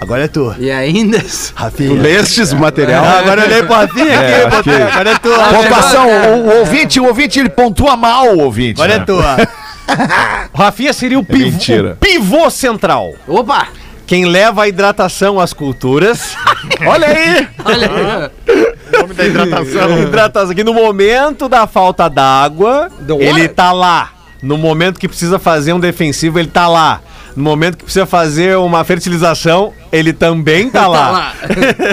Agora 0.00 0.24
é 0.24 0.28
tu. 0.28 0.54
E 0.58 0.70
ainda. 0.70 1.18
Tu 1.18 1.52
Rafinha. 1.54 2.00
lestes 2.00 2.52
o 2.52 2.56
material? 2.56 3.04
Ah, 3.04 3.18
agora 3.18 3.42
eu 3.42 3.46
olhei 3.46 3.62
pro 3.62 3.74
Rafinha 3.74 4.20
aqui, 4.20 4.32
É, 4.32 4.48
botei, 4.48 4.74
aqui. 4.74 4.82
agora 4.92 5.10
é 5.10 5.14
tu. 5.18 5.28
Pontuação, 5.28 6.08
o, 6.08 6.46
o 6.48 6.58
ouvinte, 6.60 6.98
o 7.00 7.04
ouvinte, 7.04 7.38
ele 7.38 7.50
pontua 7.50 7.96
mal 7.96 8.34
o 8.34 8.40
ouvinte. 8.40 8.80
Agora 8.80 8.94
é 8.94 8.98
né? 8.98 9.04
tu. 9.04 9.16
O 10.52 10.56
Rafinha 10.58 10.92
seria 10.92 11.18
o 11.18 11.24
pivô, 11.24 11.50
mentira. 11.50 11.92
o 11.92 11.96
pivô 11.96 12.48
central. 12.50 13.12
Opa! 13.28 13.68
Quem 14.06 14.24
leva 14.24 14.62
a 14.64 14.68
hidratação 14.68 15.38
às 15.38 15.52
culturas. 15.52 16.34
Olha 16.84 17.06
aí. 17.06 17.48
Olha 17.64 17.90
aí. 17.90 18.30
nome 19.00 19.14
da 19.14 19.24
hidratação. 19.26 20.02
hidratação. 20.02 20.54
Que 20.54 20.64
no 20.64 20.74
momento 20.74 21.48
da 21.48 21.66
falta 21.66 22.08
d'água, 22.08 22.88
ele 23.20 23.46
tá 23.48 23.70
lá. 23.70 24.10
No 24.42 24.56
momento 24.56 24.98
que 24.98 25.06
precisa 25.06 25.38
fazer 25.38 25.74
um 25.74 25.78
defensivo, 25.78 26.38
ele 26.38 26.48
tá 26.48 26.66
lá. 26.66 27.00
No 27.36 27.44
momento 27.44 27.76
que 27.76 27.84
precisa 27.84 28.06
fazer 28.06 28.56
uma 28.56 28.84
fertilização, 28.84 29.72
ele 29.92 30.12
também 30.12 30.70
tá 30.70 30.86
lá. 30.88 31.10
lá. 31.10 31.32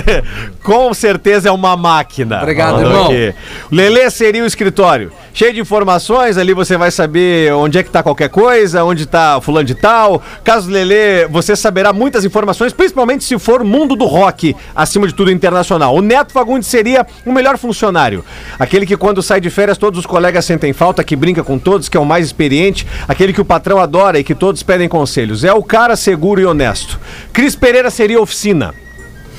Com 0.63 0.93
certeza 0.93 1.49
é 1.49 1.51
uma 1.51 1.77
máquina. 1.77 2.39
Obrigado, 2.41 2.81
irmão. 2.81 3.05
aqui. 3.05 3.33
O 3.71 3.75
Lelê 3.75 4.09
seria 4.09 4.43
o 4.43 4.45
escritório. 4.45 5.11
Cheio 5.33 5.53
de 5.53 5.61
informações, 5.61 6.37
ali 6.37 6.53
você 6.53 6.75
vai 6.77 6.89
saber 6.91 7.53
onde 7.53 7.77
é 7.77 7.83
que 7.83 7.89
tá 7.89 8.01
qualquer 8.01 8.27
coisa, 8.29 8.83
onde 8.83 9.05
tá 9.05 9.39
fulano 9.39 9.65
de 9.65 9.75
tal. 9.75 10.21
Caso 10.43 10.69
Lelê, 10.69 11.27
você 11.27 11.55
saberá 11.55 11.93
muitas 11.93 12.25
informações, 12.25 12.73
principalmente 12.73 13.23
se 13.23 13.37
for 13.37 13.63
mundo 13.63 13.95
do 13.95 14.05
rock, 14.05 14.55
acima 14.75 15.07
de 15.07 15.13
tudo 15.13 15.31
internacional. 15.31 15.95
O 15.95 16.01
Neto 16.01 16.33
Fagundes 16.33 16.67
seria 16.67 17.05
o 17.25 17.31
melhor 17.31 17.57
funcionário. 17.57 18.25
Aquele 18.59 18.85
que 18.85 18.97
quando 18.97 19.21
sai 19.21 19.39
de 19.39 19.49
férias 19.49 19.77
todos 19.77 19.99
os 19.99 20.05
colegas 20.05 20.43
sentem 20.43 20.73
falta, 20.73 21.03
que 21.03 21.15
brinca 21.15 21.43
com 21.43 21.57
todos, 21.59 21.87
que 21.87 21.95
é 21.95 21.99
o 21.99 22.05
mais 22.05 22.25
experiente, 22.25 22.85
aquele 23.07 23.31
que 23.31 23.39
o 23.41 23.45
patrão 23.45 23.79
adora 23.79 24.19
e 24.19 24.23
que 24.23 24.33
todos 24.35 24.63
pedem 24.63 24.89
conselhos. 25.27 25.43
É 25.43 25.53
o 25.53 25.63
cara 25.63 25.95
seguro 25.95 26.39
e 26.39 26.45
honesto. 26.45 26.99
Cris 27.33 27.55
Pereira 27.55 27.89
seria 27.89 28.21
oficina. 28.21 28.73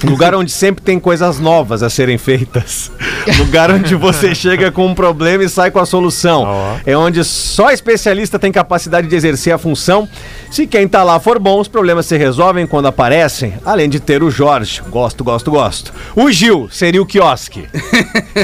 Lugar 0.04 0.32
onde 0.32 0.52
sempre 0.52 0.84
tem 0.84 1.00
coisas 1.00 1.40
novas 1.40 1.82
a 1.82 1.90
serem 1.90 2.16
feitas. 2.18 2.92
Lugar 3.36 3.68
onde 3.68 3.96
você 3.96 4.32
chega 4.32 4.70
com 4.70 4.86
um 4.86 4.94
problema 4.94 5.42
e 5.42 5.48
sai 5.48 5.72
com 5.72 5.80
a 5.80 5.86
solução. 5.86 6.46
É 6.86 6.96
onde 6.96 7.24
só 7.24 7.72
especialista 7.72 8.38
tem 8.38 8.52
capacidade 8.52 9.08
de 9.08 9.16
exercer 9.16 9.52
a 9.52 9.58
função. 9.58 10.08
Se 10.52 10.68
quem 10.68 10.86
tá 10.86 11.02
lá 11.02 11.18
for 11.18 11.40
bom, 11.40 11.58
os 11.60 11.66
problemas 11.66 12.06
se 12.06 12.16
resolvem 12.16 12.64
quando 12.64 12.86
aparecem. 12.86 13.54
Além 13.64 13.88
de 13.88 13.98
ter 13.98 14.22
o 14.22 14.30
Jorge. 14.30 14.80
Gosto, 14.88 15.24
gosto, 15.24 15.50
gosto. 15.50 15.92
O 16.14 16.30
Gil 16.30 16.68
seria 16.70 17.02
o 17.02 17.06
quiosque. 17.06 17.66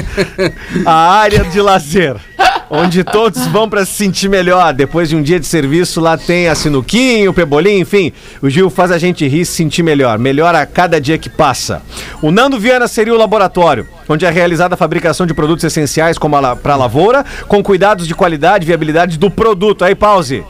a 0.85 0.93
área 0.93 1.45
de 1.45 1.61
lazer. 1.61 2.17
Onde 2.69 3.03
todos 3.03 3.45
vão 3.47 3.69
para 3.69 3.85
se 3.85 3.93
sentir 3.93 4.29
melhor. 4.29 4.73
Depois 4.73 5.09
de 5.09 5.15
um 5.15 5.21
dia 5.21 5.39
de 5.39 5.45
serviço, 5.45 6.01
lá 6.01 6.17
tem 6.17 6.47
a 6.47 6.55
sinuquinho, 6.55 7.31
o 7.31 7.33
pebolim, 7.33 7.79
enfim. 7.79 8.11
O 8.41 8.49
Gil 8.49 8.69
faz 8.69 8.91
a 8.91 8.97
gente 8.97 9.27
rir 9.27 9.41
e 9.41 9.45
se 9.45 9.53
sentir 9.53 9.83
melhor. 9.83 10.17
Melhora 10.17 10.61
a 10.61 10.65
cada 10.65 10.99
dia 10.99 11.17
que 11.17 11.29
passa. 11.29 11.81
O 12.21 12.31
Nando 12.31 12.59
Viana 12.59 12.87
seria 12.87 13.13
o 13.13 13.17
laboratório, 13.17 13.87
onde 14.07 14.25
é 14.25 14.29
realizada 14.29 14.75
a 14.75 14.77
fabricação 14.77 15.25
de 15.25 15.33
produtos 15.33 15.63
essenciais 15.63 16.17
como 16.17 16.35
a 16.35 16.55
para 16.55 16.73
a 16.73 16.77
lavoura, 16.77 17.25
com 17.47 17.63
cuidados 17.63 18.07
de 18.07 18.15
qualidade 18.15 18.65
e 18.65 18.67
viabilidade 18.67 19.17
do 19.17 19.29
produto. 19.29 19.83
Aí, 19.83 19.95
pause. 19.95 20.43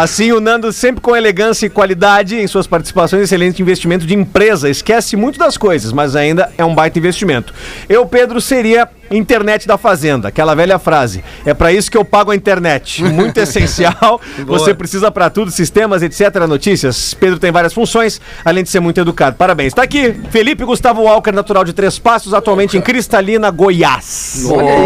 Assim, 0.00 0.32
o 0.32 0.40
Nando 0.40 0.72
sempre 0.72 1.00
com 1.00 1.14
elegância 1.14 1.66
e 1.66 1.70
qualidade 1.70 2.36
em 2.36 2.46
suas 2.46 2.66
participações, 2.66 3.22
excelente 3.22 3.60
investimento 3.62 4.06
de 4.06 4.14
empresa. 4.14 4.68
Esquece 4.68 5.16
muito 5.16 5.38
das 5.38 5.56
coisas, 5.56 5.92
mas 5.92 6.16
ainda 6.16 6.50
é 6.56 6.64
um 6.64 6.74
baita 6.74 6.98
investimento. 6.98 7.52
Eu, 7.88 8.06
Pedro, 8.06 8.40
seria 8.40 8.88
internet 9.10 9.68
da 9.68 9.78
fazenda, 9.78 10.28
aquela 10.28 10.54
velha 10.54 10.78
frase. 10.78 11.22
É 11.44 11.54
para 11.54 11.72
isso 11.72 11.90
que 11.90 11.96
eu 11.96 12.04
pago 12.04 12.30
a 12.30 12.36
internet. 12.36 13.02
Muito 13.04 13.38
essencial. 13.38 14.20
Você 14.46 14.74
precisa 14.74 15.10
para 15.10 15.30
tudo, 15.30 15.50
sistemas, 15.50 16.02
etc, 16.02 16.34
notícias. 16.48 17.14
Pedro 17.14 17.38
tem 17.38 17.52
várias 17.52 17.72
funções, 17.72 18.20
além 18.44 18.64
de 18.64 18.70
ser 18.70 18.80
muito 18.80 19.00
educado. 19.00 19.36
Parabéns. 19.36 19.72
Tá 19.74 19.82
aqui, 19.82 20.14
Felipe 20.30 20.64
Gustavo 20.64 21.02
Walker, 21.02 21.32
natural 21.32 21.64
de 21.64 21.72
Três 21.72 21.98
Passos, 21.98 22.34
atualmente 22.34 22.55
principalmente 22.56 22.76
em 22.76 22.80
Cristalina, 22.80 23.50
Goiás. 23.50 24.44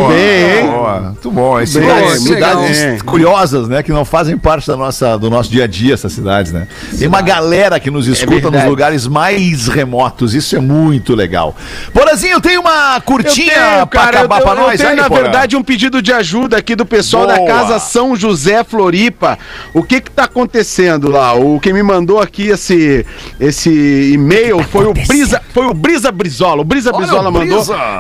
Bem, 0.09 0.67
boa. 0.71 1.01
Muito 1.01 1.31
bom. 1.31 1.67
Cidades, 1.67 2.21
muito 2.21 2.35
cidades 2.35 2.79
legal. 2.81 3.05
curiosas, 3.05 3.69
né? 3.69 3.83
Que 3.83 3.93
não 3.93 4.05
fazem 4.05 4.37
parte 4.37 4.67
da 4.67 4.77
nossa, 4.77 5.17
do 5.17 5.31
nosso 5.31 5.51
dia 5.51 5.65
a 5.65 5.67
dia, 5.67 5.95
essas 5.95 6.13
cidades, 6.13 6.53
né? 6.53 6.67
Tem 6.99 7.07
uma 7.07 7.23
galera 7.23 7.79
que 7.79 7.91
nos 7.91 8.07
escuta 8.09 8.35
nos 8.35 8.43
verdade. 8.51 8.69
lugares 8.69 9.07
mais 9.07 9.69
remotos. 9.69 10.35
Isso 10.35 10.57
é 10.57 10.61
muito 10.61 11.15
legal. 11.15 11.55
Porazinho, 11.93 12.41
tem 12.41 12.59
uma 12.59 12.97
Eu 12.97 13.03
curtinha 13.03 13.53
tenho, 13.55 13.87
pra 13.87 14.01
cara, 14.01 14.17
eu, 14.17 14.19
acabar 14.21 14.39
eu- 14.41 14.43
pra 14.45 14.53
eu 14.55 14.67
nós 14.67 14.77
tenho, 14.79 14.91
aí, 14.91 14.97
na 14.97 15.09
Porã? 15.09 15.23
verdade, 15.23 15.57
um 15.57 15.63
pedido 15.63 16.03
de 16.03 16.13
ajuda 16.13 16.57
aqui 16.57 16.75
do 16.75 16.85
pessoal 16.85 17.27
da 17.27 17.37
Boa. 17.37 17.47
Casa 17.49 17.79
São 17.79 18.17
José 18.17 18.65
Floripa. 18.65 19.39
O 19.73 19.83
que 19.83 20.01
que 20.01 20.11
tá 20.11 20.25
acontecendo 20.25 21.11
lá? 21.11 21.35
O 21.35 21.61
que 21.61 21.73
me 21.73 21.83
mandou 21.83 22.21
aqui 22.21 22.49
esse, 22.49 23.07
esse 23.39 24.13
e-mail 24.13 24.63
foi 24.65 24.87
o 24.87 24.93
Brisa, 24.95 25.41
foi 25.55 25.67
o 25.67 25.75
Brisa 25.75 26.11
Brizola. 26.11 26.63
O 26.63 26.65
Brisa 26.65 26.91
Olha 26.91 26.99
Brizola 26.99 27.29
o 27.29 27.33
mandou. 27.33 27.47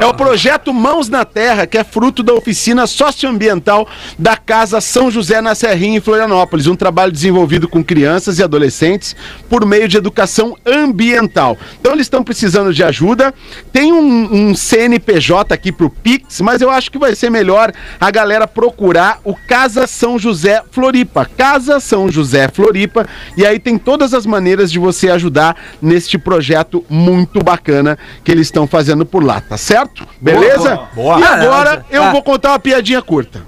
É 0.00 0.06
o 0.06 0.14
projeto 0.14 0.72
Mãos 0.72 1.08
na 1.08 1.24
Terra, 1.24 1.66
que 1.66 1.78
é 1.78 1.84
fruto 1.84 2.22
da 2.22 2.32
oficina 2.32 2.86
socioambiental 2.86 3.86
da 4.18 4.36
Casa 4.36 4.80
São 4.80 5.10
José 5.10 5.40
na 5.40 5.54
Serrinha, 5.54 5.98
em 5.98 6.00
Florianópolis. 6.00 6.66
Um 6.66 6.76
trabalho 6.76 7.12
desenvolvido 7.12 7.68
com 7.68 7.82
crianças 7.82 8.38
e 8.38 8.42
adolescentes 8.42 9.14
por 9.48 9.64
meio 9.66 9.88
de 9.88 9.96
educação 9.96 10.56
ambiental. 10.66 11.56
Então 11.80 11.92
eles 11.92 12.06
estão 12.06 12.22
precisando 12.22 12.72
de 12.72 12.82
ajuda. 12.82 13.34
Tem 13.72 13.92
um, 13.92 14.48
um 14.50 14.54
CNPJ 14.54 15.52
aqui 15.52 15.72
pro 15.72 15.90
Pix, 15.90 16.40
mas 16.40 16.60
eu 16.60 16.70
acho 16.70 16.90
que 16.90 16.98
vai 16.98 17.14
ser 17.14 17.30
melhor 17.30 17.72
a 18.00 18.10
galera 18.10 18.46
procurar 18.46 19.20
o 19.24 19.34
Casa 19.34 19.86
São 19.86 20.18
José 20.18 20.62
Floripa. 20.70 21.24
Casa 21.36 21.80
São 21.80 22.10
José 22.10 22.48
Floripa. 22.48 23.06
E 23.36 23.46
aí 23.46 23.58
tem 23.58 23.78
todas 23.78 24.14
as 24.14 24.26
maneiras 24.26 24.70
de 24.70 24.78
você 24.78 25.10
ajudar 25.10 25.56
neste 25.80 26.18
projeto 26.18 26.84
muito 26.88 27.42
bacana 27.42 27.98
que 28.24 28.30
eles 28.30 28.46
estão 28.46 28.66
fazendo 28.66 29.04
por 29.04 29.22
lá, 29.22 29.40
tá 29.50 29.56
certo? 29.58 30.06
Beleza? 30.20 30.80
boa. 30.94 31.18
E 31.18 31.24
agora 31.24 31.84
eu 31.90 32.04
Ah. 32.04 32.12
vou 32.12 32.22
contar 32.22 32.50
uma 32.52 32.58
piadinha 32.60 33.02
curta. 33.02 33.42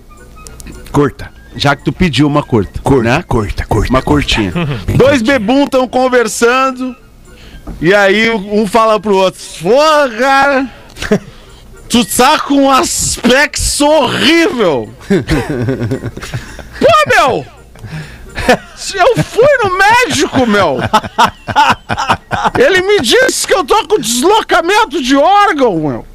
Curta. 0.91 1.31
Já 1.55 1.77
que 1.77 1.85
tu 1.85 1.93
pediu 1.93 2.27
uma 2.27 2.43
curta. 2.43 2.81
Curta, 2.83 3.09
né? 3.09 3.25
curta, 3.27 3.65
curta. 3.67 3.89
Uma 3.91 4.03
curtinha. 4.03 4.53
Dois 4.97 5.23
bebum 5.23 5.63
estão 5.65 5.87
conversando. 5.87 6.97
E 7.81 7.95
aí 7.95 8.29
um 8.31 8.67
fala 8.67 8.99
pro 8.99 9.15
outro: 9.15 9.41
Pô, 9.63 9.79
cara, 10.19 10.67
tu 11.89 12.05
tá 12.05 12.41
com 12.41 12.63
um 12.63 12.71
aspecto 12.71 13.85
horrível. 13.87 14.91
Pô, 16.81 17.11
meu! 17.17 17.47
Eu 18.95 19.23
fui 19.23 19.49
no 19.63 19.79
médico, 19.79 20.47
meu! 20.47 20.79
Ele 22.59 22.83
me 22.83 23.01
disse 23.01 23.47
que 23.47 23.55
eu 23.55 23.65
tô 23.65 23.87
com 23.87 23.99
deslocamento 23.99 25.03
de 25.03 25.17
órgão, 25.17 25.77
meu! 25.77 26.07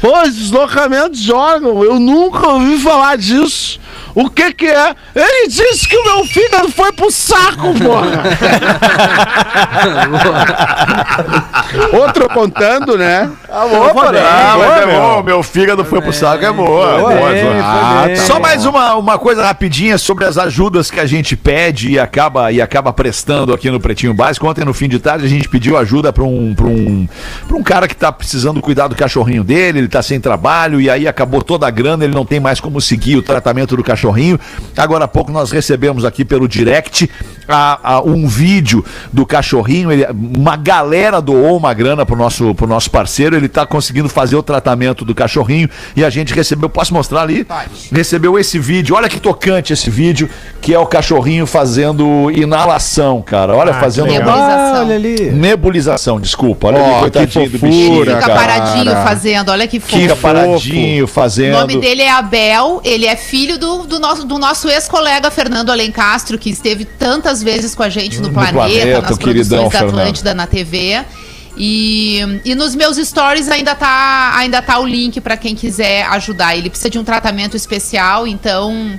Pô, 0.00 0.22
deslocamento 0.24 1.12
de 1.12 1.32
órgão, 1.32 1.84
eu 1.84 2.00
nunca 2.00 2.48
ouvi 2.48 2.78
falar 2.78 3.16
disso. 3.16 3.78
O 4.12 4.28
que 4.28 4.52
que 4.52 4.66
é? 4.66 4.94
Ele 5.14 5.48
disse 5.48 5.88
que 5.88 5.96
o 5.96 6.04
meu 6.04 6.24
fígado 6.24 6.68
foi 6.72 6.90
pro 6.92 7.12
saco, 7.12 7.72
porra! 7.74 8.24
Outro 11.96 12.28
contando, 12.28 12.98
né? 12.98 13.30
Ah, 14.20 14.54
mas 14.58 14.82
é 14.82 14.86
bom, 14.98 15.22
meu 15.22 15.42
fígado 15.42 15.84
foi 15.84 16.00
pro 16.00 16.12
saco, 16.12 16.44
é 16.44 16.52
boa. 16.52 16.98
boa, 16.98 17.10
boa. 17.14 17.30
Ah, 17.62 18.04
tá 18.08 18.16
Só 18.22 18.38
mais 18.40 18.64
uma, 18.64 18.94
uma 18.96 19.18
coisa 19.18 19.44
rapidinha 19.44 19.98
sobre 19.98 20.24
as 20.24 20.38
ajudas 20.38 20.90
que 20.90 21.00
a 21.00 21.06
gente 21.06 21.36
pede 21.36 21.90
e 21.90 21.98
acaba, 21.98 22.52
e 22.52 22.60
acaba 22.62 22.92
prestando 22.92 23.52
aqui 23.52 23.70
no 23.70 23.80
Pretinho 23.80 24.14
Básico. 24.14 24.46
Ontem, 24.46 24.64
no 24.64 24.72
fim 24.72 24.88
de 24.88 24.98
tarde, 24.98 25.24
a 25.26 25.28
gente 25.28 25.48
pediu 25.48 25.76
ajuda 25.76 26.12
para 26.12 26.22
um, 26.24 26.54
pra 26.54 26.66
um, 26.66 27.08
pra 27.48 27.56
um 27.56 27.62
cara 27.62 27.88
que 27.88 27.96
tá 27.96 28.12
precisando 28.12 28.60
cuidar 28.60 28.86
do 28.88 28.94
cachorrinho 28.94 29.42
dele, 29.42 29.80
ele 29.80 29.88
tá 29.88 30.02
sem 30.02 30.20
trabalho, 30.20 30.80
e 30.80 30.88
aí 30.88 31.08
acabou 31.08 31.42
toda 31.42 31.66
a 31.66 31.70
grana, 31.70 32.04
ele 32.04 32.14
não 32.14 32.24
tem 32.24 32.38
mais 32.40 32.60
como 32.60 32.80
seguir 32.80 33.16
o 33.16 33.22
tratamento 33.22 33.76
do 33.76 33.82
cachorrinho. 33.82 34.38
Agora 34.76 35.04
há 35.06 35.08
pouco 35.08 35.32
nós 35.32 35.50
recebemos 35.50 36.04
aqui 36.04 36.24
pelo 36.24 36.46
direct 36.46 37.10
a- 37.48 37.78
a- 37.82 38.00
um 38.02 38.28
vídeo 38.28 38.84
do 39.12 39.26
cachorrinho, 39.26 39.90
ele- 39.90 40.06
uma 40.36 40.56
galera 40.56 41.20
doou 41.20 41.56
uma 41.56 41.74
grana 41.74 42.06
pro 42.06 42.16
nosso, 42.16 42.54
pro 42.54 42.66
nosso 42.66 42.90
parceiro, 42.90 43.39
ele 43.40 43.48
tá 43.48 43.66
conseguindo 43.66 44.08
fazer 44.08 44.36
o 44.36 44.42
tratamento 44.42 45.04
do 45.04 45.14
cachorrinho 45.14 45.68
e 45.96 46.04
a 46.04 46.10
gente 46.10 46.32
recebeu, 46.34 46.68
posso 46.68 46.92
mostrar 46.94 47.22
ali? 47.22 47.46
Recebeu 47.92 48.38
esse 48.38 48.58
vídeo, 48.58 48.94
olha 48.94 49.08
que 49.08 49.18
tocante 49.18 49.72
esse 49.72 49.90
vídeo, 49.90 50.28
que 50.60 50.72
é 50.74 50.78
o 50.78 50.86
cachorrinho 50.86 51.46
fazendo 51.46 52.30
inalação, 52.30 53.22
cara, 53.22 53.54
olha, 53.54 53.70
Ah, 53.72 53.80
fazendo. 53.80 54.06
Nebulização. 54.08 54.80
Olha 54.84 54.94
ali. 54.96 55.30
nebulização, 55.30 56.20
desculpa, 56.20 56.68
olha 56.68 56.78
Ó, 56.78 56.82
ali, 56.84 56.94
que 56.94 57.00
coitadinho 57.00 57.44
do 57.50 57.58
fofura, 57.58 57.70
bichinho, 57.70 58.04
Fica 58.04 58.20
cara. 58.20 58.34
paradinho 58.34 58.92
fazendo, 58.92 59.48
olha 59.50 59.66
que 59.68 59.80
fofo. 59.80 59.96
Fica 59.96 60.16
paradinho 60.16 61.04
O 61.04 61.08
fazendo. 61.08 61.52
nome 61.58 61.76
dele 61.80 62.02
é 62.02 62.10
Abel, 62.10 62.80
ele 62.84 63.06
é 63.06 63.16
filho 63.16 63.58
do, 63.58 63.84
do 63.86 63.98
nosso, 63.98 64.24
do 64.26 64.38
nosso 64.38 64.68
ex-colega 64.68 65.30
Fernando 65.30 65.70
Alencastro, 65.70 66.36
que 66.38 66.50
esteve 66.50 66.84
tantas 66.84 67.42
vezes 67.42 67.74
com 67.74 67.82
a 67.82 67.88
gente 67.88 68.20
no, 68.20 68.30
planeta, 68.30 68.52
planeta, 68.54 69.00
nas 69.02 69.10
o 69.12 69.18
queridão 69.18 69.58
produções 69.58 69.72
da 69.72 69.78
Fernando. 69.78 69.98
Atlântida 70.00 70.34
na 70.34 70.46
TV. 70.46 71.04
E, 71.56 72.20
e 72.44 72.54
nos 72.54 72.74
meus 72.74 72.96
stories 72.96 73.48
ainda 73.48 73.74
tá, 73.74 74.32
ainda 74.36 74.62
tá 74.62 74.78
o 74.78 74.86
link 74.86 75.20
para 75.20 75.36
quem 75.36 75.54
quiser 75.54 76.04
ajudar. 76.06 76.56
Ele 76.56 76.70
precisa 76.70 76.90
de 76.90 76.98
um 76.98 77.04
tratamento 77.04 77.56
especial, 77.56 78.26
então. 78.26 78.98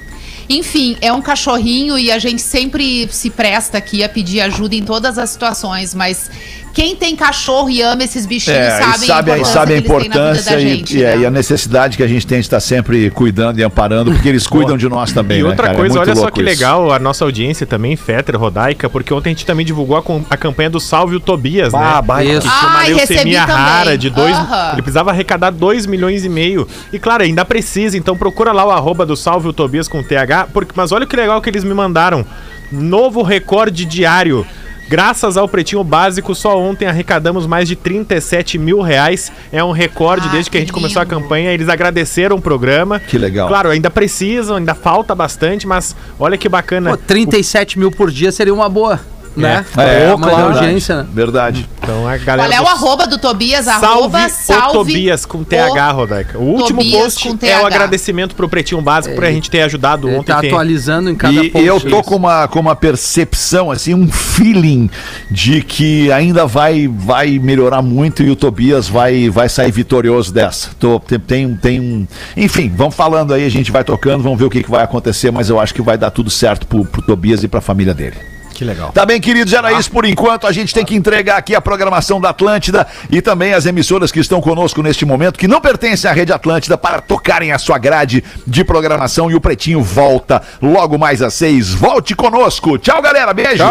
Enfim, 0.49 0.97
é 0.99 1.13
um 1.13 1.21
cachorrinho 1.21 1.97
e 1.97 2.11
a 2.11 2.19
gente 2.19 2.41
sempre 2.41 3.07
se 3.09 3.29
presta 3.29 3.77
aqui 3.77 4.03
a 4.03 4.09
pedir 4.09 4.41
ajuda 4.41 4.75
em 4.75 4.83
todas 4.83 5.17
as 5.17 5.29
situações, 5.29 5.95
mas 5.95 6.29
quem 6.73 6.95
tem 6.95 7.15
cachorro 7.15 7.69
e 7.69 7.81
ama 7.81 8.03
esses 8.03 8.25
bichinhos 8.25 8.57
É, 8.59 8.79
sabe, 8.81 9.03
e 9.03 9.07
sabe, 9.07 9.31
e 9.41 9.45
sabe 9.45 9.73
a 9.77 9.81
que 9.81 9.87
eles 9.91 9.93
têm 9.93 10.09
na 10.09 10.15
vida 10.15 10.19
importância 10.19 10.51
da 10.51 10.59
e, 10.59 10.61
gente, 10.61 10.97
e, 10.97 11.03
é, 11.03 11.15
né? 11.15 11.21
e 11.21 11.25
a 11.25 11.31
necessidade 11.31 11.97
que 11.97 12.03
a 12.03 12.07
gente 12.07 12.25
tem 12.25 12.39
de 12.39 12.45
estar 12.45 12.59
sempre 12.59 13.09
cuidando 13.11 13.59
e 13.59 13.63
amparando, 13.63 14.11
porque 14.11 14.29
eles 14.29 14.45
cuidam 14.47 14.77
de 14.77 14.87
nós 14.87 15.11
também. 15.11 15.39
E 15.39 15.43
né, 15.43 15.49
outra 15.49 15.67
cara? 15.67 15.77
É 15.77 15.79
coisa, 15.79 15.95
muito 15.95 16.09
olha 16.09 16.15
só 16.19 16.31
que 16.31 16.39
isso. 16.41 16.49
legal 16.49 16.91
a 16.91 16.99
nossa 16.99 17.25
audiência 17.25 17.65
também, 17.67 17.95
Fetter, 17.95 18.37
Rodaica, 18.39 18.89
porque 18.89 19.13
ontem 19.13 19.29
a 19.29 19.33
gente 19.33 19.45
também 19.45 19.65
divulgou 19.65 19.97
a, 19.97 20.01
com- 20.01 20.23
a 20.29 20.37
campanha 20.37 20.69
do 20.69 20.79
Salve 20.79 21.15
o 21.15 21.19
Tobias, 21.19 21.71
Bah, 21.71 21.95
né? 21.95 22.01
baita. 22.01 22.31
Isso. 22.33 22.41
Que 22.49 22.59
tinha 22.59 22.69
uma 22.69 22.79
Ai, 22.79 22.93
leucemia 22.93 23.45
rara 23.45 23.97
de 23.97 24.09
dois. 24.09 24.35
Aham. 24.35 24.69
Ele 24.73 24.81
precisava 24.81 25.11
arrecadar 25.11 25.49
2 25.51 25.85
milhões 25.85 26.23
e 26.25 26.29
meio. 26.29 26.67
E 26.93 26.97
claro, 26.99 27.23
ainda 27.23 27.43
precisa, 27.45 27.97
então 27.97 28.15
procura 28.17 28.51
lá 28.51 28.65
o 28.65 28.71
arroba 28.71 29.05
do 29.05 29.15
Salve 29.15 29.47
o 29.47 29.53
Tobias 29.53 29.87
com 29.87 30.01
TH. 30.01 30.47
Porque, 30.53 30.71
mas 30.75 30.91
olha 30.91 31.05
que 31.05 31.15
legal 31.15 31.41
que 31.41 31.49
eles 31.49 31.63
me 31.63 31.73
mandaram. 31.73 32.25
Novo 32.71 33.21
recorde 33.21 33.83
diário. 33.85 34.45
Graças 34.91 35.37
ao 35.37 35.47
Pretinho 35.47 35.85
Básico, 35.85 36.35
só 36.35 36.59
ontem 36.59 36.85
arrecadamos 36.85 37.47
mais 37.47 37.65
de 37.65 37.77
37 37.77 38.57
mil 38.57 38.81
reais. 38.81 39.31
É 39.49 39.63
um 39.63 39.71
recorde 39.71 40.27
Ah, 40.27 40.31
desde 40.33 40.51
que 40.51 40.57
a 40.57 40.59
gente 40.59 40.73
começou 40.73 40.99
a 41.01 41.05
lindo. 41.05 41.15
campanha. 41.15 41.49
Eles 41.53 41.69
agradeceram 41.69 42.35
o 42.35 42.41
programa. 42.41 42.99
Que 42.99 43.17
legal. 43.17 43.47
Claro, 43.47 43.69
ainda 43.69 43.89
precisam, 43.89 44.57
ainda 44.57 44.75
falta 44.75 45.15
bastante, 45.15 45.65
mas 45.65 45.95
olha 46.19 46.37
que 46.37 46.49
bacana. 46.49 46.89
Pô, 46.89 46.97
37 46.97 47.79
mil 47.79 47.89
por 47.89 48.11
dia 48.11 48.33
seria 48.33 48.53
uma 48.53 48.67
boa, 48.67 48.99
né? 49.35 49.65
É, 49.77 50.13
uma 50.13 50.27
claro, 50.29 50.53
audiência, 50.55 50.97
né? 51.03 51.07
Verdade. 51.13 51.67
Então 51.81 52.07
a 52.07 52.17
galera. 52.17 52.49
Qual 52.49 52.57
é 52.57 52.61
o 52.61 52.63
do- 52.63 52.69
arroba 52.69 53.07
do 53.07 53.17
Tobias? 53.17 53.65
Salve, 53.65 53.85
Arroba 53.85 54.25
o 54.25 54.29
salve 54.29 54.73
Tobias 54.73 55.25
com 55.25 55.43
TH, 55.43 55.91
Rodaica. 55.91 56.37
O 56.37 56.43
último 56.43 56.79
Tobias 56.81 57.01
post 57.15 57.29
com 57.37 57.45
é 57.45 57.61
o 57.61 57.65
agradecimento 57.65 58.35
pro 58.35 58.47
Pretinho 58.49 58.81
Básico 58.81 59.15
por 59.15 59.23
a 59.23 59.31
gente 59.31 59.49
ter 59.49 59.61
ajudado 59.61 60.07
Ele 60.07 60.17
ontem. 60.17 60.27
tá 60.33 60.39
atualizando 60.39 61.09
em 61.09 61.15
cada 61.15 61.33
E, 61.33 61.49
post. 61.49 61.63
e 61.63 61.67
eu 61.67 61.79
tô 61.79 62.03
com 62.03 62.15
uma, 62.15 62.47
com 62.47 62.59
uma 62.59 62.75
percepção, 62.75 63.71
assim, 63.71 63.93
um 63.93 64.11
feeling 64.11 64.89
de 65.29 65.61
que 65.61 66.11
ainda 66.11 66.45
vai, 66.45 66.87
vai 66.87 67.39
melhorar 67.39 67.81
muito 67.81 68.23
e 68.23 68.29
o 68.29 68.35
Tobias 68.35 68.87
vai, 68.87 69.29
vai 69.29 69.47
sair 69.49 69.71
vitorioso 69.71 70.33
dessa. 70.33 70.69
Tô, 70.79 70.99
tem, 70.99 71.19
tem, 71.19 71.55
tem 71.55 71.79
um. 71.79 72.07
Enfim, 72.35 72.71
vamos 72.75 72.95
falando 72.95 73.33
aí, 73.33 73.45
a 73.45 73.49
gente 73.49 73.71
vai 73.71 73.83
tocando, 73.83 74.21
vamos 74.23 74.37
ver 74.39 74.45
o 74.45 74.49
que, 74.49 74.63
que 74.63 74.69
vai 74.71 74.83
acontecer, 74.83 75.31
mas 75.31 75.49
eu 75.49 75.59
acho 75.59 75.73
que 75.73 75.81
vai 75.81 75.97
dar 75.97 76.11
tudo 76.11 76.29
certo 76.29 76.67
pro, 76.67 76.85
pro 76.85 77.01
Tobias 77.01 77.43
e 77.43 77.47
pra 77.47 77.61
família 77.61 77.93
dele. 77.93 78.17
Que 78.61 78.65
legal. 78.65 78.91
Tá 78.91 79.07
bem, 79.07 79.19
queridos, 79.19 79.51
era 79.53 79.73
isso 79.73 79.89
por 79.89 80.05
enquanto. 80.05 80.45
A 80.45 80.51
gente 80.51 80.71
tem 80.71 80.85
que 80.85 80.93
entregar 80.93 81.37
aqui 81.37 81.55
a 81.55 81.59
programação 81.59 82.21
da 82.21 82.29
Atlântida 82.29 82.85
e 83.09 83.19
também 83.19 83.55
as 83.55 83.65
emissoras 83.65 84.11
que 84.11 84.19
estão 84.19 84.39
conosco 84.39 84.83
neste 84.83 85.03
momento, 85.03 85.39
que 85.39 85.47
não 85.47 85.59
pertencem 85.59 86.07
à 86.07 86.13
Rede 86.13 86.31
Atlântida, 86.31 86.77
para 86.77 87.01
tocarem 87.01 87.51
a 87.51 87.57
sua 87.57 87.79
grade 87.79 88.23
de 88.45 88.63
programação. 88.63 89.31
E 89.31 89.33
o 89.33 89.41
Pretinho 89.41 89.81
volta 89.81 90.43
logo 90.61 90.95
mais 90.99 91.23
às 91.23 91.33
seis. 91.33 91.73
Volte 91.73 92.13
conosco. 92.13 92.77
Tchau, 92.77 93.01
galera. 93.01 93.33
Beijo. 93.33 93.63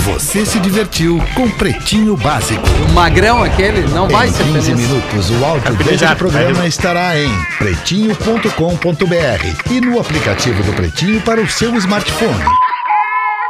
Você 0.00 0.44
se 0.44 0.58
divertiu 0.58 1.22
com 1.36 1.48
Pretinho 1.50 2.16
Básico. 2.16 2.66
O 2.88 2.92
magrão 2.94 3.44
aquele 3.44 3.82
não 3.94 4.08
vai 4.08 4.26
em 4.26 4.32
ser 4.32 4.42
15 4.42 4.72
feliz. 4.72 4.88
minutos, 4.88 5.30
o 5.30 5.44
áudio 5.44 5.76
deste 5.84 6.16
programa 6.16 6.52
vai. 6.54 6.66
estará 6.66 7.16
em 7.16 7.30
pretinho.com.br 7.58 8.50
e 9.70 9.80
no 9.80 10.00
aplicativo 10.00 10.64
do 10.64 10.72
Pretinho 10.72 11.20
para 11.20 11.40
o 11.40 11.48
seu 11.48 11.72
smartphone. 11.76 12.67